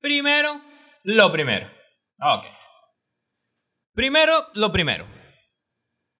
Primero, 0.00 0.60
lo 1.02 1.32
primero. 1.32 1.70
Ok. 2.20 2.44
Primero, 3.94 4.32
lo 4.54 4.72
primero. 4.72 5.06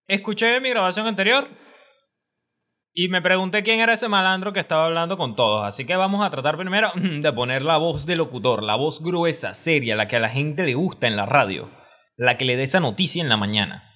Escuché 0.09 0.61
mi 0.61 0.71
grabación 0.71 1.07
anterior 1.07 1.49
y 2.93 3.09
me 3.09 3.21
pregunté 3.21 3.63
quién 3.63 3.81
era 3.81 3.93
ese 3.93 4.09
malandro 4.09 4.55
que 4.55 4.61
estaba 4.61 4.87
hablando 4.87 5.19
con 5.19 5.37
todos. 5.37 5.65
Así 5.67 5.85
que 5.85 5.97
vamos 5.97 6.25
a 6.25 6.31
tratar 6.31 6.57
primero 6.57 6.91
de 6.95 7.33
poner 7.33 7.63
la 7.63 7.77
voz 7.77 8.07
de 8.07 8.17
locutor, 8.17 8.63
la 8.63 8.77
voz 8.77 9.03
gruesa, 9.03 9.53
seria, 9.53 9.97
la 9.97 10.09
que 10.09 10.17
a 10.17 10.21
la 10.21 10.31
gente 10.31 10.63
le 10.63 10.75
gusta 10.75 11.07
en 11.07 11.17
la 11.17 11.27
radio, 11.27 11.71
la 12.17 12.39
que 12.39 12.47
le 12.47 12.57
dé 12.57 12.63
esa 12.63 12.81
noticia 12.81 13.23
en 13.23 13.29
la 13.29 13.37
mañana. 13.37 13.93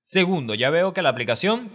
Segundo, 0.00 0.54
ya 0.54 0.70
veo 0.70 0.92
que 0.92 1.02
la 1.02 1.08
aplicación 1.08 1.70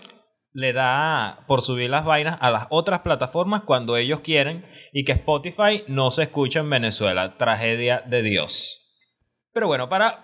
le 0.54 0.72
da 0.72 1.44
por 1.48 1.62
subir 1.62 1.90
las 1.90 2.06
vainas 2.06 2.38
a 2.40 2.52
las 2.52 2.68
otras 2.70 3.02
plataformas 3.02 3.64
cuando 3.64 3.98
ellos 3.98 4.22
quieren 4.22 4.66
y 4.92 5.04
que 5.04 5.14
Spotify 5.14 5.84
no 5.88 6.12
se 6.12 6.24
escucha 6.24 6.60
en 6.60 6.70
Venezuela. 6.70 7.38
Tragedia 7.38 8.02
de 8.06 8.22
Dios. 8.22 9.16
Pero 9.54 9.68
bueno, 9.68 9.90
para 9.90 10.24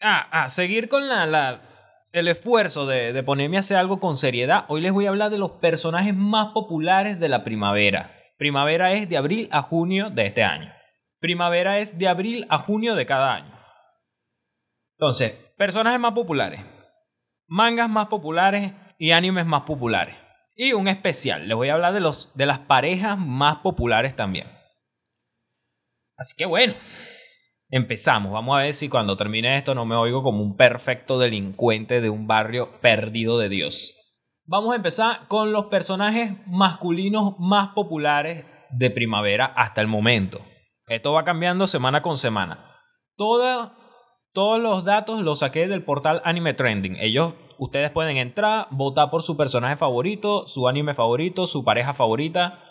ah, 0.00 0.28
ah, 0.30 0.48
seguir 0.48 0.88
con 0.88 1.08
la, 1.08 1.26
la, 1.26 1.62
el 2.12 2.28
esfuerzo 2.28 2.86
de, 2.86 3.12
de 3.12 3.22
ponerme 3.22 3.56
a 3.56 3.60
hacer 3.60 3.76
algo 3.76 4.00
con 4.00 4.16
seriedad, 4.16 4.64
hoy 4.68 4.80
les 4.80 4.92
voy 4.92 5.06
a 5.06 5.10
hablar 5.10 5.30
de 5.30 5.38
los 5.38 5.52
personajes 5.52 6.14
más 6.14 6.48
populares 6.52 7.20
de 7.20 7.28
la 7.28 7.44
primavera. 7.44 8.14
Primavera 8.38 8.92
es 8.92 9.08
de 9.08 9.16
abril 9.16 9.48
a 9.50 9.62
junio 9.62 10.10
de 10.10 10.26
este 10.26 10.44
año. 10.44 10.72
Primavera 11.18 11.78
es 11.78 11.98
de 11.98 12.08
abril 12.08 12.46
a 12.50 12.58
junio 12.58 12.94
de 12.94 13.06
cada 13.06 13.34
año. 13.34 13.58
Entonces, 14.98 15.54
personajes 15.56 16.00
más 16.00 16.12
populares. 16.12 16.60
Mangas 17.46 17.88
más 17.88 18.08
populares 18.08 18.72
y 18.98 19.12
animes 19.12 19.46
más 19.46 19.62
populares. 19.62 20.16
Y 20.56 20.72
un 20.72 20.88
especial, 20.88 21.46
les 21.46 21.56
voy 21.56 21.68
a 21.68 21.74
hablar 21.74 21.92
de, 21.92 22.00
los, 22.00 22.32
de 22.34 22.46
las 22.46 22.60
parejas 22.60 23.18
más 23.18 23.56
populares 23.58 24.16
también. 24.16 24.50
Así 26.16 26.34
que 26.34 26.46
bueno, 26.46 26.72
empezamos. 27.68 28.32
Vamos 28.32 28.56
a 28.56 28.62
ver 28.62 28.72
si 28.72 28.88
cuando 28.88 29.18
termine 29.18 29.58
esto 29.58 29.74
no 29.74 29.84
me 29.84 29.96
oigo 29.96 30.22
como 30.22 30.42
un 30.42 30.56
perfecto 30.56 31.18
delincuente 31.18 32.00
de 32.00 32.08
un 32.08 32.26
barrio 32.26 32.80
perdido 32.80 33.38
de 33.38 33.50
Dios. 33.50 33.94
Vamos 34.46 34.72
a 34.72 34.76
empezar 34.76 35.28
con 35.28 35.52
los 35.52 35.66
personajes 35.66 36.32
masculinos 36.46 37.34
más 37.38 37.74
populares 37.74 38.46
de 38.70 38.90
primavera 38.90 39.44
hasta 39.44 39.82
el 39.82 39.88
momento. 39.88 40.40
Esto 40.88 41.12
va 41.12 41.24
cambiando 41.24 41.66
semana 41.66 42.00
con 42.00 42.16
semana. 42.16 42.58
todos 43.16 43.72
los 44.62 44.84
datos 44.84 45.20
los 45.20 45.40
saqué 45.40 45.68
del 45.68 45.84
portal 45.84 46.22
Anime 46.24 46.54
Trending. 46.54 46.96
Ellos 46.96 47.34
ustedes 47.58 47.90
pueden 47.90 48.16
entrar, 48.16 48.68
votar 48.70 49.10
por 49.10 49.22
su 49.22 49.36
personaje 49.36 49.76
favorito, 49.76 50.46
su 50.48 50.68
anime 50.68 50.94
favorito, 50.94 51.46
su 51.46 51.64
pareja 51.64 51.94
favorita. 51.94 52.62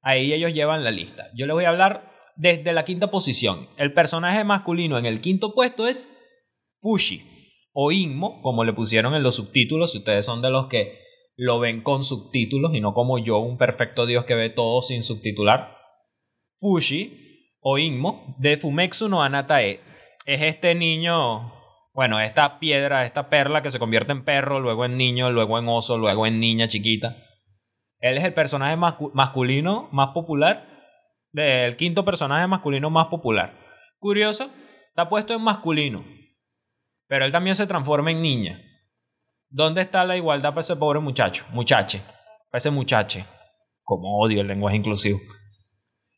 Ahí 0.00 0.32
ellos 0.32 0.52
llevan 0.52 0.84
la 0.84 0.90
lista. 0.90 1.26
Yo 1.36 1.46
les 1.46 1.54
voy 1.54 1.64
a 1.64 1.70
hablar 1.70 2.10
desde 2.36 2.72
la 2.72 2.84
quinta 2.84 3.10
posición. 3.10 3.66
El 3.76 3.92
personaje 3.92 4.44
masculino 4.44 4.98
en 4.98 5.06
el 5.06 5.20
quinto 5.20 5.54
puesto 5.54 5.86
es 5.86 6.18
Fushi 6.80 7.22
o 7.72 7.92
Inmo, 7.92 8.42
como 8.42 8.64
le 8.64 8.72
pusieron 8.72 9.14
en 9.14 9.22
los 9.22 9.36
subtítulos, 9.36 9.92
si 9.92 9.98
ustedes 9.98 10.26
son 10.26 10.42
de 10.42 10.50
los 10.50 10.66
que 10.66 10.98
lo 11.36 11.58
ven 11.58 11.82
con 11.82 12.04
subtítulos 12.04 12.74
y 12.74 12.80
no 12.80 12.92
como 12.92 13.18
yo, 13.18 13.38
un 13.38 13.56
perfecto 13.56 14.06
dios 14.06 14.24
que 14.24 14.34
ve 14.34 14.50
todo 14.50 14.82
sin 14.82 15.02
subtitular. 15.02 15.76
Fushi 16.58 17.56
o 17.60 17.78
Inmo 17.78 18.36
de 18.38 18.56
Fumetsu 18.56 19.08
no 19.08 19.22
Anatae 19.22 19.80
es 20.26 20.42
este 20.42 20.74
niño 20.74 21.52
bueno, 21.92 22.20
esta 22.20 22.58
piedra, 22.58 23.04
esta 23.04 23.28
perla 23.28 23.60
que 23.60 23.70
se 23.70 23.78
convierte 23.78 24.12
en 24.12 24.24
perro, 24.24 24.60
luego 24.60 24.84
en 24.84 24.96
niño, 24.96 25.30
luego 25.30 25.58
en 25.58 25.68
oso, 25.68 25.98
luego 25.98 26.26
en 26.26 26.40
niña 26.40 26.68
chiquita. 26.68 27.16
Él 27.98 28.16
es 28.16 28.24
el 28.24 28.32
personaje 28.32 28.76
masculino 28.76 29.88
más 29.92 30.08
popular, 30.08 30.68
del 31.32 31.76
quinto 31.76 32.04
personaje 32.04 32.46
masculino 32.46 32.88
más 32.90 33.06
popular. 33.08 33.58
Curioso, 33.98 34.50
está 34.88 35.08
puesto 35.08 35.34
en 35.34 35.42
masculino, 35.42 36.04
pero 37.06 37.26
él 37.26 37.32
también 37.32 37.56
se 37.56 37.66
transforma 37.66 38.10
en 38.10 38.22
niña. 38.22 38.60
¿Dónde 39.50 39.82
está 39.82 40.04
la 40.04 40.16
igualdad 40.16 40.50
para 40.50 40.60
ese 40.60 40.76
pobre 40.76 40.98
muchacho? 40.98 41.44
Muchache, 41.50 42.00
para 42.50 42.58
ese 42.58 42.70
muchache. 42.70 43.26
Como 43.82 44.18
odio 44.18 44.40
el 44.40 44.46
lenguaje 44.46 44.76
inclusivo. 44.76 45.18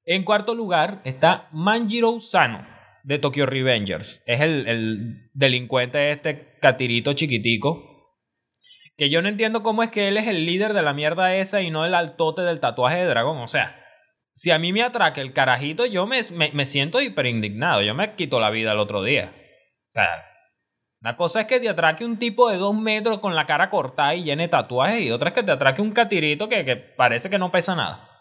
En 0.04 0.22
cuarto 0.22 0.54
lugar 0.54 1.00
está 1.04 1.48
Manjiro 1.50 2.20
Sano 2.20 2.73
de 3.04 3.19
Tokyo 3.19 3.47
Revengers. 3.47 4.22
Es 4.26 4.41
el, 4.41 4.66
el 4.66 5.31
delincuente 5.34 6.10
este 6.10 6.56
catirito 6.60 7.12
chiquitico. 7.12 7.91
Que 8.97 9.10
yo 9.10 9.22
no 9.22 9.28
entiendo 9.28 9.62
cómo 9.62 9.82
es 9.82 9.91
que 9.91 10.09
él 10.09 10.16
es 10.16 10.26
el 10.26 10.47
líder 10.47 10.72
de 10.72 10.82
la 10.82 10.94
mierda 10.94 11.34
esa 11.34 11.62
y 11.62 11.70
no 11.70 11.84
el 11.84 11.94
altote 11.94 12.43
del 12.43 12.60
tatuaje 12.60 12.98
de 12.98 13.06
dragón. 13.06 13.38
O 13.38 13.47
sea, 13.47 13.76
si 14.32 14.50
a 14.50 14.59
mí 14.59 14.72
me 14.72 14.82
atraque 14.82 15.20
el 15.20 15.32
carajito, 15.32 15.84
yo 15.87 16.06
me, 16.06 16.20
me, 16.53 16.64
siento 16.64 17.00
hiper 17.00 17.26
indignado. 17.26 17.82
Yo 17.82 17.94
me 17.94 18.14
quito 18.14 18.41
la 18.41 18.50
vida 18.50 18.72
el 18.72 18.78
otro 18.78 19.03
día. 19.03 19.32
O 19.34 19.93
sea, 19.93 20.25
una 21.00 21.16
cosa 21.16 21.41
es 21.41 21.47
que 21.47 21.60
te 21.60 21.69
atraque 21.69 22.04
un 22.04 22.19
tipo 22.19 22.48
de 22.48 22.56
dos 22.56 22.75
metros 22.75 23.19
con 23.19 23.34
la 23.34 23.47
cara 23.47 23.69
cortada 23.69 24.14
y 24.14 24.25
llene 24.25 24.48
tatuajes. 24.48 25.03
Y 25.03 25.10
otra 25.10 25.31
es 25.31 25.34
que 25.34 25.43
te 25.43 25.53
atraque 25.53 25.82
un 25.82 25.93
catirito 25.93 26.48
que, 26.48 26.64
que 26.64 26.76
parece 26.76 27.28
que 27.28 27.38
no 27.38 27.50
pesa 27.50 27.75
nada. 27.75 28.13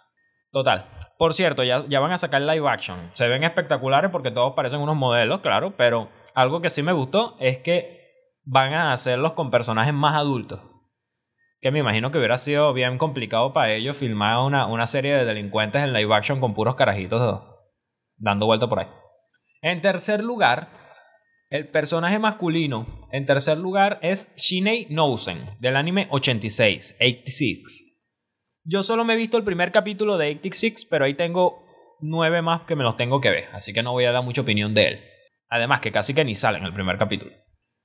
Total. 0.54 0.86
Por 1.18 1.34
cierto, 1.34 1.64
ya, 1.64 1.80
van 2.00 2.12
a 2.12 2.18
sacar 2.18 2.44
live 2.44 2.70
action. 2.70 3.10
Se 3.16 3.28
ven 3.28 3.44
espectaculares 3.44 4.12
porque 4.12 4.30
todos 4.30 4.54
parecen 4.54 4.82
unos 4.82 4.96
modelos, 4.96 5.42
claro, 5.42 5.76
pero 5.76 6.10
algo 6.36 6.62
que 6.62 6.70
sí 6.70 6.84
me 6.84 6.94
gustó 6.94 7.36
es 7.40 7.58
que 7.58 8.04
van 8.44 8.76
a 8.76 8.94
hacerlos 8.94 9.34
con 9.34 9.50
personajes 9.50 9.96
más 9.96 10.14
adultos. 10.14 10.62
Que 11.60 11.72
me 11.72 11.80
imagino 11.80 12.12
que 12.12 12.20
hubiera 12.20 12.38
sido 12.38 12.72
bien 12.72 13.00
complicado 13.00 13.52
para 13.52 13.74
ellos 13.74 13.98
filmar 13.98 14.46
una, 14.46 14.68
una 14.68 14.86
serie 14.86 15.16
de 15.16 15.26
delincuentes 15.26 15.82
en 15.82 15.92
live 15.92 16.14
action 16.14 16.40
con 16.40 16.54
puros 16.54 16.76
carajitos 16.76 17.42
dando 18.18 18.46
vuelta 18.46 18.68
por 18.68 18.80
ahí. 18.80 18.88
En 19.64 19.82
tercer 19.82 20.24
lugar, 20.24 20.70
el 21.50 21.68
personaje 21.70 22.20
masculino 22.20 23.08
en 23.12 23.26
tercer 23.26 23.58
lugar 23.58 23.98
es 24.04 24.36
Shinei 24.36 24.86
Nousen, 24.92 25.40
del 25.60 25.78
anime 25.78 26.08
86, 26.12 26.98
86. 27.00 27.93
Yo 28.66 28.82
solo 28.82 29.04
me 29.04 29.14
he 29.14 29.18
visto 29.18 29.38
el 29.38 29.44
primer 29.44 29.74
capítulo 29.74 30.18
de 30.18 30.30
86, 30.30 30.88
pero 30.90 31.04
ahí 31.04 31.16
tengo 31.16 31.66
nueve 32.00 32.42
más 32.42 32.62
que 32.62 32.78
me 32.78 32.84
los 32.84 32.96
tengo 32.96 33.20
que 33.20 33.30
ver, 33.30 33.50
así 33.52 33.74
que 33.74 33.84
no 33.84 33.92
voy 33.92 34.06
a 34.06 34.14
dar 34.14 34.24
mucha 34.24 34.42
opinión 34.42 34.74
de 34.74 34.88
él. 34.88 35.04
Además 35.50 35.82
que 35.82 35.92
casi 35.92 36.14
que 36.14 36.24
ni 36.24 36.34
sale 36.34 36.60
en 36.60 36.64
el 36.64 36.74
primer 36.74 36.98
capítulo. 36.98 37.32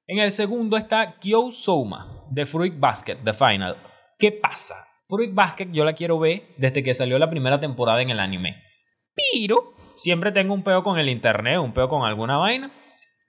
En 0.07 0.21
el 0.21 0.31
segundo 0.31 0.77
está 0.77 1.19
Kyo 1.19 1.51
Souma, 1.51 2.25
de 2.31 2.47
Fruit 2.47 2.79
Basket, 2.79 3.17
The 3.25 3.33
Final. 3.33 3.77
¿Qué 4.19 4.31
pasa? 4.31 4.77
Fruit 5.09 5.35
Basket 5.35 5.69
yo 5.73 5.85
la 5.85 5.95
quiero 5.95 6.19
ver 6.21 6.55
desde 6.59 6.85
que 6.85 6.95
salió 6.95 7.19
la 7.19 7.29
primera 7.29 7.59
temporada 7.59 8.01
en 8.01 8.11
el 8.11 8.21
anime. 8.21 8.63
Pero 9.15 9.75
siempre 9.95 10.31
tengo 10.31 10.55
un 10.55 10.63
peo 10.63 10.85
con 10.85 10.97
el 10.99 11.09
internet, 11.09 11.59
un 11.59 11.73
peo 11.73 11.89
con 11.89 12.05
alguna 12.07 12.37
vaina. 12.37 12.71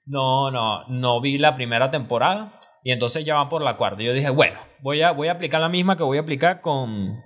No, 0.06 0.52
no, 0.52 0.88
no 0.88 1.20
vi 1.20 1.40
la 1.40 1.56
primera 1.56 1.90
temporada. 1.90 2.54
Y 2.84 2.92
entonces 2.92 3.26
ya 3.26 3.36
van 3.36 3.50
por 3.50 3.64
la 3.64 3.76
cuarta. 3.76 4.04
Yo 4.04 4.14
dije, 4.14 4.30
bueno, 4.30 4.60
voy 4.82 5.02
a, 5.02 5.12
voy 5.12 5.30
a 5.30 5.34
aplicar 5.34 5.60
la 5.60 5.70
misma 5.70 5.98
que 5.98 6.04
voy 6.04 6.18
a 6.18 6.22
aplicar 6.22 6.62
con, 6.62 7.18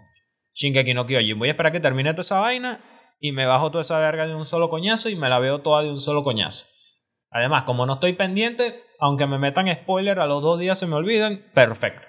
Shingeki 0.54 0.94
no 0.94 1.06
Kyojin. 1.06 1.38
Voy 1.40 1.50
a 1.50 1.52
esperar 1.52 1.72
que 1.72 1.80
termine 1.80 2.12
toda 2.12 2.22
esa 2.22 2.40
vaina 2.40 2.80
y 3.20 3.32
me 3.32 3.46
bajo 3.46 3.72
toda 3.72 3.82
esa 3.82 4.00
verga 4.00 4.28
de 4.28 4.36
un 4.36 4.46
solo 4.46 4.70
coñazo 4.70 5.10
y 5.10 5.16
me 5.16 5.30
la 5.30 5.40
veo 5.40 5.62
toda 5.62 5.84
de 5.84 5.90
un 5.90 6.00
solo 6.00 6.24
coñazo. 6.24 6.68
Además, 7.30 7.64
como 7.64 7.86
no 7.86 7.94
estoy 7.94 8.14
pendiente, 8.14 8.84
aunque 9.00 9.26
me 9.26 9.40
metan 9.40 9.74
spoiler, 9.74 10.20
a 10.20 10.28
los 10.28 10.44
dos 10.44 10.60
días 10.60 10.78
se 10.78 10.86
me 10.86 10.96
olviden, 10.96 11.44
perfecto. 11.54 12.08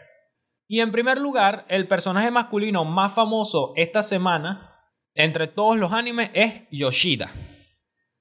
Y 0.67 0.81
en 0.81 0.93
primer 0.93 1.19
lugar, 1.19 1.65
el 1.69 1.89
personaje 1.89 2.31
masculino 2.31 2.85
más 2.85 3.15
famoso 3.15 3.73
esta 3.77 4.03
semana, 4.03 4.81
entre 5.15 5.47
todos 5.47 5.79
los 5.79 5.93
animes, 5.93 6.31
es 6.35 6.65
Yoshida. 6.71 7.31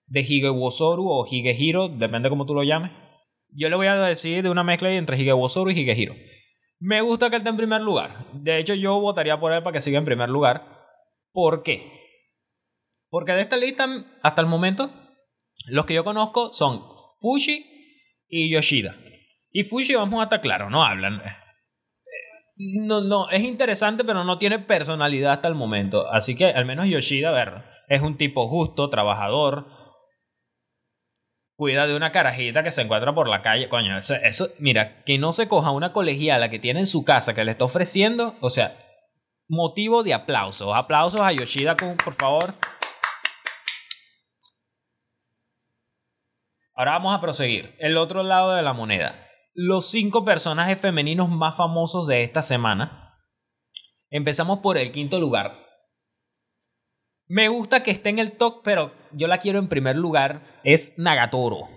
De 0.08 0.22
Higewosoru 0.22 1.10
o 1.10 1.26
Higehiro, 1.26 1.90
depende 1.90 2.30
cómo 2.30 2.46
tú 2.46 2.54
lo 2.54 2.64
llames. 2.64 2.92
Yo 3.50 3.70
le 3.70 3.76
voy 3.76 3.88
a 3.88 3.96
decir 3.96 4.44
de 4.44 4.50
una 4.50 4.64
mezcla 4.64 4.92
entre 4.92 5.18
Higewosoru 5.18 5.72
y 5.72 5.80
Higehiro. 5.80 6.14
Me 6.86 7.00
gusta 7.00 7.30
que 7.30 7.38
él 7.38 7.40
esté 7.40 7.50
en 7.50 7.56
primer 7.56 7.80
lugar. 7.80 8.26
De 8.34 8.60
hecho, 8.60 8.74
yo 8.74 9.00
votaría 9.00 9.40
por 9.40 9.54
él 9.54 9.64
para 9.64 9.74
que 9.74 9.80
siga 9.80 10.00
en 10.00 10.04
primer 10.04 10.28
lugar. 10.28 10.68
¿Por 11.32 11.64
qué? 11.64 11.90
Porque 13.10 13.32
de 13.32 13.40
esta 13.40 13.56
lista, 13.56 13.88
hasta 14.22 14.42
el 14.42 14.48
momento, 14.48 14.92
los 15.68 15.86
que 15.86 15.94
yo 15.94 16.04
conozco 16.04 16.52
son 16.52 16.82
Fushi 17.22 17.66
y 18.28 18.54
Yoshida. 18.54 18.98
Y 19.50 19.64
Fushi, 19.64 19.96
vamos 19.96 20.20
a 20.20 20.24
estar 20.24 20.42
claros, 20.42 20.70
no 20.70 20.84
hablan. 20.84 21.22
No, 22.58 23.00
no, 23.00 23.30
es 23.30 23.44
interesante, 23.44 24.04
pero 24.04 24.26
no 24.26 24.38
tiene 24.38 24.60
personalidad 24.60 25.32
hasta 25.32 25.48
el 25.48 25.56
momento. 25.56 26.12
Así 26.12 26.36
que 26.36 26.48
al 26.48 26.66
menos 26.66 26.88
Yoshida, 26.88 27.30
a 27.30 27.32
ver, 27.32 27.64
es 27.88 28.02
un 28.02 28.18
tipo 28.18 28.50
justo, 28.50 28.90
trabajador, 28.90 29.68
cuida 31.64 31.88
de 31.88 31.96
una 31.96 32.12
carajita 32.12 32.62
que 32.62 32.72
se 32.72 32.82
encuentra 32.82 33.16
por 33.16 33.30
la 33.30 33.42
calle. 33.42 33.70
Coño, 33.70 33.98
eso, 33.98 34.16
eso, 34.16 34.50
mira, 34.60 35.02
que 35.06 35.18
no 35.18 35.32
se 35.32 35.48
coja 35.48 35.72
una 35.72 35.94
colegiala 35.94 36.50
que 36.50 36.60
tiene 36.60 36.82
en 36.82 36.88
su 36.88 37.06
casa 37.06 37.34
que 37.34 37.46
le 37.46 37.52
está 37.52 37.64
ofreciendo, 37.64 38.36
o 38.42 38.50
sea, 38.50 38.76
motivo 39.48 40.04
de 40.04 40.14
aplausos. 40.14 40.76
Aplausos 40.76 41.22
a 41.22 41.32
Yoshida, 41.32 41.78
por 41.78 42.16
favor. 42.16 42.54
Ahora 46.76 46.92
vamos 46.92 47.16
a 47.16 47.22
proseguir. 47.22 47.74
El 47.80 47.96
otro 47.96 48.24
lado 48.24 48.52
de 48.52 48.62
la 48.62 48.74
moneda. 48.74 49.26
Los 49.54 49.90
cinco 49.90 50.26
personajes 50.26 50.78
femeninos 50.78 51.30
más 51.30 51.56
famosos 51.56 52.08
de 52.08 52.24
esta 52.24 52.42
semana. 52.42 53.22
Empezamos 54.10 54.60
por 54.60 54.78
el 54.78 54.92
quinto 54.92 55.18
lugar. 55.18 55.56
Me 57.28 57.48
gusta 57.48 57.84
que 57.84 57.92
esté 57.92 58.10
en 58.10 58.20
el 58.20 58.34
top, 58.34 58.64
pero 58.66 58.92
yo 59.16 59.28
la 59.28 59.38
quiero 59.38 59.60
en 59.60 59.68
primer 59.68 59.96
lugar. 59.96 60.60
Es 60.64 60.98
Nagatoro. 60.98 61.70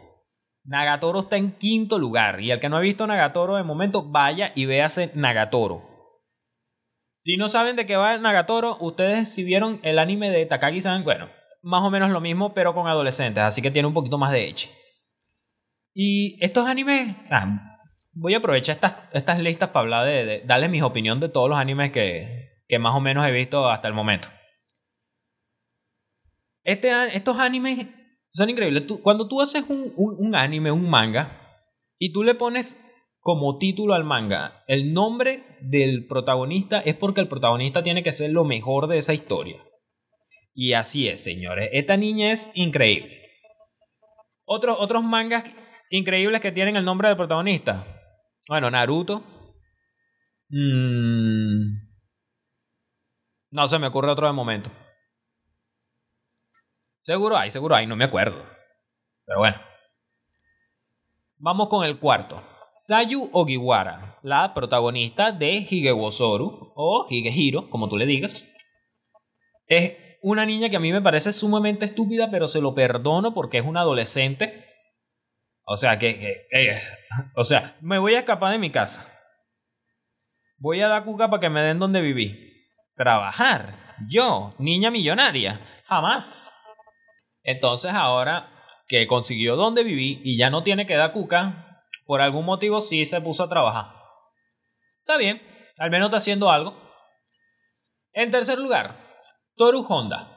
Nagatoro 0.64 1.20
está 1.20 1.36
en 1.36 1.52
quinto 1.52 1.98
lugar. 1.98 2.40
Y 2.40 2.50
el 2.50 2.60
que 2.60 2.68
no 2.68 2.76
ha 2.76 2.80
visto 2.80 3.06
Nagatoro 3.06 3.56
de 3.56 3.62
momento, 3.62 4.02
vaya 4.02 4.52
y 4.54 4.66
véase 4.66 5.10
Nagatoro. 5.14 5.96
Si 7.14 7.36
no 7.36 7.48
saben 7.48 7.76
de 7.76 7.86
qué 7.86 7.96
va 7.96 8.18
Nagatoro, 8.18 8.76
ustedes 8.80 9.32
si 9.32 9.42
vieron 9.42 9.80
el 9.82 9.98
anime 9.98 10.30
de 10.30 10.44
Takagi-san, 10.44 11.02
bueno, 11.02 11.30
más 11.62 11.82
o 11.82 11.90
menos 11.90 12.10
lo 12.10 12.20
mismo, 12.20 12.52
pero 12.52 12.74
con 12.74 12.86
adolescentes, 12.86 13.42
así 13.42 13.62
que 13.62 13.70
tiene 13.70 13.88
un 13.88 13.94
poquito 13.94 14.18
más 14.18 14.32
de 14.32 14.48
eche. 14.48 14.70
Y 15.94 16.36
estos 16.44 16.66
animes, 16.66 17.16
ah, 17.30 17.78
voy 18.14 18.34
a 18.34 18.38
aprovechar 18.38 18.74
estas, 18.74 18.96
estas 19.12 19.38
listas 19.38 19.70
para 19.70 19.80
hablar 19.80 20.06
de, 20.06 20.42
darles 20.44 20.68
mi 20.68 20.82
opinión 20.82 21.18
de 21.18 21.30
todos 21.30 21.48
los 21.48 21.58
animes 21.58 21.90
que, 21.90 22.62
que 22.68 22.78
más 22.78 22.94
o 22.94 23.00
menos 23.00 23.26
he 23.26 23.32
visto 23.32 23.70
hasta 23.70 23.88
el 23.88 23.94
momento. 23.94 24.28
Este, 26.66 27.16
estos 27.16 27.38
animes 27.38 27.88
son 28.30 28.50
increíbles. 28.50 28.84
cuando 29.02 29.28
tú 29.28 29.40
haces 29.40 29.64
un, 29.68 30.34
anime, 30.34 30.70
un 30.70 30.88
manga, 30.90 31.62
y 31.98 32.12
tú 32.12 32.22
le 32.22 32.34
pones 32.34 32.82
como 33.20 33.56
título 33.56 33.94
al 33.94 34.04
manga 34.04 34.62
el 34.68 34.92
nombre 34.92 35.44
del 35.62 36.06
protagonista, 36.06 36.80
es 36.80 36.94
porque 36.94 37.20
el 37.20 37.28
protagonista 37.28 37.82
tiene 37.82 38.02
que 38.02 38.12
ser 38.12 38.30
lo 38.30 38.44
mejor 38.44 38.88
de 38.88 38.98
esa 38.98 39.14
historia. 39.14 39.62
Y 40.54 40.74
así 40.74 41.08
es, 41.08 41.22
señores. 41.22 41.70
Esta 41.72 41.96
niña 41.96 42.32
es 42.32 42.50
increíble. 42.54 43.22
Otros, 44.44 44.76
otros 44.78 45.02
mangas 45.02 45.44
increíbles 45.90 46.40
que 46.40 46.52
tienen 46.52 46.76
el 46.76 46.84
nombre 46.84 47.08
del 47.08 47.16
protagonista. 47.16 47.86
Bueno, 48.48 48.70
Naruto. 48.70 49.22
Mmm 50.48 51.86
no 53.56 53.66
se 53.68 53.78
me 53.78 53.86
ocurre 53.86 54.10
otro 54.10 54.26
de 54.26 54.32
momento. 54.32 54.70
Seguro 57.06 57.38
hay, 57.38 57.52
seguro 57.52 57.76
hay, 57.76 57.86
no 57.86 57.94
me 57.94 58.02
acuerdo. 58.02 58.44
Pero 59.26 59.38
bueno. 59.38 59.56
Vamos 61.36 61.68
con 61.68 61.84
el 61.84 62.00
cuarto. 62.00 62.42
Sayu 62.72 63.30
Ogiwara, 63.32 64.18
la 64.24 64.52
protagonista 64.52 65.30
de 65.30 65.52
Higewosoru 65.70 66.72
o 66.74 67.06
Higehiro, 67.08 67.70
como 67.70 67.88
tú 67.88 67.96
le 67.96 68.06
digas. 68.06 68.52
Es 69.68 70.18
una 70.20 70.44
niña 70.44 70.68
que 70.68 70.78
a 70.78 70.80
mí 70.80 70.92
me 70.92 71.00
parece 71.00 71.32
sumamente 71.32 71.84
estúpida, 71.84 72.28
pero 72.28 72.48
se 72.48 72.60
lo 72.60 72.74
perdono 72.74 73.34
porque 73.34 73.58
es 73.58 73.64
una 73.64 73.82
adolescente. 73.82 74.66
O 75.64 75.76
sea, 75.76 76.00
que, 76.00 76.48
o 77.36 77.44
sea, 77.44 77.76
me 77.82 78.00
voy 78.00 78.14
a 78.14 78.18
escapar 78.18 78.50
de 78.50 78.58
mi 78.58 78.70
casa. 78.70 79.06
Voy 80.58 80.80
a 80.80 80.88
dar 80.88 81.04
cuca 81.04 81.30
para 81.30 81.40
que 81.40 81.50
me 81.50 81.62
den 81.62 81.78
donde 81.78 82.00
viví. 82.00 82.66
Trabajar. 82.96 83.94
Yo, 84.08 84.56
niña 84.58 84.90
millonaria. 84.90 85.60
Jamás. 85.86 86.65
Entonces 87.46 87.94
ahora 87.94 88.50
que 88.88 89.06
consiguió 89.06 89.54
donde 89.54 89.84
viví 89.84 90.20
y 90.24 90.36
ya 90.36 90.50
no 90.50 90.64
tiene 90.64 90.84
que 90.84 90.96
dar 90.96 91.12
cuca, 91.12 91.84
por 92.04 92.20
algún 92.20 92.44
motivo 92.44 92.80
sí 92.80 93.06
se 93.06 93.20
puso 93.20 93.44
a 93.44 93.48
trabajar. 93.48 93.94
Está 95.00 95.16
bien, 95.16 95.40
al 95.78 95.90
menos 95.90 96.08
está 96.08 96.18
haciendo 96.18 96.50
algo. 96.50 96.76
En 98.12 98.32
tercer 98.32 98.58
lugar, 98.58 98.96
Toru 99.54 99.86
Honda. 99.88 100.32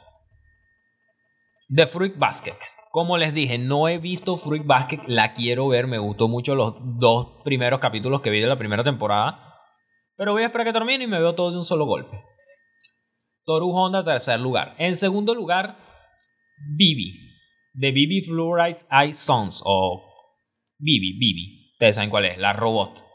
The 1.75 1.87
Fruit 1.87 2.15
Basket. 2.17 2.55
Como 2.91 3.17
les 3.17 3.33
dije, 3.33 3.57
no 3.57 3.87
he 3.87 3.97
visto 3.97 4.37
Fruit 4.37 4.65
Basket, 4.65 5.01
la 5.07 5.33
quiero 5.33 5.67
ver, 5.67 5.87
me 5.87 5.97
gustó 5.97 6.27
mucho 6.27 6.53
los 6.53 6.75
dos 6.99 7.41
primeros 7.43 7.79
capítulos 7.79 8.21
que 8.21 8.29
vi 8.29 8.39
de 8.39 8.47
la 8.47 8.57
primera 8.57 8.83
temporada. 8.83 9.55
Pero 10.15 10.33
voy 10.33 10.43
a 10.43 10.47
esperar 10.47 10.67
que 10.67 10.73
termine 10.73 11.05
y 11.05 11.07
me 11.07 11.19
veo 11.19 11.33
todo 11.33 11.49
de 11.49 11.57
un 11.57 11.65
solo 11.65 11.85
golpe. 11.85 12.23
Toru 13.45 13.71
Honda, 13.71 14.03
tercer 14.03 14.39
lugar. 14.39 14.75
En 14.77 14.95
segundo 14.95 15.33
lugar, 15.33 15.88
Bibi. 16.75 17.13
De 17.73 17.91
Bibi 17.91 18.21
Fluorides 18.21 18.87
Eye 18.91 19.13
Sons. 19.13 19.61
O 19.65 20.03
Bibi, 20.77 21.13
Bibi. 21.13 21.71
Ustedes 21.73 21.95
saben 21.95 22.09
cuál 22.09 22.25
es, 22.25 22.37
la 22.37 22.53
robot. 22.53 23.05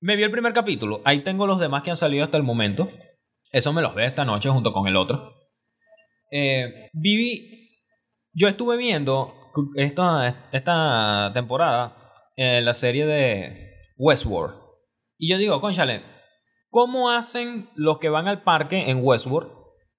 Me 0.00 0.16
vi 0.16 0.22
el 0.22 0.30
primer 0.30 0.52
capítulo. 0.52 1.02
Ahí 1.04 1.20
tengo 1.20 1.46
los 1.46 1.60
demás 1.60 1.82
que 1.82 1.90
han 1.90 1.96
salido 1.96 2.24
hasta 2.24 2.36
el 2.36 2.42
momento. 2.42 2.88
Eso 3.52 3.72
me 3.72 3.82
los 3.82 3.94
ve 3.94 4.04
esta 4.04 4.24
noche 4.24 4.48
junto 4.48 4.72
con 4.72 4.88
el 4.88 4.96
otro. 4.96 5.34
Eh, 6.30 6.90
Bibi, 6.92 7.78
yo 8.32 8.48
estuve 8.48 8.76
viendo 8.76 9.34
esta, 9.76 11.30
temporada 11.34 11.96
en 12.36 12.64
la 12.64 12.72
serie 12.72 13.06
de 13.06 13.74
Westworld. 13.96 14.56
Y 15.18 15.28
yo 15.28 15.38
digo, 15.38 15.60
conchale, 15.60 16.02
¿Cómo 16.72 17.10
hacen 17.10 17.68
los 17.74 17.98
que 17.98 18.08
van 18.08 18.28
al 18.28 18.44
parque 18.44 18.88
en 18.90 19.00
Westworld? 19.02 19.52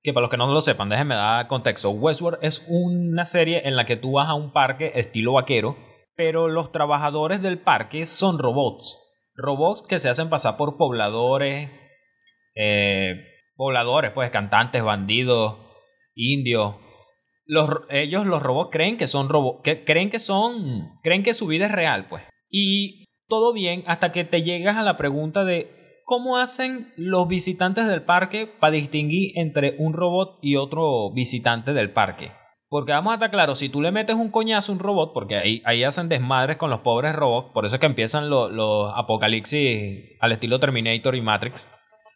Que 0.04 0.12
para 0.12 0.24
los 0.24 0.30
que 0.30 0.38
no 0.38 0.48
lo 0.48 0.60
sepan, 0.60 0.90
déjenme 0.90 1.16
dar 1.16 1.48
contexto. 1.48 1.90
Westworld 1.92 2.40
es 2.42 2.68
una 2.70 3.24
serie 3.24 3.62
en 3.66 3.78
la 3.78 3.86
que 3.86 3.96
tú 3.96 4.14
vas 4.14 4.28
a 4.28 4.34
un 4.34 4.52
parque 4.52 4.92
estilo 4.96 5.34
vaquero, 5.34 5.78
pero 6.16 6.50
los 6.50 6.74
trabajadores 6.74 7.42
del 7.42 7.60
parque 7.60 8.06
son 8.06 8.38
robots. 8.38 9.00
Robots 9.36 9.82
que 9.88 10.00
se 10.00 10.10
hacen 10.10 10.30
pasar 10.30 10.58
por 10.58 10.78
pobladores, 10.78 11.72
eh, 12.56 13.16
pobladores, 13.56 14.12
pues 14.12 14.30
cantantes, 14.30 14.84
bandidos, 14.84 15.58
indios. 16.16 16.76
Los, 17.46 17.70
ellos, 17.90 18.26
los 18.26 18.44
robots, 18.44 18.72
creen 18.72 18.98
que 18.98 19.08
son 19.08 19.30
robots, 19.30 19.62
que, 19.64 19.86
creen 19.86 20.10
que 20.10 20.20
son, 20.20 21.00
creen 21.02 21.24
que 21.24 21.34
su 21.34 21.48
vida 21.48 21.68
es 21.68 21.72
real, 21.72 22.08
pues. 22.10 22.24
Y 22.50 23.06
todo 23.28 23.54
bien 23.54 23.84
hasta 23.88 24.12
que 24.12 24.26
te 24.26 24.44
llegas 24.44 24.76
a 24.76 24.84
la 24.84 24.98
pregunta 24.98 25.46
de 25.46 25.83
¿cómo 26.06 26.38
hacen 26.38 26.92
los 26.98 27.28
visitantes 27.28 27.88
del 27.88 28.04
parque 28.04 28.48
para 28.48 28.74
distinguir 28.74 29.32
entre 29.36 29.76
un 29.80 29.94
robot 29.94 30.40
y 30.42 30.56
otro 30.56 31.12
visitante 31.14 31.74
del 31.74 31.92
parque? 31.92 32.32
Porque 32.70 32.92
vamos 32.92 33.12
a 33.12 33.16
estar 33.16 33.30
claros, 33.30 33.60
si 33.60 33.70
tú 33.70 33.82
le 33.82 33.92
metes 33.92 34.16
un 34.16 34.32
coñazo 34.32 34.72
a 34.72 34.76
un 34.76 34.80
robot, 34.80 35.14
porque 35.14 35.38
ahí, 35.38 35.62
ahí 35.64 35.84
hacen 35.84 36.10
desmadres 36.10 36.58
con 36.58 36.72
los 36.72 36.80
pobres 36.80 37.16
robots, 37.16 37.52
por 37.54 37.66
eso 37.66 37.76
es 37.76 37.80
que 37.80 37.86
empiezan 37.86 38.30
los 38.32 38.92
apocalipsis 38.96 40.18
al 40.20 40.32
estilo 40.32 40.60
Terminator 40.60 41.16
y 41.16 41.22
Matrix, 41.22 41.72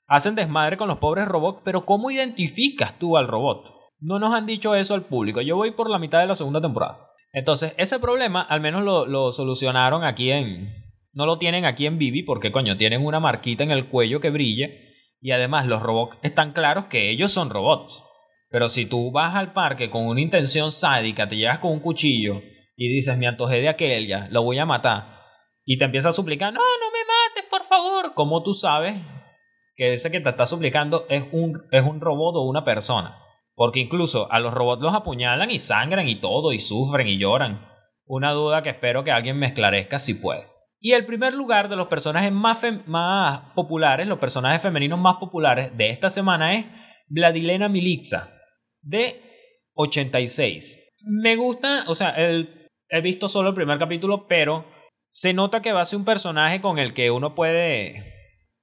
hacen 0.07 0.33
desmadre 0.33 0.77
con 0.77 0.87
los 0.87 0.97
pobres 0.97 1.27
robots, 1.27 1.61
pero 1.63 1.85
¿cómo 1.85 2.09
identificas 2.09 2.97
tú 2.97 3.17
al 3.17 3.27
robot? 3.27 3.71
No 3.99 4.17
nos 4.17 4.33
han 4.33 4.47
dicho 4.47 4.73
eso 4.73 4.95
al 4.95 5.03
público, 5.03 5.41
yo 5.41 5.55
voy 5.55 5.71
por 5.71 5.91
la 5.91 5.99
mitad 5.99 6.21
de 6.21 6.27
la 6.27 6.35
segunda 6.35 6.59
temporada. 6.59 7.07
Entonces, 7.33 7.75
ese 7.77 7.99
problema 7.99 8.41
al 8.41 8.61
menos 8.61 8.83
lo, 8.83 9.05
lo 9.05 9.31
solucionaron 9.31 10.03
aquí 10.03 10.31
en, 10.31 10.86
no 11.17 11.25
lo 11.25 11.39
tienen 11.39 11.65
aquí 11.65 11.87
en 11.87 11.97
Vivi 11.97 12.21
porque, 12.21 12.51
coño, 12.51 12.77
tienen 12.77 13.03
una 13.03 13.19
marquita 13.19 13.63
en 13.63 13.71
el 13.71 13.89
cuello 13.89 14.19
que 14.19 14.29
brille. 14.29 14.93
Y 15.19 15.31
además 15.31 15.65
los 15.65 15.81
robots 15.81 16.19
están 16.21 16.53
claros 16.53 16.85
que 16.85 17.09
ellos 17.09 17.31
son 17.31 17.49
robots. 17.49 18.07
Pero 18.51 18.69
si 18.69 18.85
tú 18.85 19.11
vas 19.11 19.33
al 19.33 19.51
parque 19.51 19.89
con 19.89 20.05
una 20.05 20.21
intención 20.21 20.71
sádica, 20.71 21.27
te 21.27 21.35
llegas 21.35 21.57
con 21.57 21.71
un 21.71 21.79
cuchillo 21.79 22.43
y 22.75 22.93
dices, 22.93 23.17
me 23.17 23.25
antojé 23.25 23.61
de 23.61 23.67
aquel 23.67 24.05
ya, 24.05 24.27
lo 24.29 24.43
voy 24.43 24.59
a 24.59 24.67
matar. 24.67 25.23
Y 25.65 25.79
te 25.79 25.85
empieza 25.85 26.09
a 26.09 26.13
suplicar, 26.13 26.53
no, 26.53 26.59
no 26.59 26.91
me 26.91 26.99
mates, 26.99 27.49
por 27.49 27.63
favor. 27.63 28.13
¿Cómo 28.13 28.43
tú 28.43 28.53
sabes 28.53 28.95
que 29.75 29.93
ese 29.93 30.11
que 30.11 30.19
te 30.19 30.29
está 30.29 30.45
suplicando 30.45 31.07
es 31.09 31.23
un, 31.31 31.63
es 31.71 31.81
un 31.81 31.99
robot 31.99 32.35
o 32.35 32.47
una 32.47 32.63
persona? 32.63 33.17
Porque 33.55 33.79
incluso 33.79 34.31
a 34.31 34.39
los 34.39 34.53
robots 34.53 34.83
los 34.83 34.93
apuñalan 34.93 35.49
y 35.49 35.57
sangran 35.57 36.07
y 36.07 36.17
todo, 36.17 36.53
y 36.53 36.59
sufren 36.59 37.07
y 37.07 37.17
lloran. 37.17 37.67
Una 38.05 38.33
duda 38.33 38.61
que 38.61 38.69
espero 38.69 39.03
que 39.03 39.11
alguien 39.11 39.39
me 39.39 39.47
esclarezca 39.47 39.97
si 39.97 40.13
puede. 40.13 40.56
Y 40.79 40.93
el 40.93 41.05
primer 41.05 41.33
lugar 41.33 41.69
de 41.69 41.75
los 41.75 41.87
personajes 41.87 42.31
más, 42.31 42.59
populares, 43.55 44.07
los 44.07 44.19
personajes 44.19 44.61
femeninos 44.61 44.99
más 44.99 45.15
populares 45.17 45.75
de 45.75 45.89
esta 45.89 46.09
semana 46.09 46.53
es 46.53 46.65
Vladilena 47.07 47.67
Milixa, 47.67 48.29
de 48.81 49.21
86. 49.73 50.97
Me 51.01 51.35
gusta, 51.35 51.85
o 51.87 51.95
sea, 51.95 52.11
el, 52.11 52.69
he 52.89 53.01
visto 53.01 53.27
solo 53.27 53.49
el 53.49 53.55
primer 53.55 53.79
capítulo, 53.79 54.27
pero 54.27 54.67
se 55.09 55.33
nota 55.33 55.61
que 55.61 55.73
va 55.73 55.81
a 55.81 55.85
ser 55.85 55.97
un 55.97 56.05
personaje 56.05 56.61
con 56.61 56.77
el 56.77 56.93
que 56.93 57.09
uno 57.09 57.33
puede, 57.33 58.13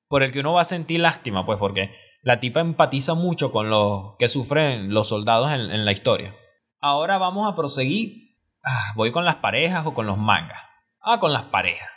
por 0.08 0.22
el 0.22 0.30
que 0.30 0.40
uno 0.40 0.52
va 0.52 0.60
a 0.60 0.64
sentir 0.64 1.00
lástima, 1.00 1.44
pues 1.44 1.58
porque 1.58 1.90
la 2.22 2.38
tipa 2.38 2.60
empatiza 2.60 3.14
mucho 3.14 3.50
con 3.50 3.70
lo 3.70 4.14
que 4.20 4.28
sufren 4.28 4.94
los 4.94 5.08
soldados 5.08 5.50
en, 5.50 5.62
en 5.62 5.84
la 5.84 5.92
historia. 5.92 6.36
Ahora 6.80 7.18
vamos 7.18 7.50
a 7.50 7.56
proseguir. 7.56 8.24
Ah, 8.62 8.92
voy 8.94 9.10
con 9.10 9.24
las 9.24 9.36
parejas 9.36 9.84
o 9.86 9.94
con 9.94 10.06
los 10.06 10.16
mangas. 10.16 10.60
Ah, 11.00 11.18
con 11.18 11.32
las 11.32 11.44
parejas. 11.44 11.93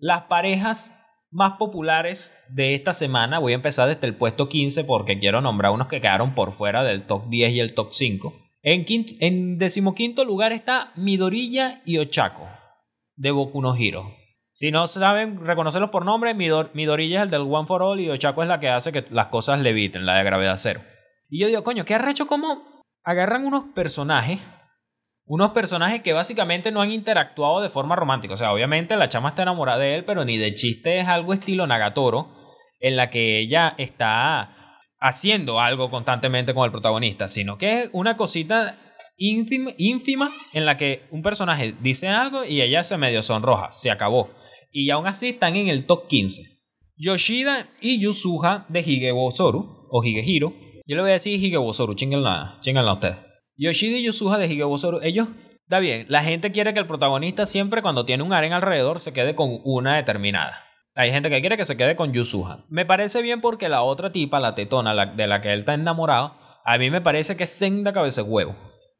Las 0.00 0.22
parejas 0.22 0.96
más 1.30 1.58
populares 1.58 2.42
de 2.48 2.74
esta 2.74 2.94
semana, 2.94 3.38
voy 3.38 3.52
a 3.52 3.56
empezar 3.56 3.86
desde 3.86 4.06
el 4.06 4.16
puesto 4.16 4.48
15 4.48 4.84
porque 4.84 5.18
quiero 5.18 5.42
nombrar 5.42 5.72
unos 5.72 5.88
que 5.88 6.00
quedaron 6.00 6.34
por 6.34 6.52
fuera 6.52 6.82
del 6.82 7.06
top 7.06 7.28
10 7.28 7.52
y 7.52 7.60
el 7.60 7.74
top 7.74 7.88
5. 7.92 8.32
En, 8.62 8.86
quinto, 8.86 9.12
en 9.20 9.58
decimoquinto 9.58 10.24
lugar 10.24 10.52
está 10.52 10.92
Midorilla 10.96 11.82
y 11.84 11.98
Ochako, 11.98 12.48
de 13.16 13.30
Boku 13.30 13.60
no. 13.60 13.76
Si 14.52 14.70
no 14.70 14.86
saben 14.86 15.44
reconocerlos 15.44 15.90
por 15.90 16.06
nombre, 16.06 16.32
Midorilla 16.32 17.18
es 17.18 17.24
el 17.24 17.30
del 17.30 17.42
One 17.42 17.66
for 17.66 17.82
All 17.82 18.00
y 18.00 18.08
Ochako 18.08 18.42
es 18.42 18.48
la 18.48 18.58
que 18.58 18.70
hace 18.70 18.92
que 18.92 19.04
las 19.10 19.26
cosas 19.26 19.60
leviten, 19.60 20.06
la 20.06 20.16
de 20.16 20.24
gravedad 20.24 20.54
cero. 20.56 20.80
Y 21.28 21.40
yo 21.40 21.46
digo, 21.46 21.62
coño, 21.62 21.84
¿qué 21.84 21.94
arrecho 21.94 22.26
como 22.26 22.82
agarran 23.04 23.44
unos 23.44 23.64
personajes 23.74 24.40
unos 25.30 25.52
personajes 25.52 26.02
que 26.02 26.12
básicamente 26.12 26.72
no 26.72 26.82
han 26.82 26.90
interactuado 26.90 27.60
de 27.60 27.70
forma 27.70 27.94
romántica. 27.94 28.34
O 28.34 28.36
sea, 28.36 28.52
obviamente 28.52 28.96
la 28.96 29.06
chama 29.06 29.28
está 29.28 29.42
enamorada 29.42 29.78
de 29.78 29.94
él, 29.94 30.04
pero 30.04 30.24
ni 30.24 30.36
de 30.36 30.54
chiste 30.54 30.98
es 30.98 31.06
algo 31.06 31.32
estilo 31.32 31.68
Nagatoro, 31.68 32.32
en 32.80 32.96
la 32.96 33.10
que 33.10 33.38
ella 33.38 33.76
está 33.78 34.82
haciendo 34.98 35.60
algo 35.60 35.88
constantemente 35.88 36.52
con 36.52 36.64
el 36.64 36.72
protagonista, 36.72 37.28
sino 37.28 37.58
que 37.58 37.82
es 37.82 37.90
una 37.92 38.16
cosita 38.16 38.76
ínfima, 39.16 40.32
en 40.52 40.66
la 40.66 40.76
que 40.76 41.04
un 41.12 41.22
personaje 41.22 41.76
dice 41.80 42.08
algo 42.08 42.44
y 42.44 42.60
ella 42.60 42.82
se 42.82 42.96
medio 42.96 43.22
sonroja, 43.22 43.70
se 43.70 43.92
acabó. 43.92 44.30
Y 44.72 44.90
aún 44.90 45.06
así 45.06 45.28
están 45.28 45.54
en 45.54 45.68
el 45.68 45.86
top 45.86 46.08
15. 46.08 46.42
Yoshida 46.96 47.68
y 47.80 48.00
Yusuha 48.00 48.66
de 48.68 48.80
Higebosoru, 48.80 49.86
o 49.92 50.02
Higehiro. 50.02 50.52
Yo 50.88 50.96
le 50.96 51.02
voy 51.02 51.10
a 51.10 51.14
decir 51.14 51.40
Higebosoru, 51.40 51.94
chingenla, 51.94 52.58
chingenla 52.62 52.94
ustedes. 52.94 53.29
Yoshida 53.60 53.98
y 53.98 54.04
Yusuha 54.04 54.38
de 54.38 54.46
Higebosoru, 54.46 55.00
ellos, 55.02 55.28
está 55.64 55.80
bien, 55.80 56.06
la 56.08 56.22
gente 56.22 56.50
quiere 56.50 56.72
que 56.72 56.80
el 56.80 56.86
protagonista 56.86 57.44
siempre 57.44 57.82
cuando 57.82 58.06
tiene 58.06 58.22
un 58.22 58.32
aren 58.32 58.54
alrededor 58.54 59.00
se 59.00 59.12
quede 59.12 59.34
con 59.34 59.60
una 59.64 59.96
determinada. 59.96 60.64
Hay 60.94 61.10
gente 61.10 61.28
que 61.28 61.42
quiere 61.42 61.58
que 61.58 61.66
se 61.66 61.76
quede 61.76 61.94
con 61.94 62.10
Yusuha. 62.10 62.64
Me 62.70 62.86
parece 62.86 63.20
bien 63.20 63.42
porque 63.42 63.68
la 63.68 63.82
otra 63.82 64.12
tipa, 64.12 64.40
la 64.40 64.54
tetona 64.54 65.12
de 65.14 65.26
la 65.26 65.42
que 65.42 65.52
él 65.52 65.60
está 65.60 65.74
enamorado, 65.74 66.32
a 66.64 66.78
mí 66.78 66.90
me 66.90 67.02
parece 67.02 67.36
que 67.36 67.44
es 67.44 67.50
senda 67.50 67.92
cabeza 67.92 68.22
huevo. 68.22 68.56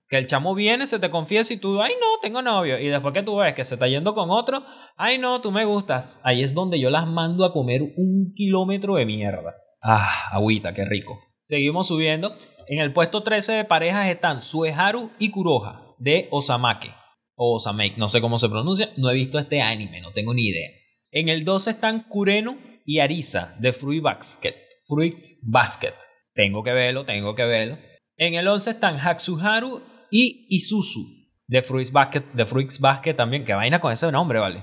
Que 0.09 0.19
el 0.19 0.27
chamo 0.27 0.55
viene, 0.55 0.87
se 0.87 0.99
te 0.99 1.09
confiesa 1.09 1.55
y 1.55 1.57
tú, 1.57 1.81
ay 1.81 1.95
no, 1.99 2.21
tengo 2.21 2.43
novio. 2.43 2.79
Y 2.79 2.89
después 2.89 3.15
que 3.15 3.23
tú 3.23 3.37
ves 3.37 3.55
que 3.55 3.65
se 3.65 3.77
está 3.77 3.89
yendo 3.89 4.13
con 4.13 4.31
otro, 4.31 4.63
ay 4.99 5.17
no, 5.17 5.41
tú 5.41 5.53
me 5.53 5.65
gustas. 5.65 6.21
Ahí 6.23 6.43
es 6.43 6.53
donde 6.53 6.79
yo 6.79 6.91
las 6.91 7.07
mando 7.07 7.47
a 7.47 7.53
comer 7.55 7.81
un 7.97 8.35
kilómetro 8.37 8.97
de 8.97 9.07
mierda. 9.07 9.55
Ah, 9.83 10.29
agüita, 10.33 10.75
qué 10.75 10.85
rico. 10.85 11.19
Seguimos 11.41 11.89
subiendo. 11.89 12.37
En 12.71 12.79
el 12.79 12.93
puesto 12.93 13.25
13 13.25 13.55
de 13.55 13.65
parejas 13.65 14.07
están 14.07 14.41
Sueharu 14.41 15.11
y 15.19 15.33
Kuroha 15.33 15.97
de 15.99 16.29
Osamake. 16.31 16.95
O 17.35 17.57
Osamake, 17.57 17.97
no 17.97 18.07
sé 18.07 18.21
cómo 18.21 18.39
se 18.39 18.49
pronuncia. 18.49 18.91
No 18.97 19.11
he 19.11 19.15
visto 19.15 19.41
este 19.41 19.61
anime, 19.61 20.01
no 20.01 20.13
tengo 20.13 20.33
ni 20.35 20.47
idea. 20.47 20.69
En 21.11 21.29
el 21.29 21.45
12 21.45 21.71
están 21.71 22.05
Kureno 22.05 22.57
y 22.87 23.01
Arisa 23.01 23.57
de 23.59 23.73
Fruit 23.73 24.01
Basket. 24.01 24.55
Fruits 24.87 25.49
Basket. 25.51 25.95
Tengo 26.33 26.63
que 26.63 26.73
verlo, 26.73 27.05
tengo 27.05 27.35
que 27.35 27.43
verlo. 27.43 27.77
En 28.17 28.35
el 28.35 28.47
11 28.47 28.71
están 28.71 29.01
Hatsuharu 29.01 29.83
y 30.13 30.47
Isuzu 30.51 31.05
de 31.49 31.63
Fruits 31.63 31.91
Basket, 31.91 32.23
de 32.35 32.47
Fruits 32.47 32.79
Basket 32.79 33.15
también, 33.15 33.45
que 33.45 33.53
vaina 33.53 33.81
con 33.81 33.91
ese 33.91 34.13
nombre, 34.13 34.39
¿vale? 34.39 34.63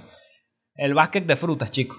El 0.76 0.94
basket 0.94 1.24
de 1.24 1.36
frutas, 1.36 1.72
chicos. 1.72 1.98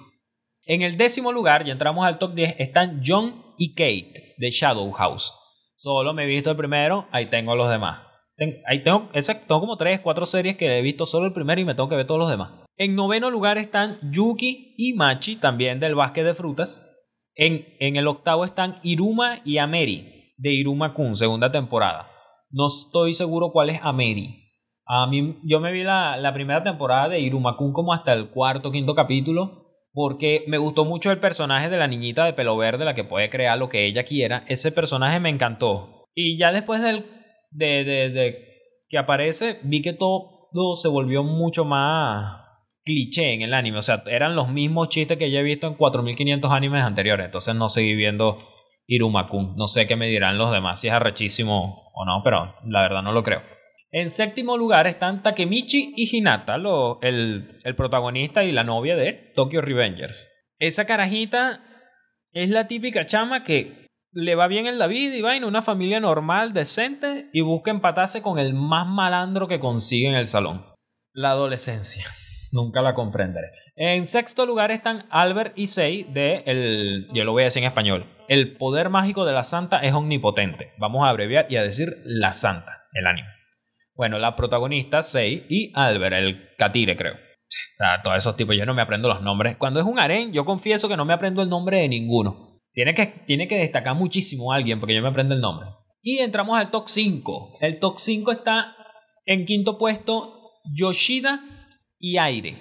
En 0.65 0.81
el 0.81 0.97
décimo 0.97 1.33
lugar, 1.33 1.67
ya 1.67 1.73
entramos 1.73 2.07
al 2.07 2.19
top 2.19 2.35
10, 2.35 2.55
están 2.61 3.03
John 3.05 3.55
y 3.59 3.75
Kate 3.75 4.37
de 4.39 4.51
Shadow 4.51 4.91
House. 4.93 5.35
Solo 5.81 6.13
me 6.13 6.25
he 6.25 6.27
visto 6.27 6.51
el 6.51 6.57
primero, 6.57 7.07
ahí 7.13 7.27
tengo 7.27 7.55
los 7.55 7.71
demás. 7.71 8.01
ahí 8.67 8.83
tengo, 8.83 9.11
tengo 9.13 9.61
como 9.61 9.77
3, 9.77 10.01
4 10.01 10.27
series 10.27 10.57
que 10.57 10.77
he 10.77 10.83
visto 10.83 11.07
solo 11.07 11.27
el 11.27 11.33
primero 11.33 11.61
y 11.61 11.65
me 11.65 11.77
tengo 11.77 11.89
que 11.89 11.95
ver 11.95 12.05
todos 12.05 12.19
los 12.19 12.29
demás. 12.29 12.51
En 12.77 12.97
noveno 12.97 13.31
lugar 13.31 13.59
están 13.59 13.97
Yuki 14.11 14.75
y 14.77 14.95
Machi, 14.95 15.37
también 15.37 15.79
del 15.79 15.95
básquet 15.95 16.25
de 16.25 16.35
frutas. 16.35 16.85
En, 17.37 17.65
en 17.79 17.95
el 17.95 18.09
octavo 18.09 18.45
están 18.45 18.81
Iruma 18.83 19.41
y 19.45 19.59
Ameri, 19.59 20.35
de 20.37 20.53
Iruma 20.53 20.95
Kun, 20.95 21.15
segunda 21.15 21.53
temporada. 21.53 22.11
No 22.51 22.67
estoy 22.67 23.15
seguro 23.15 23.53
cuál 23.53 23.71
es 23.71 23.79
Ameri. 23.81 24.49
A 24.85 25.07
mí, 25.07 25.39
yo 25.45 25.61
me 25.61 25.71
vi 25.71 25.85
la, 25.85 26.17
la 26.17 26.35
primera 26.35 26.65
temporada 26.65 27.09
de 27.09 27.21
Irumakun 27.21 27.73
como 27.73 27.93
hasta 27.93 28.13
el 28.13 28.31
cuarto, 28.31 28.73
quinto 28.73 28.97
capítulo, 28.97 29.68
porque 29.99 30.45
me 30.47 30.59
gustó 30.59 30.85
mucho 30.85 31.11
el 31.11 31.19
personaje 31.19 31.69
de 31.69 31.77
la 31.77 31.89
niñita 31.89 32.25
de 32.25 32.33
pelo 32.33 32.57
verde, 32.57 32.85
la 32.85 32.95
que 32.95 33.03
puede 33.03 33.31
crear 33.31 33.59
lo 33.59 33.69
que 33.69 33.85
ella 33.85 34.05
quiera. 34.05 34.45
Ese 34.47 34.71
personaje 34.71 35.19
me 35.19 35.29
encantó. 35.29 36.05
Y 36.15 36.39
ya 36.39 36.53
después 36.53 36.81
del, 36.81 37.05
de, 37.51 37.83
de, 37.83 38.39
que 38.89 38.97
aparece, 38.97 39.59
vi 39.65 39.83
que 39.83 39.93
todo, 39.93 40.51
todo 40.53 40.77
se 40.77 40.87
volvió 40.87 41.25
mucho 41.25 41.65
más 41.65 42.43
cliché 42.85 43.33
en 43.33 43.43
el 43.43 43.53
anime. 43.53 43.79
O 43.79 43.83
sea, 43.83 44.05
eran 44.07 44.37
los 44.37 44.49
mismos 44.49 44.89
chistes 44.89 45.19
que 45.19 45.33
ya 45.33 45.41
he 45.41 45.43
visto 45.43 45.67
en 45.67 45.75
4500 45.75 46.53
animes 46.53 46.85
anteriores. 46.85 47.27
Entonces 47.27 47.57
no 47.57 47.69
seguí 47.69 47.97
viendo 47.97 48.39
Irumakun. 48.87 49.57
No 49.57 49.67
sé 49.67 49.89
qué 49.89 49.97
me 49.97 50.07
dirán 50.07 50.39
los 50.39 50.53
demás, 50.53 50.81
si 50.81 50.87
es 50.87 50.95
arrechísimo 50.95 51.91
o 51.93 52.05
no, 52.05 52.23
pero 52.23 52.55
la 52.67 52.83
verdad 52.83 53.03
no 53.03 53.11
lo 53.11 53.25
creo. 53.25 53.43
En 53.91 54.11
séptimo 54.11 54.59
lugar 54.59 54.87
están 54.87 55.23
Takemichi 55.23 55.95
y 55.97 56.15
Hinata, 56.15 56.57
el, 57.01 57.57
el 57.65 57.75
protagonista 57.75 58.45
y 58.45 58.53
la 58.53 58.63
novia 58.63 58.97
de 58.97 59.33
Tokyo 59.35 59.63
Revengers. 59.63 60.31
Esa 60.59 60.85
carajita 60.85 61.63
es 62.33 62.51
la 62.51 62.67
típica 62.67 63.07
chama 63.07 63.45
que 63.45 63.87
le 64.13 64.35
va 64.35 64.47
bien 64.47 64.67
en 64.67 64.79
la 64.79 64.89
vida 64.89 65.17
y 65.17 65.23
va 65.23 65.37
en 65.37 65.45
una 65.45 65.63
familia 65.63 66.01
normal, 66.01 66.53
decente, 66.53 67.31
y 67.33 67.41
busca 67.41 67.71
empatarse 67.71 68.21
con 68.21 68.39
el 68.39 68.53
más 68.53 68.87
malandro 68.87 69.49
que 69.49 69.61
consigue 69.61 70.09
en 70.09 70.17
el 70.17 70.27
salón. 70.27 70.65
La 71.15 71.31
adolescencia. 71.31 72.05
Nunca 72.53 72.83
la 72.83 72.93
comprenderé. 72.93 73.49
En 73.75 74.05
sexto 74.05 74.45
lugar 74.45 74.71
están 74.71 75.07
Albert 75.11 75.57
y 75.57 75.67
Sei 75.67 76.03
de 76.03 76.43
el, 76.45 77.09
yo 77.13 77.25
lo 77.25 77.33
voy 77.33 77.43
a 77.43 77.45
decir 77.45 77.63
en 77.63 77.69
español. 77.69 78.07
El 78.29 78.57
poder 78.57 78.91
mágico 78.91 79.25
de 79.25 79.33
la 79.33 79.45
santa 79.45 79.79
es 79.79 79.95
omnipotente. 79.95 80.73
Vamos 80.79 81.07
a 81.07 81.11
abreviar 81.11 81.47
y 81.49 81.57
a 81.57 81.63
decir 81.63 81.95
la 82.05 82.35
santa, 82.35 82.87
el 82.93 83.07
anime. 83.07 83.38
Bueno, 83.99 84.21
la 84.21 84.37
protagonista 84.37 85.03
Sei 85.03 85.45
y 85.49 85.73
Albert, 85.75 86.15
el 86.15 86.55
catire 86.57 86.97
creo. 86.97 87.15
todos 88.05 88.17
esos 88.17 88.37
tipos, 88.37 88.57
yo 88.57 88.65
no 88.65 88.73
me 88.73 88.81
aprendo 88.81 89.09
los 89.09 89.23
nombres. 89.23 89.57
Cuando 89.57 89.81
es 89.81 89.87
un 89.87 89.99
harén, 89.99 90.33
yo 90.33 90.45
confieso 90.45 90.89
que 90.89 90.97
no 90.97 91.05
me 91.05 91.13
aprendo 91.13 91.43
el 91.43 91.49
nombre 91.49 91.79
de 91.79 91.89
ninguno. 91.89 92.61
Tiene 92.73 92.95
que, 92.95 93.07
tiene 93.27 93.49
que 93.49 93.57
destacar 93.57 93.97
muchísimo 93.97 94.53
alguien 94.53 94.79
porque 94.79 94.95
yo 94.95 95.03
me 95.03 95.09
aprendo 95.09 95.35
el 95.35 95.41
nombre. 95.41 95.71
Y 96.01 96.19
entramos 96.19 96.57
al 96.57 96.71
top 96.71 96.85
5. 96.87 97.59
El 97.61 97.81
top 97.81 97.99
5 97.99 98.31
está 98.31 98.73
en 99.27 99.45
quinto 99.45 99.77
puesto 99.77 100.53
Yoshida 100.73 101.41
y 101.99 102.19
Aire. 102.19 102.57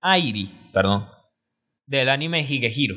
Airi, 0.00 0.50
perdón. 0.72 1.06
Del 1.84 2.08
anime 2.08 2.40
Higehiro. 2.40 2.94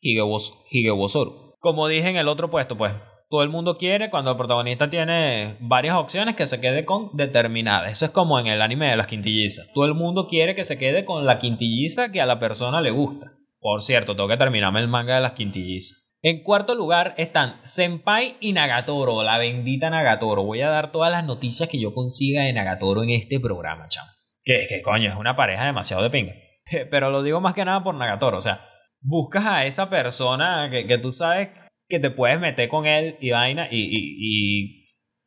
Higebosoru. 0.00 1.54
Como 1.60 1.86
dije 1.86 2.08
en 2.08 2.16
el 2.16 2.28
otro 2.28 2.50
puesto, 2.50 2.78
pues 2.78 2.94
todo 3.30 3.42
el 3.42 3.50
mundo 3.50 3.76
quiere 3.76 4.08
cuando 4.08 4.30
el 4.30 4.36
protagonista 4.36 4.88
tiene 4.88 5.56
varias 5.60 5.96
opciones 5.96 6.34
que 6.34 6.46
se 6.46 6.60
quede 6.60 6.84
con 6.84 7.10
determinada. 7.12 7.88
Eso 7.90 8.06
es 8.06 8.10
como 8.10 8.40
en 8.40 8.46
el 8.46 8.62
anime 8.62 8.88
de 8.88 8.96
las 8.96 9.06
quintillizas. 9.06 9.70
Todo 9.74 9.84
el 9.84 9.94
mundo 9.94 10.26
quiere 10.26 10.54
que 10.54 10.64
se 10.64 10.78
quede 10.78 11.04
con 11.04 11.26
la 11.26 11.38
quintilliza 11.38 12.10
que 12.10 12.22
a 12.22 12.26
la 12.26 12.40
persona 12.40 12.80
le 12.80 12.90
gusta. 12.90 13.32
Por 13.60 13.82
cierto, 13.82 14.16
tengo 14.16 14.28
que 14.28 14.38
terminarme 14.38 14.80
el 14.80 14.88
manga 14.88 15.16
de 15.16 15.20
las 15.20 15.32
quintillizas. 15.32 16.16
En 16.22 16.42
cuarto 16.42 16.74
lugar 16.74 17.14
están 17.18 17.60
Senpai 17.62 18.36
y 18.40 18.52
Nagatoro, 18.52 19.22
la 19.22 19.38
bendita 19.38 19.90
Nagatoro. 19.90 20.42
Voy 20.42 20.62
a 20.62 20.70
dar 20.70 20.90
todas 20.90 21.12
las 21.12 21.24
noticias 21.24 21.68
que 21.68 21.78
yo 21.78 21.92
consiga 21.92 22.42
de 22.42 22.52
Nagatoro 22.52 23.02
en 23.02 23.10
este 23.10 23.38
programa, 23.40 23.86
chamo. 23.88 24.08
Que, 24.42 24.66
que 24.68 24.80
coño, 24.80 25.10
es 25.10 25.16
una 25.16 25.36
pareja 25.36 25.66
demasiado 25.66 26.02
de 26.02 26.10
pinga. 26.10 26.32
Pero 26.90 27.10
lo 27.10 27.22
digo 27.22 27.40
más 27.40 27.52
que 27.52 27.64
nada 27.64 27.84
por 27.84 27.94
Nagatoro. 27.94 28.38
O 28.38 28.40
sea, 28.40 28.60
buscas 29.00 29.44
a 29.44 29.66
esa 29.66 29.90
persona 29.90 30.70
que, 30.70 30.86
que 30.86 30.96
tú 30.98 31.12
sabes 31.12 31.50
que 31.88 31.98
te 31.98 32.10
puedes 32.10 32.40
meter 32.40 32.68
con 32.68 32.86
él 32.86 33.16
y 33.20 33.30
vaina 33.30 33.68
y, 33.70 33.78
y, 33.78 34.84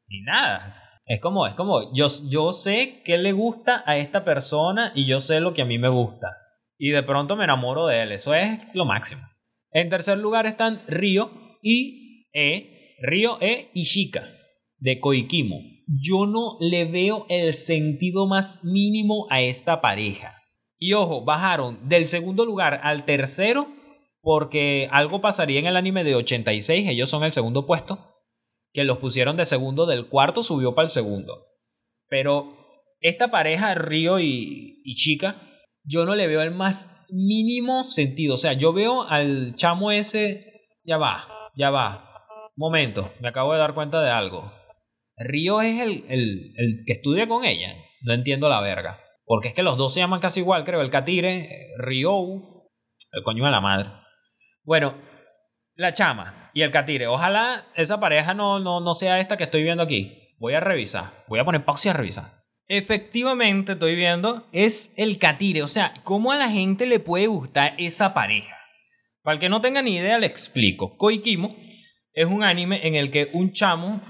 y, 0.08 0.22
nada. 0.24 0.78
Es 1.06 1.20
como, 1.20 1.48
es 1.48 1.54
como, 1.56 1.94
yo, 1.94 2.08
yo 2.30 2.52
sé 2.54 3.02
qué 3.04 3.18
le 3.18 3.32
gusta 3.32 3.84
a 3.86 3.98
esta 3.98 4.24
persona 4.24 4.92
y 4.96 5.06
yo 5.06 5.20
sé 5.20 5.40
lo 5.40 5.54
que 5.54 5.64
a 5.64 5.66
mí 5.66 5.78
me 5.78 5.90
gusta. 5.90 6.28
Y 6.78 6.90
de 6.90 7.04
pronto 7.04 7.36
me 7.36 7.44
enamoro 7.44 7.88
de 7.88 8.02
él. 8.02 8.12
Eso 8.12 8.34
es 8.34 8.60
lo 8.74 8.86
máximo. 8.86 9.22
En 9.72 9.90
tercer 9.90 10.18
lugar 10.18 10.46
están 10.46 10.80
Río 10.88 11.32
y 11.62 12.28
E, 12.34 12.96
Río 13.02 13.38
E 13.42 13.70
y 13.74 13.84
Shika 13.84 14.24
de 14.78 15.00
Koikimo 15.00 15.72
yo 16.00 16.26
no 16.26 16.58
le 16.60 16.86
veo 16.86 17.26
el 17.30 17.54
sentido 17.54 18.28
más 18.28 18.64
mínimo 18.64 19.28
a 19.30 19.42
esta 19.42 19.82
pareja. 19.82 20.36
Y 20.78 20.94
ojo, 20.94 21.24
bajaron 21.24 21.88
del 21.88 22.08
segundo 22.08 22.46
lugar 22.46 22.80
al 22.84 23.06
tercero 23.06 23.68
porque 24.22 24.88
algo 24.92 25.22
pasaría 25.22 25.60
en 25.60 25.66
el 25.66 25.78
anime 25.78 26.04
de 26.04 26.16
86, 26.16 26.90
ellos 26.90 27.10
son 27.10 27.24
el 27.24 27.32
segundo 27.32 27.66
puesto, 27.66 28.00
que 28.74 28.84
los 28.84 29.00
pusieron 29.00 29.36
de 29.36 29.46
segundo, 29.46 29.86
del 29.86 30.08
cuarto 30.08 30.44
subió 30.44 30.74
para 30.74 30.86
el 30.86 30.90
segundo. 30.90 31.48
Pero 32.08 32.58
esta 33.00 33.32
pareja, 33.32 33.74
Río 33.74 34.20
y, 34.20 34.84
Chica, 34.96 35.36
yo 35.84 36.06
no 36.06 36.16
le 36.16 36.28
veo 36.28 36.42
el 36.42 36.52
más 36.52 37.06
mínimo 37.10 37.84
sentido. 37.84 38.36
O 38.36 38.38
sea, 38.38 38.54
yo 38.54 38.74
veo 38.74 39.04
al 39.04 39.56
chamo 39.56 39.92
ese, 39.92 40.68
ya 40.84 40.98
va, 40.98 41.28
ya 41.56 41.72
va. 41.72 42.08
Momento, 42.56 43.12
me 43.20 43.30
acabo 43.30 43.54
de 43.54 43.60
dar 43.60 43.74
cuenta 43.74 44.02
de 44.02 44.12
algo. 44.12 44.52
Río 45.18 45.62
es 45.62 45.80
el, 45.80 46.06
el, 46.10 46.84
que 46.86 46.94
estudia 46.94 47.28
con 47.28 47.44
ella. 47.44 47.76
No 48.02 48.14
entiendo 48.14 48.50
la 48.50 48.62
verga. 48.62 49.00
Porque 49.26 49.50
es 49.50 49.54
que 49.54 49.64
los 49.64 49.78
dos 49.78 49.94
se 49.94 50.00
llaman 50.00 50.20
casi 50.20 50.42
igual, 50.42 50.64
creo. 50.64 50.82
El 50.82 50.90
Katire, 50.90 51.74
Río, 51.78 52.12
el 53.12 53.24
coño 53.24 53.46
de 53.46 53.52
la 53.52 53.62
madre. 53.62 53.90
Bueno, 54.64 54.96
la 55.76 55.94
chama 55.94 56.52
y 56.54 56.62
el 56.62 56.72
Katire. 56.72 57.08
Ojalá 57.08 57.66
esa 57.76 58.00
pareja 58.00 58.34
no, 58.34 58.60
no, 58.60 58.80
no 58.80 58.94
sea 58.94 59.20
esta 59.20 59.38
que 59.38 59.46
estoy 59.46 59.64
viendo 59.64 59.84
aquí. 59.84 60.36
Voy 60.40 60.54
a 60.54 60.60
revisar. 60.60 61.06
Voy 61.28 61.40
a 61.40 61.46
poner 61.46 61.66
pausa 61.66 61.90
y 61.90 61.92
a 61.92 61.94
revisar. 61.94 62.26
Efectivamente, 62.68 63.74
estoy 63.74 63.96
viendo, 63.96 64.48
es 64.54 64.94
el 64.98 65.18
Katire. 65.18 65.64
O 65.64 65.68
sea, 65.68 65.94
¿cómo 66.04 66.32
a 66.32 66.38
la 66.38 66.50
gente 66.50 66.86
le 66.86 67.00
puede 67.00 67.28
gustar 67.28 67.76
esa 67.78 68.14
pareja? 68.14 68.56
Para 69.24 69.36
el 69.36 69.40
que 69.40 69.50
no 69.50 69.62
tenga 69.62 69.82
ni 69.82 69.98
idea, 69.98 70.18
le 70.18 70.28
explico. 70.28 70.96
Koikimo 70.98 71.56
es 72.14 72.26
un 72.26 72.44
anime 72.44 72.88
en 72.88 72.96
el 72.96 73.12
que 73.12 73.30
un 73.34 73.52
chamo 73.52 74.02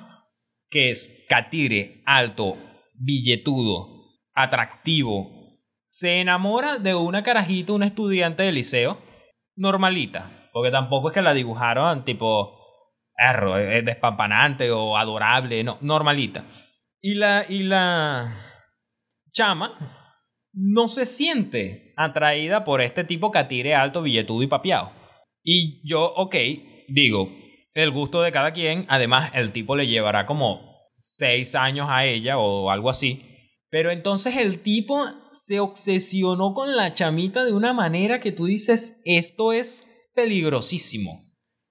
que 0.70 0.90
es 0.90 1.26
catire, 1.28 2.02
alto, 2.06 2.58
billetudo, 2.94 4.12
atractivo, 4.34 5.42
se 5.86 6.22
enamora 6.22 6.78
de 6.78 6.96
una 6.96 7.24
carajita, 7.24 7.74
una 7.74 7.88
estudiante 7.88 8.44
de 8.44 8.54
liceo, 8.54 8.98
normalita, 9.56 10.41
porque 10.52 10.72
tampoco 10.72 11.10
es 11.10 11.14
que 11.14 11.22
la 11.22 11.34
dibujaron 11.34 12.04
tipo 12.04 12.58
perro, 13.16 13.58
es 13.58 13.86
despampanante 13.86 14.72
o 14.72 14.98
adorable, 14.98 15.64
no, 15.64 15.78
normalita. 15.82 16.46
Y 17.02 17.16
la, 17.16 17.46
y 17.48 17.64
la 17.64 18.36
chama 19.32 19.72
no 20.54 20.88
se 20.88 21.06
siente 21.06 21.94
atraída 21.98 22.64
por 22.64 22.82
este 22.82 23.04
tipo 23.04 23.32
catire 23.32 23.76
alto, 23.76 24.02
billetudo 24.02 24.44
y 24.44 24.48
papiado. 24.48 24.92
Y 25.44 25.88
yo, 25.88 26.14
ok, 26.16 26.36
digo, 26.88 27.32
el 27.74 27.92
gusto 27.92 28.22
de 28.22 28.32
cada 28.32 28.52
quien, 28.52 28.86
además 28.90 29.32
el 29.34 29.52
tipo 29.52 29.76
le 29.76 29.88
llevará 29.88 30.26
como 30.26 30.88
seis 30.90 31.56
años 31.56 31.88
a 31.90 32.06
ella 32.06 32.38
o 32.38 32.70
algo 32.70 32.90
así. 32.90 33.22
Pero 33.70 33.90
entonces 33.90 34.36
el 34.36 34.62
tipo 34.62 35.02
se 35.32 35.62
obsesionó 35.62 36.54
con 36.54 36.76
la 36.76 36.94
chamita 36.94 37.46
de 37.46 37.54
una 37.54 37.72
manera 37.72 38.20
que 38.20 38.34
tú 38.34 38.46
dices, 38.46 39.02
esto 39.06 39.54
es 39.54 39.91
peligrosísimo. 40.22 41.20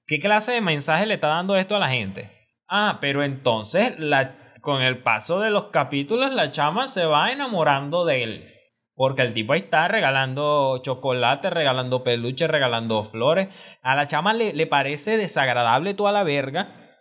¿Qué 0.07 0.19
clase 0.19 0.53
de 0.53 0.61
mensaje 0.61 1.07
le 1.07 1.15
está 1.15 1.29
dando 1.29 1.57
esto 1.57 1.77
a 1.77 1.79
la 1.79 1.89
gente? 1.89 2.31
Ah, 2.69 2.99
pero 3.01 3.23
entonces 3.23 3.99
la, 3.99 4.37
con 4.61 4.83
el 4.83 5.03
paso 5.03 5.41
de 5.41 5.51
los 5.51 5.67
capítulos 5.67 6.33
la 6.33 6.51
chama 6.51 6.89
se 6.89 7.07
va 7.07 7.31
enamorando 7.31 8.05
de 8.05 8.23
él. 8.25 8.55
Porque 8.95 9.23
el 9.23 9.33
tipo 9.33 9.53
ahí 9.53 9.61
está 9.61 9.89
regalando 9.89 10.79
chocolate, 10.83 11.49
regalando 11.49 12.03
peluche, 12.03 12.49
regalando 12.49 13.05
flores. 13.05 13.49
A 13.83 13.95
la 13.95 14.07
chama 14.07 14.35
le, 14.35 14.53
le 14.53 14.67
parece 14.67 15.17
desagradable 15.17 15.95
toda 15.95 16.13
la 16.13 16.25
verga. 16.25 16.99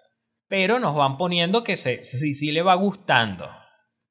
Pero 0.47 0.79
nos 0.79 0.95
van 0.95 1.17
poniendo 1.17 1.63
que 1.63 1.75
sí, 1.75 2.03
sí 2.03 2.51
le 2.51 2.61
va 2.61 2.75
gustando. 2.75 3.49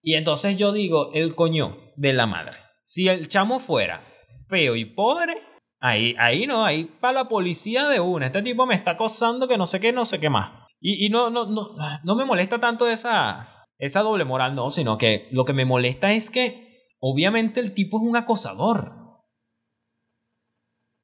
Y 0.02 0.14
entonces 0.14 0.56
yo 0.56 0.72
digo, 0.72 1.10
el 1.14 1.34
coño 1.34 1.78
de 1.96 2.12
la 2.12 2.26
madre. 2.26 2.56
Si 2.82 3.08
el 3.08 3.28
chamo 3.28 3.58
fuera 3.58 4.04
feo 4.48 4.76
y 4.76 4.84
pobre, 4.84 5.36
ahí, 5.80 6.14
ahí 6.18 6.46
no, 6.46 6.64
ahí 6.64 6.84
para 6.84 7.12
la 7.12 7.28
policía 7.28 7.88
de 7.88 8.00
una. 8.00 8.26
Este 8.26 8.42
tipo 8.42 8.66
me 8.66 8.74
está 8.74 8.92
acosando 8.92 9.48
que 9.48 9.58
no 9.58 9.66
sé 9.66 9.80
qué, 9.80 9.92
no 9.92 10.04
sé 10.04 10.20
qué 10.20 10.30
más. 10.30 10.66
Y, 10.80 11.06
y 11.06 11.10
no, 11.10 11.30
no, 11.30 11.46
no, 11.46 11.68
no 12.04 12.14
me 12.14 12.24
molesta 12.24 12.60
tanto 12.60 12.88
esa, 12.88 13.66
esa 13.78 14.00
doble 14.02 14.24
moral, 14.24 14.54
no, 14.54 14.70
sino 14.70 14.96
que 14.96 15.28
lo 15.32 15.44
que 15.44 15.52
me 15.52 15.64
molesta 15.64 16.12
es 16.12 16.30
que 16.30 16.68
Obviamente 17.00 17.60
el 17.60 17.74
tipo 17.74 17.98
es 17.98 18.02
un 18.02 18.16
acosador. 18.16 18.92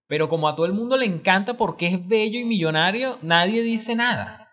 Pero 0.06 0.28
como 0.28 0.48
a 0.48 0.54
todo 0.54 0.66
el 0.66 0.72
mundo 0.72 0.96
le 0.96 1.06
encanta 1.06 1.54
porque 1.54 1.86
es 1.86 2.06
bello 2.06 2.38
y 2.38 2.44
millonario, 2.44 3.16
nadie 3.22 3.62
dice 3.62 3.94
nada. 3.94 4.50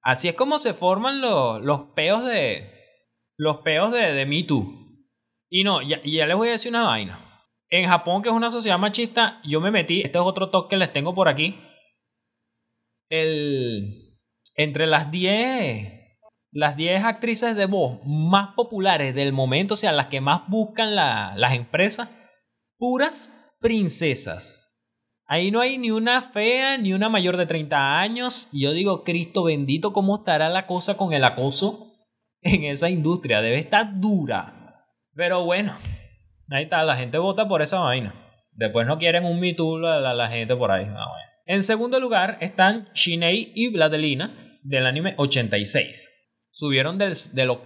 Así 0.00 0.28
es 0.28 0.34
como 0.34 0.58
se 0.58 0.74
forman 0.74 1.20
los, 1.20 1.60
los 1.62 1.92
peos 1.94 2.24
de. 2.24 2.70
Los 3.36 3.58
peos 3.58 3.92
de, 3.92 4.12
de 4.12 4.26
Me 4.26 4.44
Too. 4.44 4.64
Y 5.50 5.64
no, 5.64 5.82
ya, 5.82 6.00
ya 6.04 6.26
les 6.26 6.36
voy 6.36 6.48
a 6.48 6.52
decir 6.52 6.70
una 6.70 6.84
vaina. 6.84 7.23
En 7.70 7.88
Japón, 7.88 8.22
que 8.22 8.28
es 8.28 8.34
una 8.34 8.50
sociedad 8.50 8.78
machista, 8.78 9.40
yo 9.44 9.60
me 9.60 9.70
metí. 9.70 10.02
Este 10.02 10.18
es 10.18 10.24
otro 10.24 10.50
toque 10.50 10.70
que 10.70 10.76
les 10.76 10.92
tengo 10.92 11.14
por 11.14 11.28
aquí. 11.28 11.58
El. 13.08 14.18
Entre 14.56 14.86
las 14.86 15.10
10 15.10 16.04
las 16.54 16.76
10 16.76 17.04
actrices 17.04 17.56
de 17.56 17.66
voz 17.66 17.98
más 18.06 18.54
populares 18.54 19.12
del 19.14 19.32
momento, 19.32 19.74
o 19.74 19.76
sea, 19.76 19.90
las 19.90 20.06
que 20.06 20.20
más 20.20 20.42
buscan 20.48 20.94
las 20.94 21.52
empresas, 21.52 22.08
puras 22.78 23.56
princesas. 23.60 24.70
Ahí 25.26 25.50
no 25.50 25.60
hay 25.60 25.78
ni 25.78 25.90
una 25.90 26.22
fea, 26.22 26.78
ni 26.78 26.92
una 26.92 27.08
mayor 27.08 27.36
de 27.36 27.46
30 27.46 27.98
años. 27.98 28.50
Y 28.52 28.60
yo 28.60 28.72
digo, 28.72 29.02
Cristo 29.02 29.42
bendito, 29.42 29.92
¿cómo 29.92 30.18
estará 30.18 30.48
la 30.48 30.68
cosa 30.68 30.96
con 30.96 31.12
el 31.12 31.24
acoso 31.24 31.92
en 32.42 32.62
esa 32.64 32.88
industria? 32.88 33.40
Debe 33.40 33.58
estar 33.58 34.00
dura. 34.00 34.86
Pero 35.12 35.44
bueno, 35.44 35.76
ahí 36.50 36.64
está, 36.64 36.82
la 36.82 36.96
gente 36.96 37.18
vota 37.18 37.46
por 37.48 37.62
esa 37.62 37.80
vaina. 37.80 38.14
Después 38.52 38.86
no 38.86 38.98
quieren 38.98 39.24
un 39.24 39.40
Me 39.40 39.54
la, 39.80 40.14
la, 40.14 40.28
gente 40.28 40.54
por 40.54 40.70
ahí. 40.70 40.86
Ah, 40.88 41.06
en 41.46 41.62
segundo 41.62 41.98
lugar 42.00 42.38
están 42.40 42.88
Shinei 42.94 43.52
y 43.54 43.68
Vladelina 43.72 44.58
del 44.62 44.86
anime 44.86 45.14
86 45.16 46.14
subieron 46.54 46.98
del, 46.98 47.14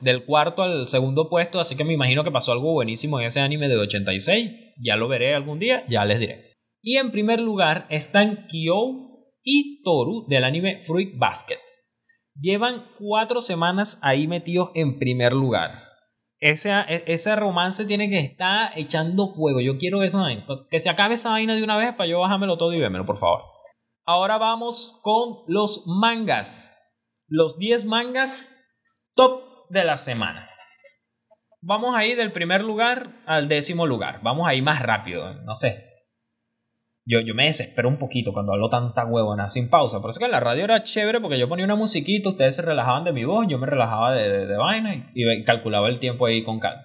del, 0.01 0.25
cuarto 0.25 0.63
al 0.63 0.89
segundo 0.89 1.29
puesto, 1.29 1.61
así 1.61 1.77
que 1.77 1.85
me 1.85 1.93
imagino 1.93 2.25
que 2.25 2.31
pasó 2.31 2.53
algo 2.53 2.73
buenísimo 2.73 3.21
en 3.21 3.27
ese 3.27 3.41
anime 3.41 3.69
de 3.69 3.77
86. 3.77 4.51
Ya 4.79 4.97
lo 4.97 5.09
veré 5.09 5.35
algún 5.35 5.59
día, 5.59 5.85
ya 5.89 6.07
les 6.07 6.21
diré. 6.21 6.55
Y 6.83 6.97
en 6.97 7.11
primer 7.11 7.39
lugar 7.39 7.87
están 7.91 8.47
Kyo 8.47 9.27
y 9.43 9.83
Toru 9.83 10.27
del 10.27 10.43
anime 10.43 10.81
Fruit 10.81 11.19
Baskets. 11.19 12.03
Llevan 12.35 12.87
cuatro 12.99 13.43
semanas 13.43 13.99
ahí 14.03 14.27
metidos 14.27 14.71
en 14.75 14.99
primer 14.99 15.35
lugar. 15.35 15.83
Ese, 16.41 16.71
e, 16.71 17.05
ese 17.07 17.35
romance 17.37 17.85
tiene 17.85 18.09
que 18.09 18.19
estar 18.19 18.71
echando 18.77 19.27
fuego. 19.27 19.61
Yo 19.61 19.79
quiero 19.79 20.03
esa 20.03 20.21
vaina. 20.21 20.47
Que 20.71 20.81
se 20.81 20.91
acabe 20.91 21.15
esa 21.15 21.31
vaina 21.31 21.55
de 21.55 21.65
una 21.65 21.77
vez 21.77 21.95
para 21.95 22.09
yo 22.09 22.21
bajármelo 22.21 22.59
todo 22.59 22.73
y 22.73 22.81
vémelo, 22.81 23.07
por 23.07 23.19
favor. 23.19 23.43
Ahora 24.05 24.39
vamos 24.39 25.01
con 25.03 25.45
los 25.47 25.85
mangas. 25.87 26.75
Los 27.27 27.59
10 27.59 27.85
mangas 27.85 28.55
Top 29.15 29.69
de 29.69 29.85
la 29.85 29.97
semana. 29.97 30.49
Vamos 31.61 31.97
a 31.97 32.05
ir 32.07 32.17
del 32.17 32.31
primer 32.31 32.63
lugar 32.63 33.21
al 33.27 33.49
décimo 33.49 33.85
lugar. 33.85 34.21
Vamos 34.23 34.47
a 34.47 34.55
ir 34.55 34.63
más 34.63 34.81
rápido, 34.81 35.35
no 35.43 35.55
sé. 35.55 35.88
Yo, 37.11 37.21
yo 37.21 37.35
me 37.35 37.47
desespero 37.47 37.89
un 37.89 37.97
poquito 37.97 38.35
cuando 38.35 38.53
hablo 38.53 38.69
tanta 38.69 39.07
huevona 39.07 39.49
sin 39.49 39.71
pausa. 39.71 40.03
Por 40.03 40.11
eso 40.11 40.19
que 40.19 40.27
en 40.27 40.31
la 40.31 40.41
radio 40.41 40.65
era 40.65 40.83
chévere 40.83 41.21
porque 41.21 41.39
yo 41.39 41.49
ponía 41.49 41.65
una 41.65 41.75
musiquita, 41.75 42.29
ustedes 42.29 42.57
se 42.57 42.61
relajaban 42.61 43.05
de 43.05 43.15
mi 43.15 43.25
voz, 43.25 43.47
yo 43.49 43.59
me 43.59 43.67
relajaba 43.67 44.13
de, 44.13 44.47
de, 44.47 44.57
vaina 44.59 45.11
y, 45.15 45.43
calculaba 45.45 45.89
el 45.89 46.01
tiempo 46.01 46.27
ahí 46.27 46.45
con 46.45 46.61
calma. 46.61 46.85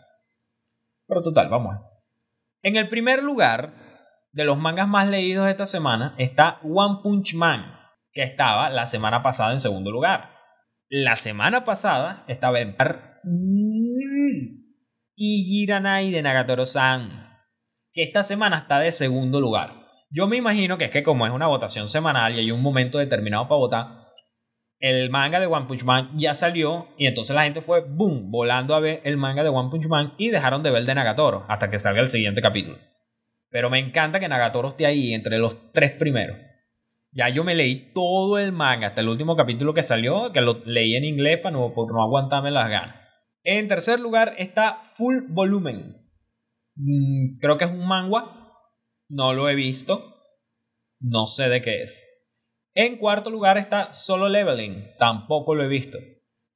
Pero 1.08 1.22
total, 1.22 1.50
vamos. 1.50 1.76
En 2.62 2.78
el 2.78 2.88
primer 2.88 3.22
lugar 3.22 3.74
de 4.32 4.46
los 4.46 4.58
mangas 4.58 4.88
más 4.88 5.10
leídos 5.10 5.44
de 5.44 5.52
esta 5.52 5.66
semana 5.66 6.16
está 6.18 6.62
One 6.64 7.00
Punch 7.04 7.36
Man, 7.36 7.76
que 8.14 8.24
estaba 8.24 8.70
la 8.70 8.86
semana 8.86 9.22
pasada 9.24 9.52
en 9.52 9.60
segundo 9.60 9.92
lugar. 9.92 10.30
La 10.88 11.18
semana 11.18 11.66
pasada 11.66 12.24
estaba 12.30 12.62
en 12.62 12.78
y 15.18 15.66
de 15.66 16.22
Nagatoro-san, 16.22 17.42
que 17.92 18.04
esta 18.04 18.24
semana 18.24 18.60
está 18.60 18.80
de 18.80 18.94
segundo 18.94 19.42
lugar. 19.42 19.83
Yo 20.14 20.28
me 20.28 20.38
imagino 20.38 20.78
que 20.78 20.86
es 20.86 20.92
que 20.92 21.02
como 21.02 21.26
es 21.26 21.34
una 21.34 21.48
votación 21.48 21.88
semanal 21.88 22.36
y 22.36 22.40
hay 22.40 22.52
un 22.52 22.62
momento 22.62 23.00
determinado 23.00 23.48
para 23.48 23.58
votar, 23.58 23.88
el 24.78 25.10
manga 25.10 25.40
de 25.40 25.48
One 25.48 25.66
Punch 25.66 25.84
Man 25.86 26.12
ya 26.16 26.36
salió 26.36 26.90
y 27.00 27.08
entonces 27.08 27.36
la 27.36 27.46
gente 27.46 27.62
fue, 27.62 27.82
boom, 27.82 28.30
volando 28.30 28.76
a 28.76 28.80
ver 28.80 29.02
el 29.06 29.18
manga 29.18 29.42
de 29.42 29.50
One 29.50 29.72
Punch 29.72 29.88
Man 29.88 30.14
y 30.20 30.30
dejaron 30.30 30.62
de 30.62 30.70
ver 30.70 30.82
el 30.82 30.86
de 30.86 30.94
Nagatoro 30.94 31.46
hasta 31.48 31.72
que 31.72 31.80
salga 31.80 32.00
el 32.02 32.10
siguiente 32.10 32.44
capítulo. 32.44 32.78
Pero 33.50 33.72
me 33.72 33.80
encanta 33.80 34.20
que 34.20 34.28
Nagatoro 34.28 34.70
esté 34.70 34.86
ahí 34.86 35.16
entre 35.16 35.40
los 35.40 35.72
tres 35.72 35.92
primeros. 35.94 36.38
Ya 37.12 37.30
yo 37.30 37.44
me 37.44 37.56
leí 37.56 37.92
todo 37.94 38.38
el 38.38 38.52
manga, 38.52 38.90
hasta 38.90 39.02
el 39.02 39.10
último 39.10 39.36
capítulo 39.36 39.74
que 39.74 39.82
salió, 39.82 40.32
que 40.32 40.42
lo 40.42 40.62
leí 40.66 40.96
en 40.96 41.06
inglés 41.06 41.40
para 41.40 41.58
no, 41.58 41.74
por 41.74 41.92
no 41.92 42.04
aguantarme 42.04 42.52
las 42.52 42.70
ganas. 42.70 42.96
En 43.44 43.68
tercer 43.68 44.00
lugar 44.00 44.34
está 44.38 44.82
Full 44.96 45.26
Volumen. 45.30 45.98
Mm, 46.76 47.40
creo 47.42 47.58
que 47.58 47.66
es 47.66 47.72
un 47.72 47.88
manga. 47.88 48.43
No 49.14 49.34
lo 49.34 49.50
he 49.50 49.56
visto. 49.56 50.16
No 51.00 51.28
sé 51.28 51.50
de 51.50 51.62
qué 51.62 51.84
es. 51.84 52.10
En 52.74 52.98
cuarto 52.98 53.30
lugar 53.30 53.58
está 53.58 53.94
Solo 53.94 54.30
Leveling. 54.30 54.96
Tampoco 54.98 55.54
lo 55.54 55.64
he 55.64 55.68
visto. 55.68 56.00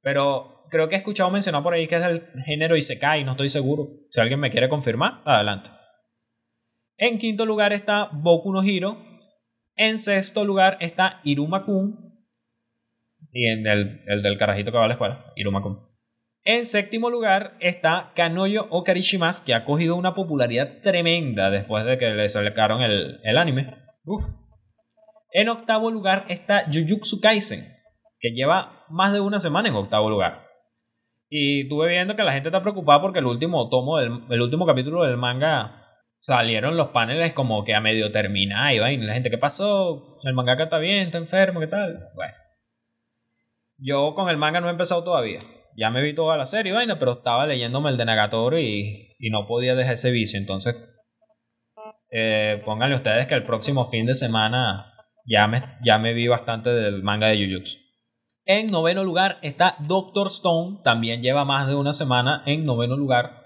Pero 0.00 0.64
creo 0.70 0.88
que 0.88 0.96
he 0.96 0.98
escuchado 0.98 1.30
mencionar 1.30 1.62
por 1.62 1.74
ahí 1.74 1.86
que 1.86 1.96
es 1.96 2.02
del 2.02 2.26
género 2.44 2.76
Isekai. 2.76 3.24
No 3.24 3.32
estoy 3.32 3.48
seguro. 3.48 3.86
Si 4.10 4.20
alguien 4.20 4.40
me 4.40 4.50
quiere 4.50 4.68
confirmar, 4.68 5.22
adelante. 5.24 5.70
En 6.96 7.18
quinto 7.18 7.46
lugar 7.46 7.72
está 7.72 8.08
Boku 8.12 8.52
no 8.52 8.64
Hiro. 8.64 8.98
En 9.76 9.98
sexto 9.98 10.44
lugar 10.44 10.76
está 10.80 11.20
Iruma 11.22 11.64
Kun. 11.64 12.08
Y 13.30 13.46
en 13.46 13.66
el, 13.66 14.02
el, 14.08 14.22
del 14.22 14.38
carajito 14.38 14.72
que 14.72 14.78
va 14.78 14.84
a 14.84 14.88
la 14.88 14.94
escuela, 14.94 15.32
Iruma 15.36 15.62
Kun. 15.62 15.87
En 16.50 16.64
séptimo 16.64 17.10
lugar 17.10 17.58
está 17.60 18.12
Kanoyo 18.16 18.68
Okarishimas, 18.70 19.42
que 19.42 19.52
ha 19.52 19.66
cogido 19.66 19.96
una 19.96 20.14
popularidad 20.14 20.80
tremenda 20.82 21.50
después 21.50 21.84
de 21.84 21.98
que 21.98 22.06
le 22.06 22.26
sacaron 22.26 22.80
el, 22.80 23.20
el 23.22 23.36
anime. 23.36 23.76
En 25.30 25.50
octavo 25.50 25.90
lugar 25.90 26.24
está 26.30 26.64
Jujutsu 26.64 27.20
Kaisen, 27.20 27.60
que 28.18 28.30
lleva 28.30 28.86
más 28.88 29.12
de 29.12 29.20
una 29.20 29.40
semana 29.40 29.68
en 29.68 29.74
octavo 29.74 30.08
lugar. 30.08 30.46
Y 31.28 31.64
estuve 31.64 31.88
viendo 31.88 32.16
que 32.16 32.22
la 32.22 32.32
gente 32.32 32.48
está 32.48 32.62
preocupada 32.62 33.02
porque 33.02 33.18
el 33.18 33.26
último 33.26 33.68
tomo, 33.68 33.98
del, 33.98 34.18
el 34.30 34.40
último 34.40 34.64
capítulo 34.64 35.04
del 35.04 35.18
manga 35.18 35.84
salieron 36.16 36.78
los 36.78 36.88
paneles 36.92 37.34
como 37.34 37.62
que 37.62 37.74
a 37.74 37.82
medio 37.82 38.10
terminar 38.10 38.72
y 38.72 38.96
la 38.96 39.12
gente, 39.12 39.28
¿qué 39.28 39.36
pasó? 39.36 40.16
El 40.24 40.32
mangaka 40.32 40.64
está 40.64 40.78
bien, 40.78 41.08
está 41.08 41.18
enfermo, 41.18 41.60
¿qué 41.60 41.66
tal? 41.66 42.08
Bueno. 42.14 42.32
Yo 43.76 44.14
con 44.14 44.30
el 44.30 44.38
manga 44.38 44.62
no 44.62 44.68
he 44.68 44.72
empezado 44.72 45.04
todavía. 45.04 45.42
Ya 45.78 45.90
me 45.90 46.02
vi 46.02 46.12
toda 46.12 46.36
la 46.36 46.44
serie, 46.44 46.72
vaina, 46.72 46.98
pero 46.98 47.18
estaba 47.18 47.46
leyéndome 47.46 47.90
el 47.90 47.96
de 47.96 48.04
Nagatoro 48.04 48.58
y, 48.58 49.14
y 49.16 49.30
no 49.30 49.46
podía 49.46 49.76
dejar 49.76 49.92
ese 49.92 50.10
vicio. 50.10 50.36
Entonces, 50.36 50.74
eh, 52.10 52.60
pónganle 52.64 52.96
ustedes 52.96 53.28
que 53.28 53.34
el 53.34 53.44
próximo 53.44 53.84
fin 53.84 54.04
de 54.04 54.14
semana 54.14 54.92
ya 55.24 55.46
me, 55.46 55.62
ya 55.84 56.00
me 56.00 56.14
vi 56.14 56.26
bastante 56.26 56.70
del 56.70 57.04
manga 57.04 57.28
de 57.28 57.36
Jujutsu. 57.36 57.76
En 58.44 58.72
noveno 58.72 59.04
lugar 59.04 59.38
está 59.40 59.76
Doctor 59.78 60.26
Stone, 60.26 60.78
también 60.82 61.22
lleva 61.22 61.44
más 61.44 61.68
de 61.68 61.76
una 61.76 61.92
semana 61.92 62.42
en 62.44 62.64
noveno 62.64 62.96
lugar. 62.96 63.44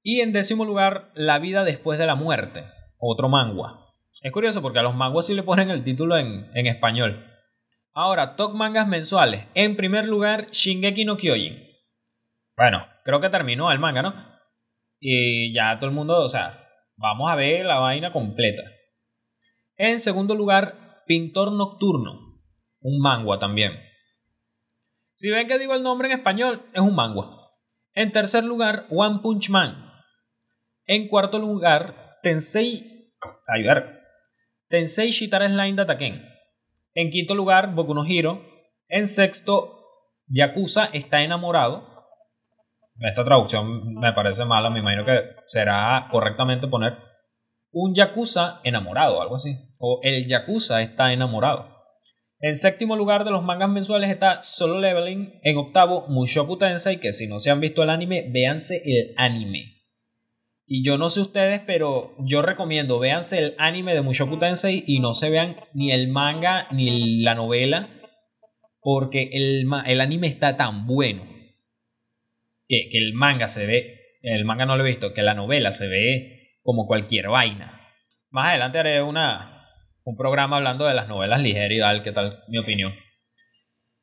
Y 0.00 0.20
en 0.20 0.32
décimo 0.32 0.64
lugar, 0.64 1.10
La 1.14 1.40
vida 1.40 1.64
después 1.64 1.98
de 1.98 2.06
la 2.06 2.14
muerte, 2.14 2.66
otro 2.98 3.28
mangua. 3.28 3.96
Es 4.22 4.30
curioso 4.30 4.62
porque 4.62 4.78
a 4.78 4.82
los 4.82 4.94
manguas 4.94 5.26
sí 5.26 5.34
le 5.34 5.42
ponen 5.42 5.70
el 5.70 5.82
título 5.82 6.18
en, 6.18 6.50
en 6.54 6.68
español. 6.68 7.26
Ahora, 7.94 8.36
top 8.36 8.54
mangas 8.54 8.86
mensuales. 8.86 9.46
En 9.54 9.74
primer 9.74 10.06
lugar, 10.06 10.50
Shingeki 10.50 11.04
no 11.04 11.16
Kyojin. 11.16 11.63
Bueno, 12.56 12.86
creo 13.04 13.20
que 13.20 13.30
terminó 13.30 13.70
el 13.72 13.78
manga, 13.78 14.02
¿no? 14.02 14.14
Y 15.00 15.52
ya 15.54 15.76
todo 15.76 15.88
el 15.88 15.94
mundo, 15.94 16.20
o 16.20 16.28
sea, 16.28 16.52
vamos 16.96 17.30
a 17.30 17.36
ver 17.36 17.64
la 17.64 17.78
vaina 17.78 18.12
completa. 18.12 18.62
En 19.76 19.98
segundo 19.98 20.34
lugar, 20.34 21.02
Pintor 21.06 21.52
Nocturno. 21.52 22.40
Un 22.80 23.00
manga 23.00 23.38
también. 23.38 23.72
Si 25.12 25.30
ven 25.30 25.46
que 25.46 25.58
digo 25.58 25.74
el 25.74 25.82
nombre 25.82 26.08
en 26.08 26.18
español, 26.18 26.62
es 26.72 26.80
un 26.80 26.94
manga. 26.94 27.28
En 27.92 28.12
tercer 28.12 28.44
lugar, 28.44 28.86
One 28.90 29.20
Punch 29.22 29.50
Man. 29.50 29.92
En 30.86 31.08
cuarto 31.08 31.38
lugar, 31.38 32.18
Tensei. 32.22 33.12
Ayudar. 33.46 34.00
Tensei 34.68 35.10
Shitara 35.10 35.48
Slime 35.48 35.74
Dataken. 35.74 36.22
En 36.94 37.10
quinto 37.10 37.34
lugar, 37.34 37.74
Boku 37.74 37.94
no 37.94 38.04
Hero. 38.04 38.42
En 38.88 39.06
sexto, 39.06 39.84
Yakuza 40.26 40.86
está 40.92 41.22
enamorado. 41.22 41.93
Esta 43.00 43.24
traducción 43.24 43.94
me 43.94 44.12
parece 44.12 44.44
mala, 44.44 44.70
me 44.70 44.78
imagino 44.78 45.04
que 45.04 45.20
será 45.46 46.06
correctamente 46.10 46.68
poner 46.68 46.94
un 47.72 47.92
Yakuza 47.92 48.60
enamorado, 48.62 49.20
algo 49.20 49.34
así. 49.34 49.56
O 49.80 50.00
el 50.02 50.26
Yakuza 50.26 50.80
está 50.80 51.12
enamorado. 51.12 51.74
En 52.38 52.56
séptimo 52.56 52.94
lugar 52.94 53.24
de 53.24 53.30
los 53.30 53.42
mangas 53.42 53.68
mensuales 53.68 54.10
está 54.10 54.42
Solo 54.42 54.78
Leveling. 54.78 55.40
En 55.42 55.56
octavo, 55.56 56.06
Mushoku 56.08 56.56
Tensei, 56.56 57.00
que 57.00 57.12
si 57.12 57.26
no 57.26 57.40
se 57.40 57.50
han 57.50 57.60
visto 57.60 57.82
el 57.82 57.90
anime, 57.90 58.30
véanse 58.30 58.80
el 58.84 59.14
anime. 59.16 59.82
Y 60.66 60.84
yo 60.84 60.96
no 60.96 61.08
sé 61.08 61.20
ustedes, 61.20 61.60
pero 61.66 62.14
yo 62.20 62.42
recomiendo, 62.42 62.98
véanse 62.98 63.38
el 63.38 63.54
anime 63.58 63.94
de 63.94 64.02
Mushoku 64.02 64.36
Tensei 64.38 64.84
y 64.86 65.00
no 65.00 65.14
se 65.14 65.30
vean 65.30 65.56
ni 65.72 65.90
el 65.90 66.08
manga 66.08 66.68
ni 66.70 67.22
la 67.22 67.34
novela, 67.34 67.88
porque 68.80 69.30
el, 69.32 69.66
el 69.86 70.00
anime 70.00 70.28
está 70.28 70.56
tan 70.56 70.86
bueno 70.86 71.33
que, 72.68 72.88
el 72.92 73.14
manga 73.14 73.48
se 73.48 73.66
ve, 73.66 74.18
el 74.22 74.44
manga 74.44 74.66
no 74.66 74.76
lo 74.76 74.84
he 74.84 74.88
visto, 74.88 75.12
que 75.12 75.22
la 75.22 75.34
novela 75.34 75.70
se 75.70 75.88
ve 75.88 76.58
como 76.62 76.86
cualquier 76.86 77.28
vaina. 77.28 77.80
Más 78.30 78.48
adelante 78.48 78.78
haré 78.78 79.02
una, 79.02 79.68
un 80.04 80.16
programa 80.16 80.56
hablando 80.56 80.86
de 80.86 80.94
las 80.94 81.08
novelas 81.08 81.40
ligeras 81.40 81.72
y 81.72 81.80
tal, 81.80 82.02
que 82.02 82.12
tal 82.12 82.44
mi 82.48 82.58
opinión. 82.58 82.92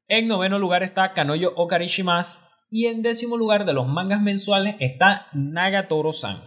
En 0.08 0.28
noveno 0.28 0.60
lugar 0.60 0.84
está 0.84 1.14
Kanoyo 1.14 1.54
Okarishimasu 1.56 2.42
y 2.70 2.88
en 2.88 3.02
décimo 3.02 3.38
lugar 3.38 3.66
de 3.66 3.74
los 3.74 3.88
mangas 3.88 4.22
mensuales 4.22 4.76
está 4.80 5.28
Nagatoro-san. 5.34 6.42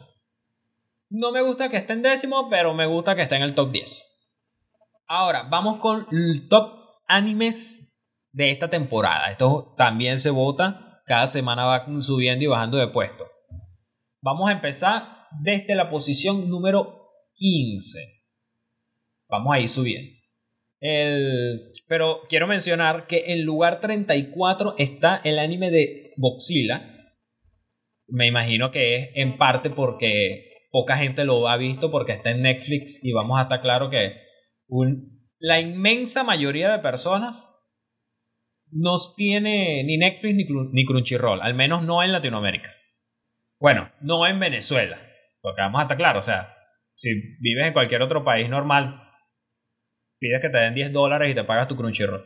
No 1.11 1.33
me 1.33 1.43
gusta 1.43 1.69
que 1.69 1.77
esté 1.77 1.93
en 1.93 2.03
décimo, 2.03 2.49
pero 2.49 2.75
me 2.75 2.87
gusta 2.87 3.15
que 3.15 3.23
esté 3.23 3.37
en 3.37 3.43
el 3.43 3.55
top 3.55 3.71
10. 3.71 4.15
Ahora, 5.07 5.45
vamos 5.45 5.79
con 5.79 6.07
el 6.11 6.49
top 6.49 6.83
animes 7.07 8.29
de 8.33 8.51
esta 8.51 8.69
temporada. 8.69 9.31
Esto 9.31 9.75
también 9.77 10.19
se 10.19 10.31
vota. 10.31 10.84
Cada 11.05 11.27
semana 11.27 11.65
va 11.65 11.87
subiendo 12.01 12.45
y 12.45 12.49
bajando 12.49 12.79
de 12.79 12.89
puesto. 12.89 13.27
Vamos 14.21 14.49
a 14.49 14.53
empezar 14.53 15.03
desde 15.43 15.75
la 15.75 15.91
posición 15.91 16.49
número 16.49 17.11
15. 17.35 17.99
Vamos 19.29 19.55
a 19.55 19.61
ir 19.61 19.69
subiendo. 19.69 20.11
Pero 21.87 22.21
quiero 22.29 22.47
mencionar 22.47 23.07
que 23.07 23.33
en 23.33 23.45
lugar 23.45 23.81
34 23.81 24.77
está 24.79 25.21
el 25.25 25.39
anime 25.39 25.71
de 25.71 26.13
Boxila. 26.17 26.83
Me 28.07 28.27
imagino 28.27 28.71
que 28.71 28.97
es 28.97 29.11
en 29.15 29.39
parte 29.39 29.71
porque 29.71 30.69
poca 30.71 30.97
gente 30.97 31.25
lo 31.25 31.49
ha 31.49 31.57
visto 31.57 31.91
porque 31.91 32.13
está 32.13 32.31
en 32.31 32.43
Netflix 32.43 33.05
y 33.05 33.13
vamos 33.13 33.39
a 33.39 33.43
estar 33.43 33.61
claro 33.63 33.91
que 33.91 34.13
la 35.39 35.61
inmensa 35.61 36.23
mayoría 36.25 36.71
de 36.71 36.79
personas 36.81 37.64
no 38.75 38.95
tiene 39.17 39.83
ni 39.85 39.97
Netflix 39.97 40.35
ni, 40.35 40.47
ni 40.73 40.85
Crunchyroll, 40.85 41.41
al 41.41 41.55
menos 41.55 41.83
no 41.83 42.03
en 42.03 42.13
Latinoamérica. 42.13 42.75
Bueno, 43.59 43.91
no 44.01 44.27
en 44.27 44.39
Venezuela, 44.39 44.97
porque 45.41 45.63
vamos 45.63 45.81
a 45.81 45.85
estar 45.85 45.97
claro, 45.97 46.19
o 46.19 46.23
sea, 46.23 46.55
si 46.95 47.39
vives 47.41 47.67
en 47.67 47.73
cualquier 47.73 48.03
otro 48.03 48.25
país 48.25 48.49
normal, 48.49 49.01
pides 50.19 50.41
que 50.41 50.49
te 50.49 50.59
den 50.59 50.75
10 50.75 50.93
dólares 50.93 51.31
y 51.31 51.35
te 51.35 51.45
pagas 51.45 51.69
tu 51.69 51.77
Crunchyroll. 51.77 52.25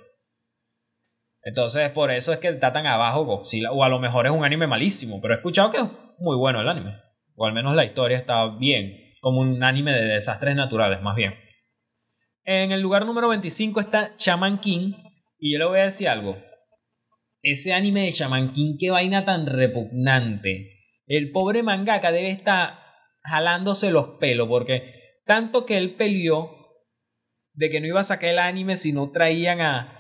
Entonces, 1.42 1.88
por 1.90 2.10
eso 2.10 2.32
es 2.32 2.38
que 2.38 2.48
está 2.48 2.72
tan 2.72 2.86
abajo 2.86 3.24
Godzilla. 3.24 3.70
O 3.72 3.82
a 3.82 3.88
lo 3.88 4.00
mejor 4.00 4.26
es 4.26 4.32
un 4.32 4.44
anime 4.44 4.66
malísimo, 4.66 5.20
pero 5.22 5.32
he 5.32 5.36
escuchado 5.36 5.70
que 5.70 5.78
es 5.78 5.84
muy 6.18 6.36
bueno 6.36 6.60
el 6.60 6.68
anime 6.68 7.08
o 7.38 7.46
al 7.46 7.52
menos 7.52 7.74
la 7.74 7.84
historia 7.84 8.18
está 8.18 8.46
bien, 8.58 9.14
como 9.20 9.40
un 9.40 9.62
anime 9.62 9.92
de 9.92 10.04
desastres 10.04 10.56
naturales, 10.56 11.00
más 11.00 11.14
bien. 11.14 11.34
En 12.44 12.72
el 12.72 12.80
lugar 12.80 13.06
número 13.06 13.28
25 13.28 13.78
está 13.78 14.14
Shaman 14.18 14.58
King, 14.58 14.92
y 15.38 15.52
yo 15.52 15.58
le 15.58 15.64
voy 15.66 15.80
a 15.80 15.84
decir 15.84 16.08
algo. 16.08 16.36
Ese 17.42 17.72
anime 17.72 18.02
de 18.02 18.10
Shaman 18.10 18.52
King, 18.52 18.76
qué 18.78 18.90
vaina 18.90 19.24
tan 19.24 19.46
repugnante. 19.46 20.78
El 21.06 21.30
pobre 21.30 21.62
mangaka 21.62 22.12
debe 22.12 22.30
estar 22.30 22.80
jalándose 23.22 23.90
los 23.90 24.18
pelos, 24.20 24.48
porque 24.48 24.94
tanto 25.24 25.64
que 25.66 25.76
él 25.76 25.94
peleó 25.94 26.50
de 27.52 27.70
que 27.70 27.80
no 27.80 27.86
iba 27.86 28.00
a 28.00 28.04
sacar 28.04 28.30
el 28.30 28.38
anime 28.38 28.76
si 28.76 28.92
no 28.92 29.10
traían 29.10 29.60
a, 29.60 29.98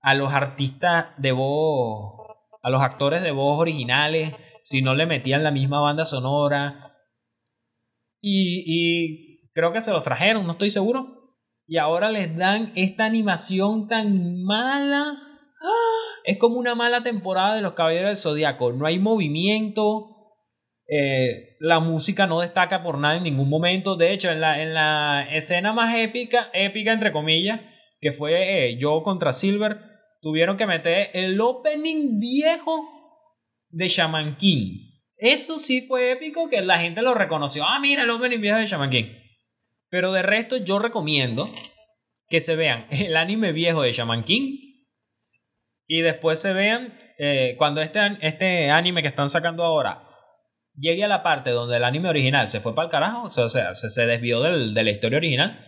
a 0.00 0.14
los 0.14 0.32
artistas 0.32 1.20
de 1.20 1.32
voz, 1.32 2.20
a 2.62 2.70
los 2.70 2.82
actores 2.82 3.22
de 3.22 3.30
voz 3.30 3.58
originales, 3.58 4.34
si 4.62 4.82
no 4.82 4.94
le 4.94 5.06
metían 5.06 5.42
la 5.42 5.50
misma 5.50 5.80
banda 5.80 6.04
sonora. 6.04 6.96
Y, 8.20 9.48
creo 9.52 9.72
que 9.72 9.80
se 9.80 9.92
los 9.92 10.02
trajeron, 10.02 10.46
no 10.46 10.52
estoy 10.52 10.70
seguro. 10.70 11.19
Y 11.70 11.78
ahora 11.78 12.10
les 12.10 12.36
dan 12.36 12.72
esta 12.74 13.04
animación 13.04 13.86
tan 13.86 14.42
mala. 14.42 15.16
Es 16.24 16.36
como 16.36 16.58
una 16.58 16.74
mala 16.74 17.04
temporada 17.04 17.54
de 17.54 17.62
los 17.62 17.74
Caballeros 17.74 18.08
del 18.08 18.16
Zodiaco. 18.16 18.72
No 18.72 18.86
hay 18.86 18.98
movimiento. 18.98 20.34
Eh, 20.88 21.56
la 21.60 21.78
música 21.78 22.26
no 22.26 22.40
destaca 22.40 22.82
por 22.82 22.98
nada 22.98 23.18
en 23.18 23.22
ningún 23.22 23.48
momento. 23.48 23.94
De 23.94 24.12
hecho, 24.12 24.32
en 24.32 24.40
la, 24.40 24.60
en 24.60 24.74
la 24.74 25.28
escena 25.30 25.72
más 25.72 25.94
épica, 25.94 26.50
épica 26.54 26.92
entre 26.92 27.12
comillas, 27.12 27.60
que 28.00 28.10
fue 28.10 28.64
eh, 28.66 28.76
yo 28.76 29.04
contra 29.04 29.32
Silver, 29.32 29.78
tuvieron 30.20 30.56
que 30.56 30.66
meter 30.66 31.10
el 31.12 31.40
opening 31.40 32.18
viejo 32.18 32.82
de 33.68 33.86
Shaman 33.86 34.34
King. 34.34 34.88
Eso 35.16 35.56
sí 35.60 35.82
fue 35.82 36.10
épico 36.10 36.50
que 36.50 36.62
la 36.62 36.80
gente 36.80 37.00
lo 37.00 37.14
reconoció. 37.14 37.62
Ah, 37.64 37.78
mira 37.80 38.02
el 38.02 38.10
opening 38.10 38.40
viejo 38.40 38.58
de 38.58 38.66
Shaman 38.66 38.90
King. 38.90 39.20
Pero 39.90 40.12
de 40.12 40.22
resto 40.22 40.56
yo 40.56 40.78
recomiendo 40.78 41.52
que 42.28 42.40
se 42.40 42.56
vean 42.56 42.86
el 42.90 43.16
anime 43.16 43.52
viejo 43.52 43.82
de 43.82 43.92
Shaman 43.92 44.24
King 44.24 44.56
y 45.86 46.00
después 46.00 46.40
se 46.40 46.52
vean 46.54 46.98
eh, 47.18 47.56
cuando 47.58 47.82
este, 47.82 48.00
este 48.22 48.70
anime 48.70 49.02
que 49.02 49.08
están 49.08 49.28
sacando 49.28 49.64
ahora 49.64 50.06
llegue 50.74 51.04
a 51.04 51.08
la 51.08 51.22
parte 51.22 51.50
donde 51.50 51.76
el 51.76 51.84
anime 51.84 52.08
original 52.08 52.48
se 52.48 52.60
fue 52.60 52.74
para 52.74 52.86
el 52.86 52.90
carajo, 52.90 53.24
o 53.24 53.30
sea, 53.30 53.74
se, 53.74 53.90
se 53.90 54.06
desvió 54.06 54.40
del, 54.40 54.72
de 54.72 54.84
la 54.84 54.90
historia 54.90 55.18
original, 55.18 55.66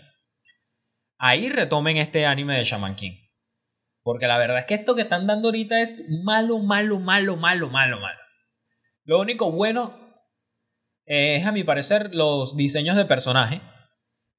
ahí 1.18 1.50
retomen 1.50 1.98
este 1.98 2.24
anime 2.24 2.56
de 2.56 2.64
Shaman 2.64 2.94
King. 2.94 3.18
Porque 4.02 4.26
la 4.26 4.38
verdad 4.38 4.58
es 4.58 4.64
que 4.64 4.74
esto 4.74 4.94
que 4.94 5.02
están 5.02 5.26
dando 5.26 5.48
ahorita 5.48 5.80
es 5.80 6.08
malo, 6.24 6.58
malo, 6.58 6.98
malo, 6.98 7.36
malo, 7.36 7.68
malo, 7.68 8.00
malo. 8.00 8.20
Lo 9.04 9.20
único 9.20 9.52
bueno 9.52 9.96
es, 11.04 11.46
a 11.46 11.52
mi 11.52 11.62
parecer, 11.62 12.14
los 12.14 12.56
diseños 12.56 12.96
de 12.96 13.04
personaje. 13.04 13.60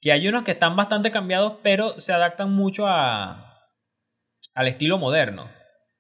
Que 0.03 0.11
hay 0.11 0.27
unos 0.27 0.43
que 0.43 0.51
están 0.51 0.75
bastante 0.75 1.11
cambiados, 1.11 1.59
pero 1.63 1.97
se 1.97 2.11
adaptan 2.11 2.53
mucho 2.53 2.87
a, 2.87 3.69
al 4.53 4.67
estilo 4.67 4.97
moderno. 4.97 5.49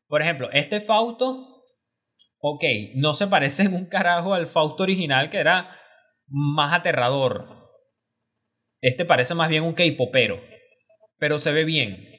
Por 0.07 0.21
ejemplo, 0.21 0.49
este 0.51 0.81
Fausto, 0.81 1.63
ok, 2.39 2.63
no 2.95 3.13
se 3.13 3.27
parece 3.27 3.63
en 3.63 3.75
un 3.75 3.85
carajo 3.85 4.33
al 4.33 4.47
Fausto 4.47 4.83
original 4.83 5.29
que 5.29 5.37
era 5.37 5.79
más 6.27 6.73
aterrador. 6.73 7.71
Este 8.81 9.05
parece 9.05 9.35
más 9.35 9.47
bien 9.47 9.63
un 9.63 9.73
K-popero, 9.73 10.43
pero 11.17 11.37
se 11.37 11.53
ve 11.53 11.63
bien. 11.63 12.09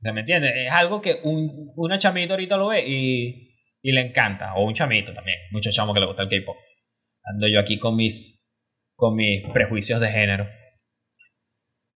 ¿Me 0.00 0.18
entiendes? 0.18 0.52
Es 0.56 0.72
algo 0.72 1.00
que 1.00 1.20
un, 1.22 1.70
una 1.76 1.98
chamito 1.98 2.34
ahorita 2.34 2.56
lo 2.56 2.66
ve 2.66 2.84
y, 2.84 3.56
y, 3.80 3.92
le 3.92 4.00
encanta. 4.00 4.54
O 4.54 4.66
un 4.66 4.74
chamito 4.74 5.14
también. 5.14 5.38
Muchos 5.52 5.72
chamos 5.72 5.94
que 5.94 6.00
le 6.00 6.06
gusta 6.06 6.24
el 6.24 6.28
K-pop. 6.28 6.56
Ando 7.22 7.46
yo 7.46 7.60
aquí 7.60 7.78
con 7.78 7.94
mis, 7.94 8.66
con 8.96 9.14
mis 9.14 9.48
prejuicios 9.52 10.00
de 10.00 10.08
género. 10.08 10.61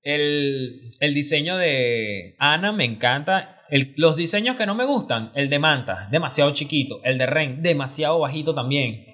El, 0.06 0.90
el 1.00 1.14
diseño 1.14 1.56
de 1.56 2.36
Ana 2.38 2.72
me 2.72 2.84
encanta. 2.84 3.62
Los 3.96 4.16
diseños 4.16 4.56
que 4.56 4.66
no 4.66 4.74
me 4.74 4.84
gustan, 4.84 5.32
el 5.34 5.50
de 5.50 5.58
Manta, 5.58 6.08
demasiado 6.12 6.52
chiquito. 6.52 7.00
El 7.02 7.18
de 7.18 7.26
Ren, 7.26 7.62
demasiado 7.62 8.20
bajito 8.20 8.54
también. 8.54 9.04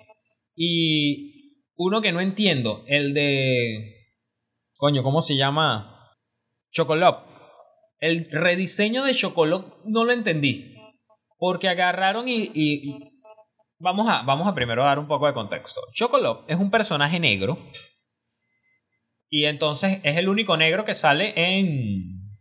Y 0.55 1.63
uno 1.77 2.03
que 2.03 2.13
no 2.13 2.21
entiendo, 2.21 2.85
el 2.87 3.15
de. 3.15 4.11
Coño, 4.77 5.03
¿cómo 5.03 5.21
se 5.21 5.37
llama? 5.37 6.13
Chocolate 6.71 7.33
el 8.03 8.29
rediseño 8.33 9.05
de 9.05 9.15
Chocolate 9.15 9.69
no 9.85 10.05
lo 10.05 10.13
entendí. 10.13 10.75
Porque 11.39 11.69
agarraron 11.69 12.27
y, 12.27 12.99
vamos, 13.79 14.09
a, 14.09 14.23
vamos 14.23 14.47
a 14.47 14.55
primero 14.55 14.85
dar 14.85 14.99
un 14.99 15.07
poco 15.07 15.29
de 15.29 15.33
contexto. 15.33 15.81
Chocolate 15.95 16.53
es 16.53 16.59
un 16.59 16.71
personaje 16.71 17.21
negro. 17.21 17.59
Y 19.35 19.47
entonces 19.47 19.99
es 20.03 20.19
el 20.19 20.29
único 20.29 20.59
negro 20.59 20.85
que 20.85 20.95
sale 20.95 21.33
en, 21.35 22.37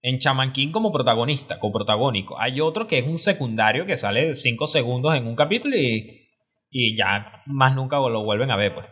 en 0.00 0.18
Chaman 0.18 0.52
King 0.52 0.72
como 0.72 0.90
protagonista, 0.90 1.58
coprotagónico. 1.58 2.40
Hay 2.40 2.62
otro 2.62 2.86
que 2.86 2.98
es 2.98 3.06
un 3.06 3.18
secundario 3.18 3.84
que 3.84 3.98
sale 3.98 4.34
5 4.34 4.66
segundos 4.66 5.14
en 5.14 5.26
un 5.26 5.36
capítulo 5.36 5.76
y, 5.76 6.30
y 6.70 6.96
ya 6.96 7.42
más 7.44 7.74
nunca 7.74 7.98
lo 7.98 8.24
vuelven 8.24 8.50
a 8.50 8.56
ver, 8.56 8.74
pues. 8.74 8.86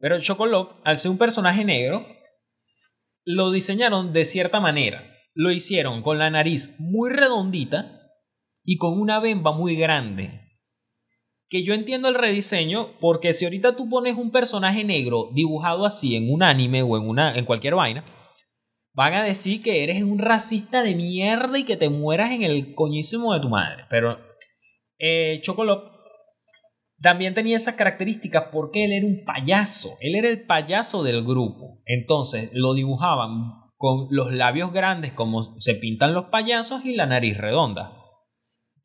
Pero 0.00 0.18
Chocoloc, 0.18 0.80
al 0.84 0.96
ser 0.96 1.12
un 1.12 1.18
personaje 1.18 1.64
negro, 1.64 2.04
lo 3.24 3.52
diseñaron 3.52 4.12
de 4.12 4.24
cierta 4.24 4.58
manera. 4.58 5.16
Lo 5.32 5.52
hicieron 5.52 6.02
con 6.02 6.18
la 6.18 6.28
nariz 6.28 6.74
muy 6.80 7.10
redondita 7.10 8.00
y 8.64 8.78
con 8.78 9.00
una 9.00 9.20
bemba 9.20 9.52
muy 9.52 9.76
grande. 9.76 10.47
Que 11.48 11.62
yo 11.62 11.74
entiendo 11.74 12.08
el 12.08 12.14
rediseño 12.14 12.88
porque 13.00 13.32
si 13.32 13.44
ahorita 13.44 13.76
tú 13.76 13.88
pones 13.88 14.16
un 14.16 14.30
personaje 14.30 14.84
negro 14.84 15.30
dibujado 15.32 15.86
así 15.86 16.16
en 16.16 16.32
un 16.32 16.42
anime 16.42 16.82
o 16.82 16.96
en, 16.96 17.08
una, 17.08 17.36
en 17.36 17.44
cualquier 17.44 17.74
vaina, 17.74 18.04
van 18.92 19.14
a 19.14 19.22
decir 19.22 19.60
que 19.62 19.84
eres 19.84 20.02
un 20.02 20.18
racista 20.18 20.82
de 20.82 20.94
mierda 20.94 21.58
y 21.58 21.64
que 21.64 21.76
te 21.76 21.88
mueras 21.88 22.32
en 22.32 22.42
el 22.42 22.74
coñísimo 22.74 23.32
de 23.32 23.40
tu 23.40 23.48
madre. 23.48 23.84
Pero 23.88 24.18
eh, 24.98 25.40
también 27.00 27.32
tenía 27.32 27.56
esas 27.56 27.76
características 27.76 28.46
porque 28.50 28.84
él 28.84 28.92
era 28.92 29.06
un 29.06 29.24
payaso, 29.24 29.90
él 30.00 30.16
era 30.16 30.28
el 30.28 30.44
payaso 30.46 31.02
del 31.04 31.22
grupo. 31.22 31.80
Entonces 31.86 32.52
lo 32.54 32.74
dibujaban 32.74 33.52
con 33.76 34.08
los 34.10 34.32
labios 34.32 34.72
grandes 34.72 35.12
como 35.12 35.56
se 35.58 35.76
pintan 35.76 36.12
los 36.12 36.26
payasos 36.26 36.84
y 36.84 36.96
la 36.96 37.06
nariz 37.06 37.38
redonda. 37.38 37.92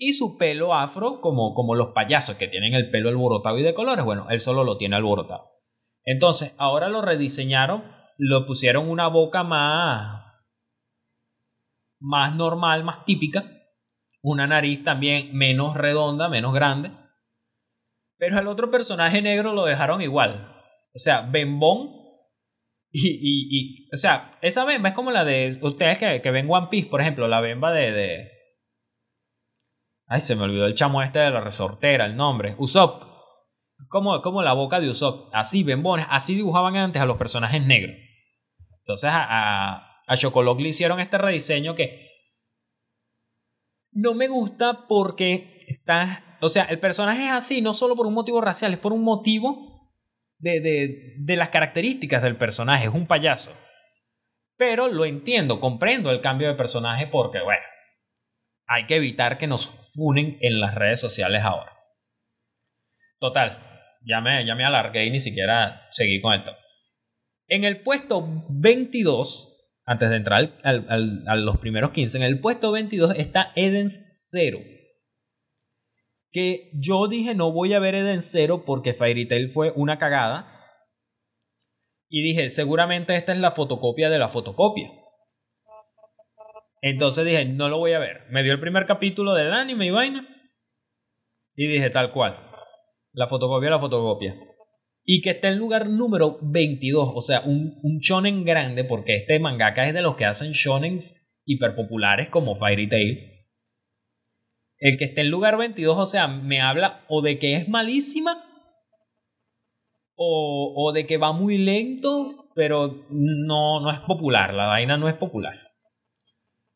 Y 0.05 0.13
su 0.13 0.37
pelo 0.37 0.73
afro 0.73 1.21
como, 1.21 1.53
como 1.53 1.75
los 1.75 1.93
payasos 1.93 2.35
que 2.35 2.47
tienen 2.47 2.73
el 2.73 2.89
pelo 2.89 3.09
alborotado 3.09 3.57
y 3.57 3.63
de 3.63 3.73
colores. 3.73 4.03
Bueno, 4.03 4.27
él 4.29 4.39
solo 4.39 4.63
lo 4.63 4.77
tiene 4.77 4.95
alborotado. 4.95 5.49
Entonces, 6.03 6.55
ahora 6.57 6.89
lo 6.89 7.01
rediseñaron, 7.01 7.83
lo 8.17 8.45
pusieron 8.45 8.89
una 8.89 9.07
boca 9.07 9.43
más 9.43 10.21
más 12.05 12.35
normal, 12.35 12.83
más 12.83 13.05
típica, 13.05 13.45
una 14.21 14.45
nariz 14.45 14.83
también 14.83 15.33
menos 15.33 15.77
redonda, 15.77 16.27
menos 16.27 16.53
grande 16.53 16.91
pero 18.23 18.37
al 18.37 18.47
otro 18.47 18.71
personaje 18.71 19.21
negro 19.21 19.51
lo 19.51 19.65
dejaron 19.65 20.01
igual. 20.01 20.49
O 20.95 20.97
sea, 20.97 21.27
Bembón. 21.29 21.89
Y, 22.89 23.09
y, 23.19 23.89
o 23.93 23.97
sea, 23.97 24.31
esa 24.41 24.63
bemba 24.63 24.89
es 24.89 24.95
como 24.95 25.11
la 25.11 25.25
de 25.25 25.57
ustedes 25.61 25.97
que, 25.97 26.21
que 26.21 26.31
ven 26.31 26.47
One 26.49 26.67
Piece, 26.71 26.87
por 26.89 27.01
ejemplo, 27.01 27.27
la 27.27 27.41
bemba 27.41 27.73
de... 27.73 28.31
Ay, 30.07 30.21
se 30.21 30.35
me 30.35 30.43
olvidó 30.43 30.65
el 30.65 30.75
chamo 30.75 31.01
este 31.01 31.19
de 31.19 31.31
la 31.31 31.41
resortera, 31.41 32.05
el 32.05 32.15
nombre. 32.15 32.55
Usopp. 32.57 33.03
Como, 33.87 34.21
como 34.21 34.41
la 34.41 34.53
boca 34.53 34.79
de 34.79 34.89
Usopp. 34.89 35.33
Así, 35.33 35.63
bembones. 35.63 36.05
Así 36.09 36.35
dibujaban 36.35 36.75
antes 36.75 37.01
a 37.01 37.05
los 37.05 37.17
personajes 37.17 37.65
negros. 37.65 37.95
Entonces 38.79 39.09
a, 39.11 39.23
a, 39.23 40.03
a 40.07 40.53
le 40.57 40.67
hicieron 40.67 40.99
este 40.99 41.17
rediseño 41.17 41.75
que 41.75 42.09
no 43.91 44.13
me 44.13 44.27
gusta 44.27 44.87
porque 44.87 45.65
está 45.67 46.33
o 46.43 46.49
sea, 46.49 46.65
el 46.65 46.79
personaje 46.79 47.23
es 47.23 47.31
así 47.31 47.61
no 47.61 47.73
solo 47.73 47.95
por 47.95 48.05
un 48.05 48.13
motivo 48.13 48.41
racial, 48.41 48.73
es 48.73 48.79
por 48.79 48.91
un 48.91 49.01
motivo 49.01 49.89
de, 50.39 50.59
de, 50.59 51.13
de 51.17 51.35
las 51.37 51.47
características 51.47 52.21
del 52.21 52.35
personaje. 52.35 52.87
Es 52.87 52.93
un 52.93 53.07
payaso. 53.07 53.55
Pero 54.57 54.89
lo 54.89 55.05
entiendo, 55.05 55.61
comprendo 55.61 56.11
el 56.11 56.19
cambio 56.19 56.49
de 56.49 56.55
personaje 56.55 57.07
porque, 57.07 57.41
bueno, 57.41 57.63
hay 58.67 58.85
que 58.85 58.95
evitar 58.95 59.37
que 59.37 59.47
nos 59.47 59.67
funen 59.93 60.37
en 60.41 60.59
las 60.59 60.75
redes 60.75 60.99
sociales 60.99 61.43
ahora. 61.43 61.71
Total, 63.19 63.61
ya 64.05 64.21
me, 64.21 64.45
ya 64.45 64.55
me 64.55 64.65
alargué 64.65 65.05
y 65.05 65.11
ni 65.11 65.19
siquiera 65.19 65.87
seguí 65.91 66.19
con 66.21 66.33
esto. 66.33 66.55
En 67.47 67.63
el 67.63 67.81
puesto 67.81 68.45
22, 68.49 69.81
antes 69.85 70.09
de 70.09 70.15
entrar 70.15 70.59
al, 70.63 70.85
al, 70.89 71.23
a 71.27 71.35
los 71.35 71.57
primeros 71.57 71.91
15, 71.91 72.17
en 72.17 72.23
el 72.23 72.39
puesto 72.39 72.71
22 72.71 73.17
está 73.17 73.51
Edens 73.55 74.09
Zero 74.31 74.59
que 76.33 76.71
yo 76.73 77.07
dije 77.07 77.35
no 77.35 77.51
voy 77.51 77.73
a 77.73 77.79
ver 77.79 77.93
Eden 77.95 78.23
Zero 78.23 78.65
porque 78.65 78.93
Fairy 78.93 79.27
Tail 79.27 79.51
fue 79.51 79.71
una 79.75 79.99
cagada. 79.99 80.49
Y 82.09 82.21
dije, 82.21 82.49
seguramente 82.49 83.15
esta 83.15 83.31
es 83.31 83.39
la 83.39 83.51
fotocopia 83.51 84.09
de 84.09 84.19
la 84.19 84.29
fotocopia. 84.29 84.89
Entonces 86.83 87.23
dije, 87.23 87.45
no 87.45 87.69
lo 87.69 87.77
voy 87.77 87.93
a 87.93 87.99
ver. 87.99 88.25
Me 88.29 88.43
dio 88.43 88.51
el 88.51 88.59
primer 88.59 88.85
capítulo 88.85 89.33
del 89.33 89.53
anime 89.53 89.85
y 89.85 89.91
vaina. 89.91 90.27
Y 91.55 91.67
dije, 91.67 91.89
tal 91.89 92.11
cual. 92.11 92.37
La 93.13 93.27
fotocopia, 93.27 93.69
la 93.69 93.79
fotocopia. 93.79 94.35
Y 95.05 95.21
que 95.21 95.29
está 95.29 95.47
en 95.47 95.59
lugar 95.59 95.87
número 95.87 96.39
22. 96.41 97.13
O 97.15 97.21
sea, 97.21 97.39
un, 97.45 97.79
un 97.83 97.99
shonen 97.99 98.43
grande. 98.43 98.83
Porque 98.83 99.15
este 99.15 99.39
mangaka 99.39 99.87
es 99.87 99.93
de 99.93 100.01
los 100.01 100.17
que 100.17 100.25
hacen 100.25 100.51
shonens 100.51 101.41
hiperpopulares 101.45 102.29
como 102.29 102.57
Fairy 102.57 102.89
Tail. 102.89 103.29
El 104.77 104.97
que 104.97 105.05
esté 105.05 105.21
en 105.21 105.29
lugar 105.29 105.57
22, 105.57 105.97
o 105.97 106.05
sea, 106.05 106.27
me 106.27 106.59
habla 106.59 107.05
o 107.07 107.21
de 107.21 107.39
que 107.39 107.55
es 107.55 107.69
malísima 107.69 108.35
o, 110.15 110.73
o 110.75 110.91
de 110.91 111.05
que 111.05 111.15
va 111.15 111.31
muy 111.31 111.59
lento, 111.59 112.49
pero 112.55 113.05
no, 113.09 113.79
no 113.79 113.89
es 113.89 113.99
popular, 113.99 114.53
la 114.53 114.67
vaina 114.67 114.97
no 114.97 115.07
es 115.07 115.15
popular. 115.15 115.72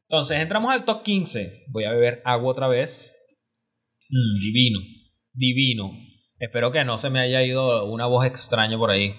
Entonces 0.09 0.39
entramos 0.39 0.71
al 0.73 0.85
top 0.85 1.03
15. 1.03 1.65
Voy 1.71 1.83
a 1.83 1.91
beber 1.91 2.21
agua 2.23 2.51
otra 2.51 2.67
vez. 2.67 3.39
Mm, 4.09 4.39
divino, 4.39 4.79
divino. 5.33 5.91
Espero 6.39 6.71
que 6.71 6.85
no 6.85 6.97
se 6.97 7.09
me 7.09 7.19
haya 7.19 7.43
ido 7.43 7.85
una 7.85 8.05
voz 8.05 8.25
extraña 8.25 8.77
por 8.77 8.91
ahí. 8.91 9.13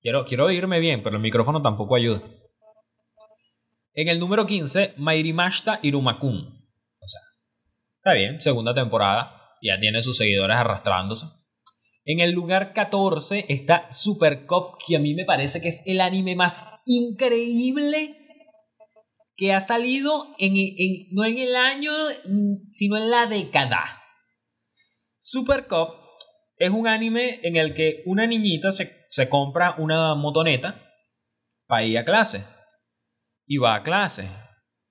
Quiero, 0.00 0.24
quiero 0.24 0.46
oírme 0.46 0.80
bien, 0.80 1.02
pero 1.02 1.16
el 1.16 1.22
micrófono 1.22 1.60
tampoco 1.60 1.96
ayuda. 1.96 2.22
En 3.92 4.08
el 4.08 4.18
número 4.18 4.46
15, 4.46 4.94
Mairimashita 4.96 5.80
Irumakun. 5.82 6.38
O 6.38 7.06
sea, 7.06 7.20
está 7.98 8.12
bien, 8.14 8.40
segunda 8.40 8.74
temporada, 8.74 9.50
ya 9.62 9.78
tiene 9.78 10.00
sus 10.00 10.16
seguidores 10.16 10.56
arrastrándose. 10.56 11.26
En 12.06 12.20
el 12.20 12.32
lugar 12.32 12.72
14 12.72 13.46
está 13.48 13.90
Super 13.90 14.46
Cop, 14.46 14.80
que 14.86 14.96
a 14.96 14.98
mí 14.98 15.14
me 15.14 15.24
parece 15.24 15.60
que 15.60 15.68
es 15.68 15.82
el 15.86 16.00
anime 16.00 16.36
más 16.36 16.80
increíble 16.86 18.23
que 19.36 19.52
ha 19.52 19.60
salido 19.60 20.34
en, 20.38 20.54
no 21.12 21.24
en 21.24 21.38
el 21.38 21.56
año, 21.56 21.90
sino 22.68 22.96
en 22.96 23.10
la 23.10 23.26
década. 23.26 24.02
Super 25.16 25.66
Cop 25.66 25.90
es 26.56 26.70
un 26.70 26.86
anime 26.86 27.40
en 27.42 27.56
el 27.56 27.74
que 27.74 28.02
una 28.06 28.26
niñita 28.26 28.70
se, 28.70 28.90
se 29.08 29.28
compra 29.28 29.74
una 29.78 30.14
motoneta 30.14 30.80
para 31.66 31.84
ir 31.84 31.98
a 31.98 32.04
clase. 32.04 32.44
Y 33.46 33.58
va 33.58 33.74
a 33.74 33.82
clase 33.82 34.28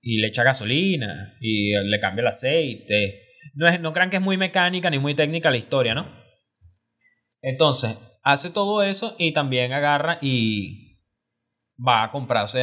y 0.00 0.18
le 0.18 0.28
echa 0.28 0.44
gasolina 0.44 1.36
y 1.40 1.72
le 1.72 1.98
cambia 1.98 2.20
el 2.20 2.28
aceite. 2.28 3.22
No, 3.54 3.66
es, 3.66 3.80
no 3.80 3.92
crean 3.92 4.10
que 4.10 4.16
es 4.16 4.22
muy 4.22 4.36
mecánica 4.36 4.90
ni 4.90 4.98
muy 4.98 5.14
técnica 5.14 5.50
la 5.50 5.56
historia, 5.56 5.94
¿no? 5.94 6.06
Entonces, 7.40 8.20
hace 8.22 8.50
todo 8.50 8.82
eso 8.82 9.16
y 9.18 9.32
también 9.32 9.72
agarra 9.72 10.18
y 10.20 10.93
va 11.76 12.04
a 12.04 12.10
comprarse 12.10 12.62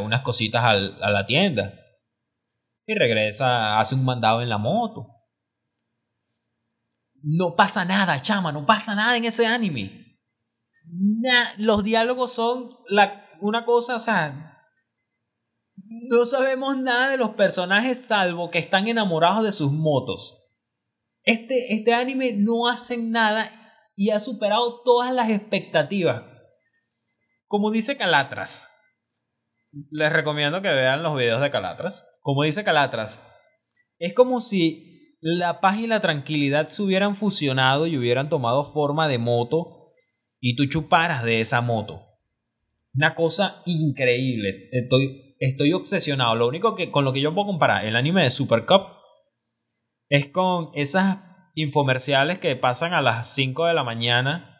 unas 0.00 0.22
cositas 0.22 0.64
a 0.64 1.10
la 1.10 1.26
tienda. 1.26 1.74
Y 2.86 2.94
regresa, 2.94 3.78
hace 3.78 3.94
un 3.94 4.04
mandado 4.04 4.42
en 4.42 4.48
la 4.48 4.58
moto. 4.58 5.08
No 7.22 7.56
pasa 7.56 7.84
nada, 7.84 8.20
chama, 8.20 8.52
no 8.52 8.66
pasa 8.66 8.94
nada 8.94 9.16
en 9.16 9.24
ese 9.24 9.46
anime. 9.46 10.18
los 11.56 11.82
diálogos 11.82 12.34
son 12.34 12.70
una 13.40 13.64
cosa, 13.64 13.96
o 13.96 13.98
sea, 13.98 14.54
no 15.76 16.26
sabemos 16.26 16.76
nada 16.76 17.08
de 17.08 17.16
los 17.16 17.30
personajes 17.30 18.04
salvo 18.04 18.50
que 18.50 18.58
están 18.58 18.88
enamorados 18.88 19.44
de 19.44 19.52
sus 19.52 19.72
motos. 19.72 20.40
Este, 21.22 21.72
este 21.72 21.94
anime 21.94 22.34
no 22.36 22.68
hace 22.68 22.98
nada 22.98 23.50
y 23.96 24.10
ha 24.10 24.20
superado 24.20 24.82
todas 24.82 25.12
las 25.14 25.30
expectativas. 25.30 26.33
Como 27.54 27.70
dice 27.70 27.96
Calatras, 27.96 29.06
les 29.92 30.12
recomiendo 30.12 30.60
que 30.60 30.66
vean 30.70 31.04
los 31.04 31.16
videos 31.16 31.40
de 31.40 31.52
Calatras. 31.52 32.18
Como 32.20 32.42
dice 32.42 32.64
Calatras, 32.64 33.32
es 34.00 34.12
como 34.12 34.40
si 34.40 35.16
la 35.20 35.60
paz 35.60 35.78
y 35.78 35.86
la 35.86 36.00
tranquilidad 36.00 36.66
se 36.66 36.82
hubieran 36.82 37.14
fusionado 37.14 37.86
y 37.86 37.96
hubieran 37.96 38.28
tomado 38.28 38.64
forma 38.64 39.06
de 39.06 39.18
moto 39.18 39.92
y 40.40 40.56
tú 40.56 40.66
chuparas 40.66 41.22
de 41.22 41.38
esa 41.38 41.60
moto. 41.60 42.02
Una 42.92 43.14
cosa 43.14 43.62
increíble. 43.66 44.68
Estoy 44.72 45.36
estoy 45.38 45.74
obsesionado. 45.74 46.34
Lo 46.34 46.48
único 46.48 46.74
que 46.74 46.90
con 46.90 47.04
lo 47.04 47.12
que 47.12 47.20
yo 47.20 47.36
puedo 47.36 47.46
comparar 47.46 47.86
el 47.86 47.94
anime 47.94 48.24
de 48.24 48.30
Super 48.30 48.66
Cup 48.66 48.82
es 50.08 50.26
con 50.26 50.70
esas 50.74 51.52
infomerciales 51.54 52.40
que 52.40 52.56
pasan 52.56 52.94
a 52.94 53.00
las 53.00 53.32
5 53.32 53.66
de 53.66 53.74
la 53.74 53.84
mañana 53.84 54.53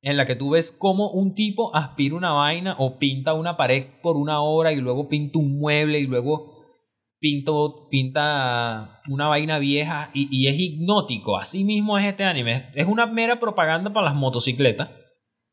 en 0.00 0.16
la 0.16 0.26
que 0.26 0.36
tú 0.36 0.50
ves 0.50 0.72
cómo 0.72 1.10
un 1.10 1.34
tipo 1.34 1.74
aspira 1.74 2.14
una 2.14 2.32
vaina 2.32 2.76
o 2.78 2.98
pinta 2.98 3.34
una 3.34 3.56
pared 3.56 3.86
por 4.02 4.16
una 4.16 4.40
hora 4.40 4.72
y 4.72 4.76
luego 4.76 5.08
pinta 5.08 5.38
un 5.38 5.58
mueble 5.58 5.98
y 5.98 6.06
luego 6.06 6.58
pinta 7.20 9.00
una 9.08 9.26
vaina 9.26 9.58
vieja 9.58 10.10
y, 10.14 10.46
es 10.46 10.58
hipnótico. 10.58 11.36
Así 11.36 11.64
mismo 11.64 11.98
es 11.98 12.06
este 12.06 12.24
anime. 12.24 12.70
Es 12.74 12.86
una 12.86 13.06
mera 13.06 13.40
propaganda 13.40 13.92
para 13.92 14.06
las 14.06 14.14
motocicletas, 14.14 14.88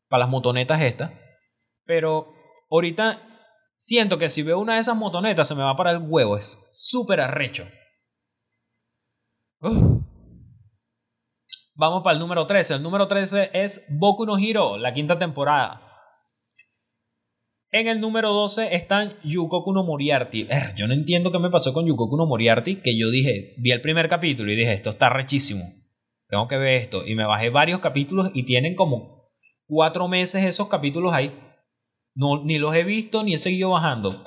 para 0.08 0.20
las 0.20 0.28
motonetas 0.28 0.80
estas. 0.80 1.10
Pero 1.84 2.28
ahorita 2.70 3.20
siento 3.74 4.18
que 4.18 4.28
si 4.28 4.42
veo 4.42 4.60
una 4.60 4.74
de 4.74 4.80
esas 4.80 4.96
motonetas 4.96 5.48
se 5.48 5.54
me 5.54 5.62
va 5.62 5.74
para 5.74 5.90
el 5.90 5.98
huevo. 5.98 6.36
Es 6.36 6.68
súper 6.70 7.20
arrecho. 7.20 7.66
Vamos 11.78 12.02
para 12.02 12.14
el 12.14 12.20
número 12.20 12.46
13. 12.46 12.76
El 12.76 12.82
número 12.82 13.06
13 13.06 13.50
es 13.52 13.86
Boku 13.98 14.24
no 14.24 14.38
Hero, 14.38 14.78
la 14.78 14.94
quinta 14.94 15.18
temporada. 15.18 15.82
En 17.70 17.86
el 17.86 18.00
número 18.00 18.32
12 18.32 18.74
están 18.74 19.12
Yukoku 19.22 19.74
no 19.74 19.84
Moriarty. 19.84 20.48
yo 20.74 20.86
no 20.86 20.94
entiendo 20.94 21.30
qué 21.30 21.38
me 21.38 21.50
pasó 21.50 21.74
con 21.74 21.84
Yukoku 21.84 22.16
no 22.16 22.24
Moriarty, 22.24 22.76
que 22.76 22.98
yo 22.98 23.10
dije, 23.10 23.54
vi 23.58 23.72
el 23.72 23.82
primer 23.82 24.08
capítulo 24.08 24.50
y 24.50 24.56
dije, 24.56 24.72
esto 24.72 24.88
está 24.88 25.10
rechísimo. 25.10 25.64
Tengo 26.28 26.48
que 26.48 26.56
ver 26.56 26.80
esto. 26.80 27.06
Y 27.06 27.14
me 27.14 27.26
bajé 27.26 27.50
varios 27.50 27.80
capítulos 27.80 28.30
y 28.32 28.44
tienen 28.44 28.74
como 28.74 29.28
cuatro 29.66 30.08
meses 30.08 30.44
esos 30.44 30.68
capítulos 30.68 31.12
ahí. 31.12 31.38
No, 32.14 32.42
ni 32.42 32.56
los 32.56 32.74
he 32.74 32.84
visto 32.84 33.22
ni 33.22 33.34
he 33.34 33.38
seguido 33.38 33.70
bajando. 33.70 34.24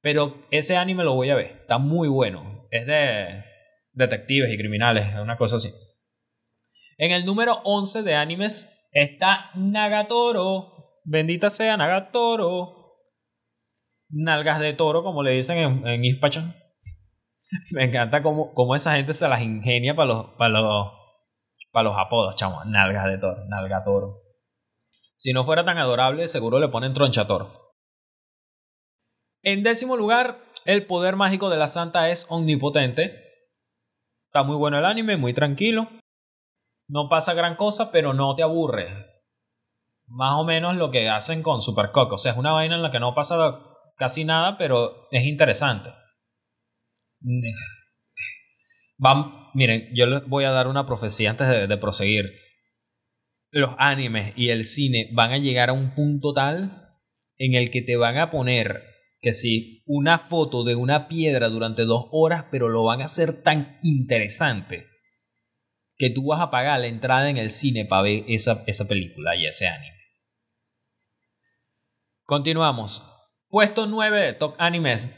Pero 0.00 0.46
ese 0.50 0.78
anime 0.78 1.04
lo 1.04 1.14
voy 1.14 1.28
a 1.28 1.34
ver. 1.34 1.58
Está 1.60 1.76
muy 1.76 2.08
bueno. 2.08 2.66
Es 2.70 2.86
de 2.86 3.44
detectives 3.92 4.50
y 4.50 4.56
criminales, 4.56 5.12
es 5.12 5.20
una 5.20 5.36
cosa 5.36 5.56
así. 5.56 5.68
En 7.00 7.12
el 7.12 7.24
número 7.24 7.62
11 7.64 8.02
de 8.02 8.14
animes 8.14 8.90
está 8.92 9.52
Nagatoro. 9.54 11.00
Bendita 11.02 11.48
sea 11.48 11.78
Nagatoro. 11.78 12.98
Nalgas 14.10 14.60
de 14.60 14.74
toro, 14.74 15.02
como 15.02 15.22
le 15.22 15.30
dicen 15.30 15.56
en, 15.56 15.86
en 15.88 16.04
Ispachan. 16.04 16.54
Me 17.72 17.84
encanta 17.84 18.22
cómo, 18.22 18.52
cómo, 18.52 18.76
esa 18.76 18.96
gente 18.96 19.14
se 19.14 19.26
las 19.28 19.40
ingenia 19.40 19.96
para 19.96 20.08
los, 20.08 20.26
para 20.36 20.50
los, 21.82 21.94
apodos, 21.96 22.36
chamo. 22.36 22.62
Nalgas 22.66 23.06
de 23.06 23.16
toro, 23.16 23.46
nalga 23.48 23.82
toro. 23.82 24.20
Si 25.16 25.32
no 25.32 25.42
fuera 25.42 25.64
tan 25.64 25.78
adorable, 25.78 26.28
seguro 26.28 26.58
le 26.58 26.68
ponen 26.68 26.92
tronchator. 26.92 27.46
En 29.42 29.62
décimo 29.62 29.96
lugar, 29.96 30.36
el 30.66 30.84
poder 30.84 31.16
mágico 31.16 31.48
de 31.48 31.56
la 31.56 31.66
santa 31.66 32.10
es 32.10 32.26
omnipotente. 32.28 33.24
Está 34.26 34.42
muy 34.42 34.56
bueno 34.56 34.76
el 34.78 34.84
anime, 34.84 35.16
muy 35.16 35.32
tranquilo. 35.32 35.88
No 36.90 37.08
pasa 37.08 37.34
gran 37.34 37.54
cosa, 37.54 37.92
pero 37.92 38.12
no 38.14 38.34
te 38.34 38.42
aburre. 38.42 39.06
Más 40.06 40.32
o 40.34 40.44
menos 40.44 40.74
lo 40.74 40.90
que 40.90 41.08
hacen 41.08 41.40
con 41.40 41.62
Super 41.62 41.92
Coco. 41.92 42.16
O 42.16 42.18
sea, 42.18 42.32
es 42.32 42.38
una 42.38 42.50
vaina 42.50 42.74
en 42.74 42.82
la 42.82 42.90
que 42.90 42.98
no 42.98 43.14
pasa 43.14 43.60
casi 43.96 44.24
nada, 44.24 44.58
pero 44.58 45.06
es 45.12 45.24
interesante. 45.24 45.90
Van, 48.98 49.50
miren, 49.54 49.88
yo 49.94 50.06
les 50.06 50.26
voy 50.26 50.44
a 50.44 50.50
dar 50.50 50.66
una 50.66 50.84
profecía 50.84 51.30
antes 51.30 51.48
de, 51.48 51.68
de 51.68 51.76
proseguir 51.76 52.32
los 53.52 53.70
animes 53.78 54.32
y 54.36 54.48
el 54.48 54.64
cine 54.64 55.10
van 55.12 55.32
a 55.32 55.38
llegar 55.38 55.70
a 55.70 55.74
un 55.74 55.94
punto 55.94 56.32
tal 56.32 56.96
en 57.36 57.54
el 57.54 57.70
que 57.70 57.82
te 57.82 57.96
van 57.96 58.18
a 58.18 58.32
poner 58.32 58.82
que 59.20 59.32
sí, 59.32 59.84
una 59.86 60.18
foto 60.18 60.64
de 60.64 60.74
una 60.74 61.06
piedra 61.06 61.48
durante 61.50 61.84
dos 61.84 62.06
horas, 62.10 62.46
pero 62.50 62.68
lo 62.68 62.84
van 62.84 63.02
a 63.02 63.04
hacer 63.04 63.42
tan 63.42 63.78
interesante 63.82 64.89
que 66.00 66.10
tú 66.10 66.26
vas 66.26 66.40
a 66.40 66.50
pagar 66.50 66.80
la 66.80 66.88
entrada 66.88 67.30
en 67.30 67.36
el 67.36 67.50
cine 67.50 67.84
para 67.84 68.02
ver 68.02 68.24
esa, 68.26 68.64
esa 68.66 68.88
película 68.88 69.36
y 69.36 69.46
ese 69.46 69.68
anime. 69.68 69.98
Continuamos. 72.24 73.16
Puesto 73.48 73.86
9 73.86 74.20
de 74.20 74.32
Top 74.32 74.56
Animes. 74.58 75.14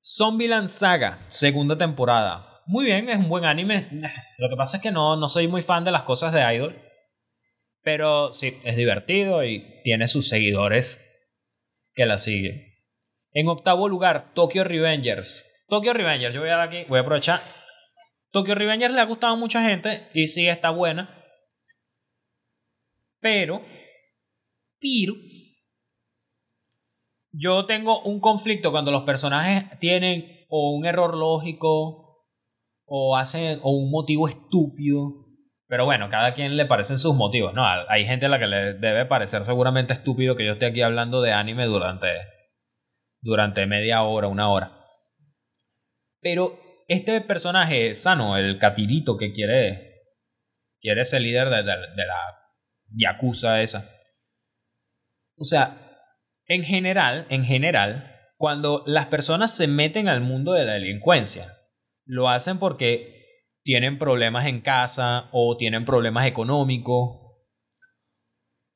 Zombieland 0.00 0.68
Saga, 0.68 1.18
segunda 1.28 1.78
temporada 1.78 2.54
muy 2.66 2.86
bien, 2.86 3.08
es 3.08 3.18
un 3.18 3.28
buen 3.28 3.44
anime. 3.44 3.88
Lo 4.38 4.48
que 4.48 4.56
pasa 4.56 4.78
es 4.78 4.82
que 4.82 4.90
no, 4.90 5.16
no 5.16 5.28
soy 5.28 5.48
muy 5.48 5.62
fan 5.62 5.84
de 5.84 5.90
las 5.90 6.02
cosas 6.02 6.32
de 6.32 6.54
Idol. 6.54 6.80
Pero 7.82 8.32
sí, 8.32 8.56
es 8.64 8.76
divertido 8.76 9.44
y 9.44 9.82
tiene 9.82 10.08
sus 10.08 10.28
seguidores 10.28 11.42
que 11.94 12.06
la 12.06 12.16
siguen. 12.16 12.62
En 13.32 13.48
octavo 13.48 13.88
lugar, 13.88 14.32
Tokyo 14.32 14.64
Revengers. 14.64 15.66
Tokyo 15.68 15.92
Revengers, 15.92 16.34
yo 16.34 16.40
voy 16.40 16.50
a 16.50 16.56
dar 16.56 16.68
aquí, 16.68 16.84
voy 16.88 16.98
a 16.98 17.02
aprovechar. 17.02 17.40
Tokyo 18.34 18.56
Revengers 18.56 18.92
le 18.92 19.00
ha 19.00 19.04
gustado 19.04 19.34
a 19.34 19.38
mucha 19.38 19.62
gente 19.62 20.08
y 20.12 20.26
sí 20.26 20.48
está 20.48 20.70
buena. 20.70 21.24
Pero, 23.20 23.62
pero, 24.80 25.14
yo 27.30 27.64
tengo 27.64 28.02
un 28.02 28.18
conflicto 28.18 28.72
cuando 28.72 28.90
los 28.90 29.04
personajes 29.04 29.78
tienen 29.78 30.46
o 30.48 30.72
un 30.72 30.84
error 30.84 31.16
lógico 31.16 32.26
o 32.86 33.16
hacen 33.16 33.60
o 33.62 33.70
un 33.70 33.92
motivo 33.92 34.26
estúpido. 34.26 35.28
Pero 35.68 35.84
bueno, 35.84 36.10
cada 36.10 36.34
quien 36.34 36.56
le 36.56 36.66
parecen 36.66 36.98
sus 36.98 37.14
motivos, 37.14 37.54
¿no? 37.54 37.64
Hay 37.88 38.04
gente 38.04 38.26
a 38.26 38.30
la 38.30 38.40
que 38.40 38.48
le 38.48 38.74
debe 38.74 39.06
parecer 39.06 39.44
seguramente 39.44 39.92
estúpido 39.92 40.34
que 40.34 40.44
yo 40.44 40.54
esté 40.54 40.66
aquí 40.66 40.82
hablando 40.82 41.22
de 41.22 41.32
anime 41.32 41.66
durante, 41.66 42.08
durante 43.20 43.64
media 43.66 44.02
hora, 44.02 44.26
una 44.26 44.50
hora. 44.50 44.72
Pero 46.20 46.63
este 46.88 47.20
personaje 47.20 47.94
sano, 47.94 48.36
el 48.36 48.58
catirito 48.58 49.16
que 49.16 49.32
quiere, 49.32 50.02
quiere 50.80 51.04
ser 51.04 51.22
líder 51.22 51.48
de, 51.48 51.62
la 51.62 51.84
yakuza 52.88 53.62
esa. 53.62 53.88
O 55.36 55.44
sea, 55.44 55.76
en 56.46 56.62
general, 56.62 57.26
en 57.30 57.44
general, 57.44 58.10
cuando 58.36 58.82
las 58.86 59.06
personas 59.06 59.56
se 59.56 59.66
meten 59.66 60.08
al 60.08 60.20
mundo 60.20 60.52
de 60.52 60.64
la 60.64 60.74
delincuencia, 60.74 61.46
lo 62.04 62.28
hacen 62.28 62.58
porque 62.58 63.14
tienen 63.62 63.98
problemas 63.98 64.46
en 64.46 64.60
casa 64.60 65.28
o 65.32 65.56
tienen 65.56 65.86
problemas 65.86 66.26
económicos 66.26 67.24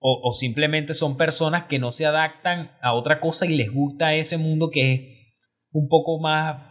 o, 0.01 0.31
simplemente 0.33 0.95
son 0.95 1.17
personas 1.17 1.65
que 1.65 1.81
no 1.81 1.91
se 1.91 2.07
adaptan 2.07 2.71
a 2.81 2.95
otra 2.95 3.21
cosa 3.21 3.47
y 3.47 3.57
les 3.57 3.73
gusta 3.73 4.15
ese 4.15 4.39
mundo 4.39 4.71
que 4.71 4.93
es 4.93 5.51
un 5.73 5.89
poco 5.89 6.21
más 6.21 6.68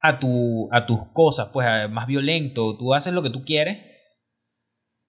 a, 0.00 0.18
tu, 0.18 0.68
a 0.72 0.86
tus 0.86 1.00
cosas, 1.12 1.50
pues 1.52 1.90
más 1.90 2.06
violento, 2.06 2.76
tú 2.76 2.94
haces 2.94 3.12
lo 3.12 3.22
que 3.22 3.30
tú 3.30 3.44
quieres 3.44 3.90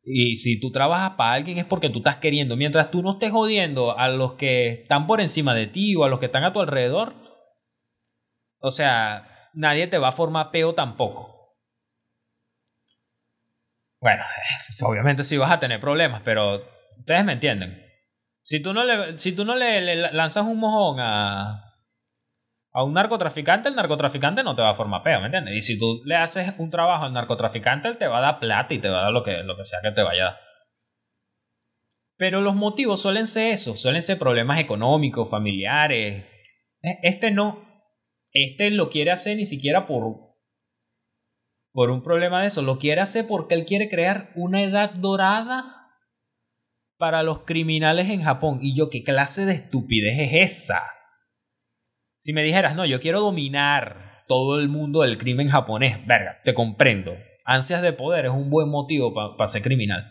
y 0.04 0.36
si 0.36 0.60
tú 0.60 0.71
trabajas 0.71 1.12
para 1.12 1.34
alguien 1.34 1.60
es 1.60 1.65
porque 1.65 1.89
tú 1.89 1.99
estás 1.99 2.17
queriendo. 2.17 2.58
Mientras 2.58 2.89
tú 2.89 3.04
no 3.04 3.13
estés 3.13 3.32
jodiendo 3.32 3.97
a 3.97 4.08
los 4.08 4.34
que 4.34 4.82
están 4.84 5.06
por 5.06 5.21
encima 5.21 5.54
de 5.54 5.67
ti 5.67 5.95
o 5.95 6.04
a 6.04 6.10
los 6.10 6.19
que 6.19 6.25
están 6.25 6.43
a 6.43 6.54
tu 6.54 6.60
alrededor, 6.60 7.15
o 8.60 8.71
sea, 8.71 9.49
nadie 9.54 9.88
te 9.88 9.99
va 9.99 10.10
a 10.10 10.13
formar 10.13 10.51
peo 10.51 10.73
tampoco. 10.73 11.56
Bueno, 13.99 14.23
obviamente 14.86 15.23
sí 15.23 15.38
vas 15.38 15.51
a 15.51 15.60
tener 15.60 15.80
problemas, 15.80 16.21
pero 16.23 16.63
ustedes 16.97 17.23
me 17.23 17.34
entienden. 17.34 17.80
Si 18.43 18.60
tú 18.60 18.73
no 18.73 18.84
le, 18.84 19.19
si 19.19 19.36
tú 19.36 19.45
no 19.45 19.56
le, 19.56 19.95
lanzas 20.13 20.45
un 20.45 20.60
mojón 20.60 20.99
a, 20.99 21.71
a 22.74 22.84
un 22.84 22.94
narcotraficante, 22.94 23.70
el 23.70 23.76
narcotraficante 23.76 24.44
no 24.44 24.56
te 24.56 24.62
va 24.62 24.72
a 24.72 24.76
formar 24.76 25.04
peo, 25.04 25.20
¿me 25.20 25.26
entiendes? 25.26 25.56
Y 25.56 25.62
si 25.62 25.78
tú 25.78 26.02
le 26.06 26.16
haces 26.16 26.54
un 26.58 26.70
trabajo 26.70 27.04
al 27.04 27.14
narcotraficante, 27.14 27.90
él 27.90 27.98
te 27.98 28.08
va 28.08 28.20
a 28.20 28.22
dar 28.22 28.40
plata 28.40 28.74
y 28.74 28.80
te 28.80 28.90
va 28.90 29.00
a 29.00 29.04
dar 29.04 29.12
lo 29.12 29.24
que, 29.24 29.44
lo 29.44 29.58
que 29.58 29.64
sea 29.66 29.80
que 29.84 29.92
te 29.92 30.02
vaya 30.02 30.22
a 30.22 30.26
dar. 30.32 30.40
Pero 32.18 32.40
los 32.40 32.56
motivos 32.56 33.02
suelen 33.02 33.28
ser 33.28 33.52
eso, 33.52 33.76
suelen 33.76 34.02
ser 34.02 34.18
problemas 34.20 34.60
económicos, 34.60 35.30
familiares. 35.30 36.24
E, 36.82 37.00
este 37.04 37.32
no, 37.32 37.62
este 38.32 38.72
lo 38.72 38.90
quiere 38.90 39.12
hacer 39.12 39.36
ni 39.36 39.46
siquiera 39.46 39.86
por, 39.86 40.04
por 41.74 41.90
un 41.90 42.04
problema 42.04 42.42
de 42.42 42.48
eso, 42.48 42.62
lo 42.62 42.78
quiere 42.78 43.02
hacer 43.02 43.26
porque 43.28 43.56
él 43.56 43.66
quiere 43.66 43.90
crear 43.90 44.32
una 44.36 44.62
edad 44.62 44.92
dorada 44.92 45.78
para 46.98 47.24
los 47.24 47.40
criminales 47.40 48.10
en 48.10 48.22
Japón. 48.24 48.60
Y 48.62 48.78
yo, 48.78 48.90
¿qué 48.90 49.04
clase 49.04 49.46
de 49.46 49.54
estupidez 49.54 50.20
es 50.20 50.52
esa? 50.52 50.84
Si 52.22 52.34
me 52.34 52.44
dijeras, 52.44 52.76
no, 52.76 52.86
yo 52.86 53.00
quiero 53.00 53.20
dominar 53.20 54.24
todo 54.28 54.60
el 54.60 54.70
mundo 54.70 55.02
del 55.02 55.18
crimen 55.18 55.50
japonés, 55.50 56.06
verga, 56.06 56.40
te 56.44 56.54
comprendo. 56.54 57.14
Ansias 57.46 57.82
de 57.82 57.94
poder 57.94 58.26
es 58.26 58.32
un 58.32 58.52
buen 58.52 58.70
motivo 58.70 59.12
para 59.12 59.48
ser 59.48 59.64
criminal. 59.64 60.08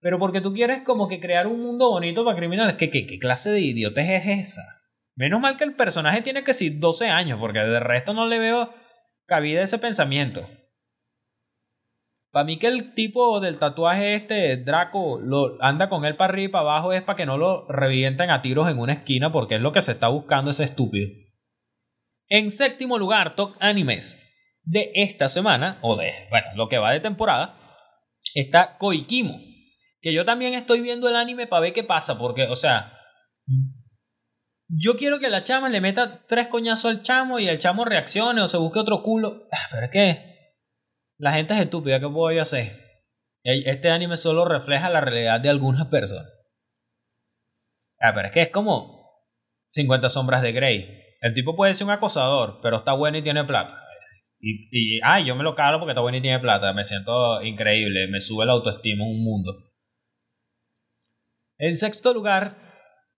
Pero 0.00 0.18
porque 0.18 0.40
tú 0.40 0.54
quieres 0.54 0.80
como 0.82 1.06
que 1.06 1.20
crear 1.20 1.46
un 1.46 1.62
mundo 1.62 1.90
bonito 1.90 2.24
para 2.24 2.38
criminales, 2.38 2.76
¿qué, 2.76 2.88
qué, 2.88 3.04
qué 3.04 3.18
clase 3.18 3.50
de 3.50 3.60
idiotez 3.60 4.08
es 4.08 4.38
esa? 4.38 4.62
Menos 5.14 5.42
mal 5.42 5.58
que 5.58 5.64
el 5.64 5.74
personaje 5.74 6.22
tiene 6.22 6.42
que 6.42 6.54
ser 6.54 6.78
12 6.78 7.10
años, 7.10 7.38
porque 7.38 7.58
de 7.58 7.80
resto 7.80 8.14
no 8.14 8.26
le 8.26 8.38
veo 8.38 8.72
cabida 9.26 9.60
ese 9.60 9.78
pensamiento. 9.78 10.48
Para 12.34 12.46
mí 12.46 12.58
que 12.58 12.66
el 12.66 12.94
tipo 12.94 13.38
del 13.38 13.60
tatuaje 13.60 14.16
este, 14.16 14.56
Draco, 14.56 15.20
lo, 15.20 15.56
anda 15.60 15.88
con 15.88 16.04
él 16.04 16.16
para 16.16 16.32
arriba 16.32 16.48
y 16.48 16.50
para 16.50 16.62
abajo 16.62 16.92
es 16.92 17.00
para 17.00 17.14
que 17.14 17.26
no 17.26 17.38
lo 17.38 17.64
revienten 17.66 18.28
a 18.28 18.42
tiros 18.42 18.68
en 18.68 18.80
una 18.80 18.94
esquina 18.94 19.30
porque 19.30 19.54
es 19.54 19.60
lo 19.60 19.70
que 19.70 19.80
se 19.80 19.92
está 19.92 20.08
buscando 20.08 20.50
ese 20.50 20.64
estúpido. 20.64 21.08
En 22.26 22.50
séptimo 22.50 22.98
lugar, 22.98 23.36
Top 23.36 23.54
Animes 23.60 24.58
de 24.64 24.90
esta 24.96 25.28
semana, 25.28 25.78
o 25.80 25.94
de, 25.94 26.10
bueno, 26.28 26.48
lo 26.56 26.68
que 26.68 26.78
va 26.78 26.90
de 26.90 26.98
temporada, 26.98 27.56
está 28.34 28.78
Koikimo. 28.78 29.38
Que 30.00 30.12
yo 30.12 30.24
también 30.24 30.54
estoy 30.54 30.80
viendo 30.80 31.08
el 31.08 31.14
anime 31.14 31.46
para 31.46 31.60
ver 31.60 31.72
qué 31.72 31.84
pasa, 31.84 32.18
porque, 32.18 32.48
o 32.48 32.56
sea, 32.56 32.98
yo 34.66 34.96
quiero 34.96 35.20
que 35.20 35.30
la 35.30 35.44
chama 35.44 35.68
le 35.68 35.80
meta 35.80 36.24
tres 36.26 36.48
coñazos 36.48 36.90
al 36.90 37.00
chamo 37.00 37.38
y 37.38 37.48
el 37.48 37.58
chamo 37.58 37.84
reaccione 37.84 38.42
o 38.42 38.48
se 38.48 38.56
busque 38.56 38.80
otro 38.80 39.04
culo. 39.04 39.46
Ah, 39.52 39.68
pero 39.70 39.84
es 39.84 40.33
la 41.18 41.32
gente 41.32 41.54
es 41.54 41.60
estúpida, 41.60 42.00
¿qué 42.00 42.08
puedo 42.08 42.34
yo 42.34 42.42
hacer? 42.42 42.66
Este 43.42 43.90
anime 43.90 44.16
solo 44.16 44.44
refleja 44.44 44.88
la 44.88 45.00
realidad 45.00 45.40
de 45.40 45.50
algunas 45.50 45.88
personas. 45.88 46.30
Ah, 48.00 48.12
pero 48.14 48.28
es 48.28 48.34
que 48.34 48.42
es 48.42 48.50
como 48.50 49.10
50 49.66 50.08
sombras 50.08 50.42
de 50.42 50.52
Grey. 50.52 51.02
El 51.20 51.34
tipo 51.34 51.54
puede 51.56 51.74
ser 51.74 51.86
un 51.86 51.92
acosador, 51.92 52.60
pero 52.62 52.78
está 52.78 52.92
bueno 52.92 53.18
y 53.18 53.22
tiene 53.22 53.44
plata. 53.44 53.82
Y, 54.40 54.68
y 54.70 55.00
ay, 55.02 55.26
yo 55.26 55.36
me 55.36 55.42
lo 55.42 55.54
calo 55.54 55.78
porque 55.78 55.92
está 55.92 56.00
bueno 56.00 56.18
y 56.18 56.22
tiene 56.22 56.38
plata. 56.38 56.72
Me 56.72 56.84
siento 56.84 57.42
increíble, 57.42 58.08
me 58.08 58.20
sube 58.20 58.46
la 58.46 58.52
autoestima 58.52 59.04
un 59.04 59.22
mundo. 59.22 59.52
En 61.58 61.74
sexto 61.74 62.12
lugar, 62.12 62.63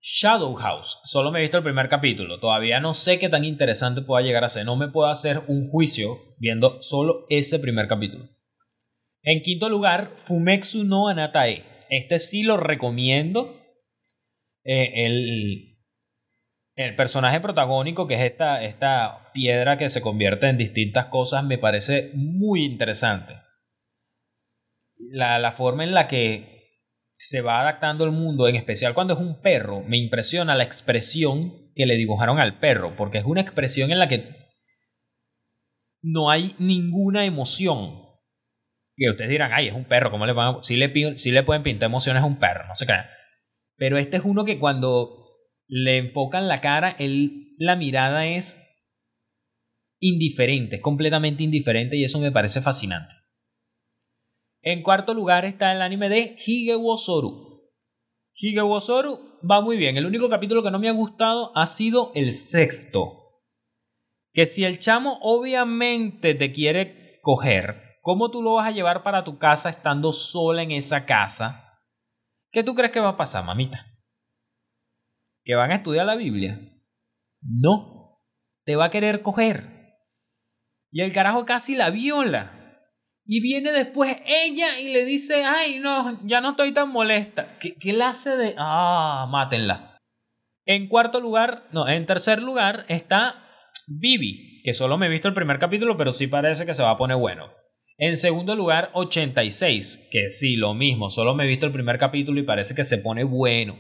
Shadow 0.09 0.55
House. 0.55 1.01
Solo 1.03 1.33
me 1.33 1.41
he 1.41 1.43
visto 1.43 1.57
el 1.57 1.65
primer 1.65 1.89
capítulo. 1.89 2.39
Todavía 2.39 2.79
no 2.79 2.95
sé 2.95 3.19
qué 3.19 3.29
tan 3.29 3.45
interesante 3.45 4.03
pueda 4.03 4.25
llegar 4.25 4.45
a 4.45 4.49
ser. 4.49 4.65
No 4.65 4.77
me 4.77 4.87
puedo 4.87 5.09
hacer 5.09 5.41
un 5.49 5.69
juicio 5.69 6.17
viendo 6.39 6.81
solo 6.81 7.27
ese 7.29 7.59
primer 7.59 7.89
capítulo. 7.89 8.29
En 9.23 9.41
quinto 9.41 9.69
lugar, 9.69 10.13
Fumetsu 10.19 10.85
no 10.85 11.09
Anatae. 11.09 11.65
Este 11.91 12.21
sí 12.21 12.45
lo 12.45 12.57
recomiendo. 12.57 13.61
Eh, 14.63 15.07
el, 15.07 15.77
el 16.77 16.95
personaje 16.95 17.41
protagónico, 17.41 18.07
que 18.07 18.15
es 18.15 18.31
esta, 18.31 18.63
esta 18.63 19.33
piedra 19.33 19.77
que 19.77 19.89
se 19.89 20.03
convierte 20.03 20.49
en 20.49 20.57
distintas 20.57 21.07
cosas, 21.07 21.43
me 21.43 21.59
parece 21.59 22.13
muy 22.15 22.65
interesante. 22.65 23.35
La, 24.99 25.41
la 25.41 25.51
forma 25.51 25.83
en 25.83 25.95
la 25.95 26.07
que 26.07 26.56
se 27.17 27.41
va 27.41 27.63
adaptando 27.63 28.05
el 28.05 28.13
mundo, 28.13 28.47
en 28.47 28.57
especial 28.57 28.93
cuando 28.95 29.15
es 29.15 29.21
un 29.21 29.41
perro, 29.41 29.83
me 29.83 29.97
impresiona 29.97 30.55
la 30.55 30.65
expresión 30.65 31.73
que 31.75 31.87
le 31.87 31.97
dibujaron 31.97 32.39
al 32.39 32.59
perro, 32.59 32.95
porque 32.97 33.19
es 33.19 33.25
una 33.25 33.41
expresión 33.41 33.91
en 33.91 33.99
la 33.99 34.09
que 34.09 34.37
no 36.03 36.31
hay 36.31 36.55
ninguna 36.59 37.25
emoción. 37.25 38.03
Que 38.97 39.11
ustedes 39.11 39.31
dirán, 39.31 39.53
ay, 39.53 39.69
es 39.69 39.75
un 39.75 39.85
perro, 39.85 40.11
¿cómo 40.11 40.27
le 40.27 40.33
van 40.33 40.57
a... 40.57 40.63
Si 40.63 40.77
le, 40.77 40.89
le 40.89 41.43
pueden 41.43 41.63
pintar 41.63 41.89
emociones 41.89 42.23
a 42.23 42.27
un 42.27 42.39
perro, 42.39 42.67
no 42.67 42.75
se 42.75 42.87
crean. 42.87 43.07
Pero 43.77 43.99
este 43.99 44.19
es 44.19 44.23
uno 44.25 44.45
que 44.45 44.59
cuando 44.59 45.27
le 45.69 45.99
enfocan 45.99 46.49
la 46.49 46.61
cara, 46.61 46.97
él, 46.99 47.55
la 47.59 47.77
mirada 47.77 48.27
es 48.27 48.63
indiferente, 50.01 50.81
completamente 50.81 51.43
indiferente 51.43 51.97
y 51.97 52.05
eso 52.05 52.21
me 52.21 52.33
parece 52.33 52.61
fascinante. 52.61 53.15
En 54.67 54.83
cuarto 54.83 55.15
lugar 55.15 55.45
está 55.45 55.71
el 55.71 55.81
anime 55.81 56.09
de 56.09 56.37
Higewosoru. 56.45 57.71
Higewosoru 58.35 59.39
va 59.49 59.61
muy 59.61 59.77
bien. 59.77 59.97
El 59.97 60.07
único 60.07 60.29
capítulo 60.29 60.61
que 60.65 60.73
no 60.73 60.81
me 60.81 60.89
ha 60.89 60.93
gustado 60.93 61.57
ha 61.57 61.69
sido 61.69 62.11
el 62.17 62.33
sexto. 62.33 63.45
Que 64.33 64.45
si 64.45 64.65
el 64.65 64.81
chamo 64.81 65.19
obviamente 65.23 66.35
te 66.35 66.51
quiere 66.51 67.21
coger, 67.23 67.81
¿cómo 68.03 68.33
tú 68.33 68.43
lo 68.43 68.55
vas 68.55 68.67
a 68.67 68.73
llevar 68.73 69.05
para 69.05 69.23
tu 69.23 69.39
casa 69.39 69.69
estando 69.69 70.11
sola 70.11 70.65
en 70.65 70.73
esa 70.73 71.07
casa? 71.07 71.81
¿Qué 72.51 72.65
tú 72.65 72.75
crees 72.75 72.91
que 72.91 72.99
va 72.99 73.11
a 73.11 73.17
pasar, 73.17 73.45
mamita? 73.45 73.87
¿Que 75.45 75.55
van 75.55 75.71
a 75.71 75.77
estudiar 75.77 76.07
la 76.07 76.17
Biblia? 76.17 76.59
No. 77.41 78.21
Te 78.65 78.75
va 78.75 78.87
a 78.87 78.91
querer 78.91 79.23
coger. 79.23 79.95
Y 80.91 81.03
el 81.03 81.13
carajo 81.13 81.45
casi 81.47 81.77
la 81.77 81.91
viola. 81.91 82.56
Y 83.27 83.41
viene 83.41 83.73
después 83.73 84.17
ella 84.27 84.79
y 84.79 84.93
le 84.93 85.05
dice, 85.05 85.45
ay, 85.45 85.81
no, 85.81 86.21
ya 86.25 86.41
no 86.41 86.51
estoy 86.51 86.73
tan 86.73 86.91
molesta. 86.91 87.59
¿Qué, 87.59 87.75
qué 87.75 87.93
le 87.93 88.05
hace 88.05 88.37
de...? 88.37 88.55
Ah, 88.57 89.27
mátenla. 89.31 89.99
En 90.65 90.89
cuarto 90.89 91.21
lugar, 91.21 91.69
no, 91.73 91.89
en 91.89 92.07
tercer 92.07 92.41
lugar 92.41 92.85
está 92.89 93.43
Vivi, 93.89 94.63
que 94.63 94.75
solo 94.75 94.99
me 94.99 95.07
he 95.07 95.11
visto 95.11 95.29
el 95.29 95.35
primer 95.35 95.59
capítulo, 95.59 95.97
pero 95.97 96.13
sí 96.13 96.27
parece 96.27 96.67
que 96.67 96.75
se 96.75 96.83
va 96.83 96.91
a 96.91 96.97
poner 96.97 97.17
bueno. 97.17 97.53
En 97.99 98.17
segundo 98.17 98.55
lugar, 98.55 98.91
86, 98.95 100.09
que 100.11 100.31
sí, 100.31 100.57
lo 100.57 100.75
mismo, 100.75 101.09
solo 101.09 101.35
me 101.35 101.45
he 101.45 101.49
visto 101.49 101.67
el 101.67 101.73
primer 101.73 101.99
capítulo 101.99 102.39
y 102.41 102.45
parece 102.45 102.75
que 102.75 102.85
se 102.85 102.99
pone 102.99 103.25
bueno. 103.25 103.79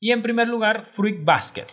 Y 0.00 0.12
en 0.12 0.22
primer 0.22 0.48
lugar, 0.48 0.84
Fruit 0.84 1.22
Basket, 1.22 1.66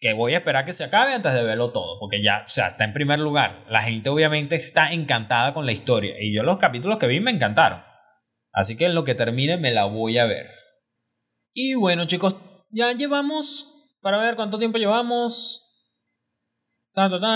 que 0.00 0.12
voy 0.12 0.34
a 0.34 0.38
esperar 0.38 0.64
que 0.64 0.72
se 0.72 0.84
acabe 0.84 1.12
antes 1.12 1.34
de 1.34 1.42
verlo 1.42 1.72
todo, 1.72 1.98
porque 1.98 2.22
ya, 2.22 2.42
o 2.42 2.66
está 2.66 2.84
en 2.84 2.92
primer 2.92 3.18
lugar. 3.18 3.64
La 3.68 3.82
gente 3.82 4.10
obviamente 4.10 4.54
está 4.54 4.92
encantada 4.92 5.52
con 5.52 5.66
la 5.66 5.72
historia 5.72 6.14
y 6.20 6.34
yo 6.34 6.42
los 6.42 6.58
capítulos 6.58 6.98
que 6.98 7.08
vi 7.08 7.20
me 7.20 7.32
encantaron. 7.32 7.82
Así 8.52 8.76
que 8.76 8.86
en 8.86 8.94
lo 8.94 9.04
que 9.04 9.14
termine 9.14 9.56
me 9.56 9.72
la 9.72 9.84
voy 9.84 10.18
a 10.18 10.26
ver. 10.26 10.46
Y 11.52 11.74
bueno 11.74 12.06
chicos, 12.06 12.36
ya 12.70 12.92
llevamos, 12.92 13.98
para 14.00 14.18
ver 14.18 14.36
cuánto 14.36 14.58
tiempo 14.58 14.78
llevamos, 14.78 15.64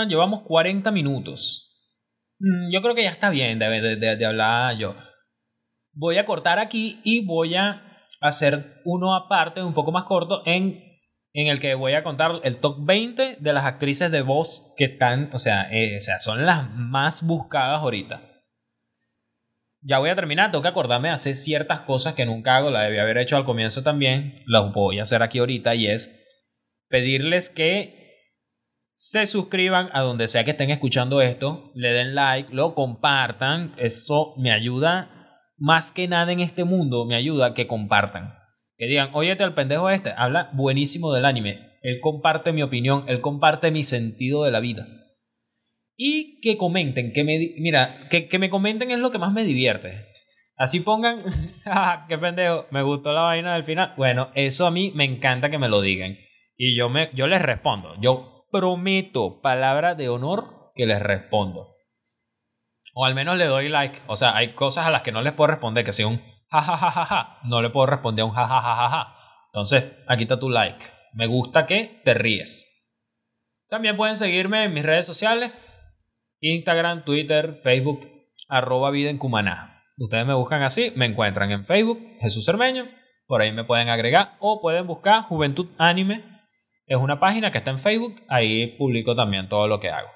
llevamos 0.07 0.41
40 0.43 0.89
minutos. 0.91 1.99
Mm, 2.39 2.71
yo 2.71 2.81
creo 2.81 2.95
que 2.95 3.03
ya 3.03 3.11
está 3.11 3.29
bien 3.29 3.59
de, 3.59 3.97
de 3.97 4.25
hablar 4.25 4.77
yo. 4.77 4.95
Voy 5.91 6.17
a 6.17 6.25
cortar 6.25 6.59
aquí 6.59 7.01
y 7.03 7.25
voy 7.25 7.55
a 7.55 8.07
hacer 8.21 8.81
uno 8.85 9.15
aparte, 9.15 9.61
un 9.61 9.73
poco 9.73 9.91
más 9.91 10.05
corto, 10.05 10.41
en 10.45 10.92
en 11.33 11.47
el 11.47 11.59
que 11.59 11.73
voy 11.73 11.93
a 11.93 12.03
contar 12.03 12.39
el 12.43 12.59
top 12.59 12.85
20 12.85 13.37
de 13.39 13.53
las 13.53 13.65
actrices 13.65 14.11
de 14.11 14.21
voz 14.21 14.73
que 14.77 14.85
están, 14.85 15.31
o 15.33 15.39
sea, 15.39 15.67
eh, 15.71 15.97
o 15.97 15.99
sea, 15.99 16.19
son 16.19 16.45
las 16.45 16.69
más 16.75 17.25
buscadas 17.25 17.81
ahorita. 17.81 18.21
Ya 19.81 19.97
voy 19.97 20.11
a 20.11 20.15
terminar, 20.15 20.51
tengo 20.51 20.61
que 20.61 20.69
acordarme 20.69 21.09
de 21.09 21.15
hacer 21.15 21.35
ciertas 21.35 21.81
cosas 21.81 22.13
que 22.13 22.25
nunca 22.25 22.55
hago, 22.55 22.69
la 22.69 22.83
debía 22.83 23.01
haber 23.01 23.17
hecho 23.17 23.35
al 23.35 23.45
comienzo 23.45 23.83
también, 23.83 24.43
las 24.45 24.71
voy 24.71 24.99
a 24.99 25.01
hacer 25.01 25.23
aquí 25.23 25.39
ahorita 25.39 25.75
y 25.75 25.87
es 25.87 26.23
pedirles 26.87 27.49
que 27.49 28.01
se 28.91 29.25
suscriban 29.25 29.89
a 29.91 30.01
donde 30.01 30.27
sea 30.27 30.43
que 30.43 30.51
estén 30.51 30.69
escuchando 30.69 31.19
esto, 31.19 31.71
le 31.73 31.91
den 31.91 32.13
like, 32.13 32.53
lo 32.53 32.75
compartan, 32.75 33.73
eso 33.77 34.35
me 34.37 34.51
ayuda 34.51 35.09
más 35.57 35.91
que 35.91 36.07
nada 36.07 36.31
en 36.31 36.39
este 36.39 36.63
mundo, 36.63 37.05
me 37.05 37.15
ayuda 37.15 37.55
que 37.55 37.65
compartan 37.65 38.42
que 38.77 38.87
digan, 38.87 39.09
óyete 39.13 39.43
al 39.43 39.53
pendejo 39.53 39.89
este, 39.89 40.13
habla 40.15 40.49
buenísimo 40.53 41.13
del 41.13 41.25
anime. 41.25 41.77
Él 41.81 41.99
comparte 42.01 42.53
mi 42.53 42.63
opinión, 42.63 43.05
él 43.07 43.21
comparte 43.21 43.71
mi 43.71 43.83
sentido 43.83 44.43
de 44.43 44.51
la 44.51 44.59
vida. 44.59 44.87
Y 45.95 46.39
que 46.41 46.57
comenten, 46.57 47.13
que 47.13 47.23
me, 47.23 47.37
mira, 47.57 47.95
que, 48.09 48.27
que 48.27 48.39
me 48.39 48.49
comenten 48.49 48.91
es 48.91 48.99
lo 48.99 49.11
que 49.11 49.19
más 49.19 49.31
me 49.31 49.43
divierte. 49.43 50.07
Así 50.55 50.79
pongan, 50.79 51.21
ah, 51.65 52.05
qué 52.07 52.17
pendejo, 52.17 52.67
me 52.71 52.81
gustó 52.83 53.13
la 53.13 53.21
vaina 53.21 53.53
del 53.53 53.63
final. 53.63 53.93
Bueno, 53.97 54.29
eso 54.33 54.65
a 54.65 54.71
mí 54.71 54.91
me 54.95 55.03
encanta 55.03 55.49
que 55.49 55.57
me 55.57 55.69
lo 55.69 55.81
digan. 55.81 56.17
Y 56.55 56.75
yo, 56.77 56.89
me, 56.89 57.09
yo 57.13 57.27
les 57.27 57.41
respondo. 57.41 57.95
Yo 57.99 58.45
prometo, 58.51 59.41
palabra 59.41 59.95
de 59.95 60.09
honor, 60.09 60.71
que 60.75 60.85
les 60.85 61.01
respondo. 61.01 61.75
O 62.95 63.05
al 63.05 63.15
menos 63.15 63.37
le 63.37 63.45
doy 63.45 63.69
like. 63.69 63.99
O 64.07 64.15
sea, 64.15 64.35
hay 64.35 64.49
cosas 64.49 64.85
a 64.85 64.91
las 64.91 65.01
que 65.01 65.11
no 65.11 65.21
les 65.21 65.33
puedo 65.33 65.47
responder, 65.47 65.83
que 65.83 65.91
sea 65.91 66.07
un 66.07 66.19
jajajaja, 66.61 67.39
no 67.43 67.61
le 67.61 67.69
puedo 67.69 67.87
responder 67.87 68.23
a 68.23 68.25
un 68.25 68.31
jajajaja. 68.31 69.15
Entonces, 69.47 70.03
aquí 70.07 70.23
está 70.23 70.39
tu 70.39 70.49
like. 70.49 70.85
Me 71.13 71.27
gusta 71.27 71.65
que 71.65 72.01
te 72.03 72.13
ríes. 72.13 72.69
También 73.69 73.97
pueden 73.97 74.15
seguirme 74.15 74.63
en 74.63 74.73
mis 74.73 74.83
redes 74.83 75.05
sociales. 75.05 75.51
Instagram, 76.39 77.05
Twitter, 77.05 77.59
Facebook, 77.63 78.07
arroba 78.47 78.91
vida 78.91 79.09
en. 79.09 79.19
Ustedes 79.97 80.25
me 80.25 80.33
buscan 80.33 80.63
así, 80.63 80.91
me 80.95 81.05
encuentran 81.05 81.51
en 81.51 81.65
Facebook, 81.65 81.99
Jesús 82.19 82.45
Cermeño. 82.45 82.87
Por 83.27 83.41
ahí 83.41 83.51
me 83.51 83.63
pueden 83.63 83.89
agregar 83.89 84.29
o 84.39 84.61
pueden 84.61 84.87
buscar 84.87 85.23
Juventud 85.23 85.69
Anime. 85.77 86.23
Es 86.85 86.97
una 86.97 87.19
página 87.19 87.51
que 87.51 87.59
está 87.59 87.71
en 87.71 87.79
Facebook. 87.79 88.21
Ahí 88.27 88.75
publico 88.77 89.15
también 89.15 89.47
todo 89.49 89.67
lo 89.67 89.79
que 89.79 89.89
hago. 89.89 90.09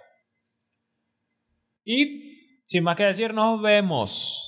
Y 1.84 2.64
sin 2.66 2.84
más 2.84 2.96
que 2.96 3.06
decir, 3.06 3.34
nos 3.34 3.62
vemos. 3.62 4.47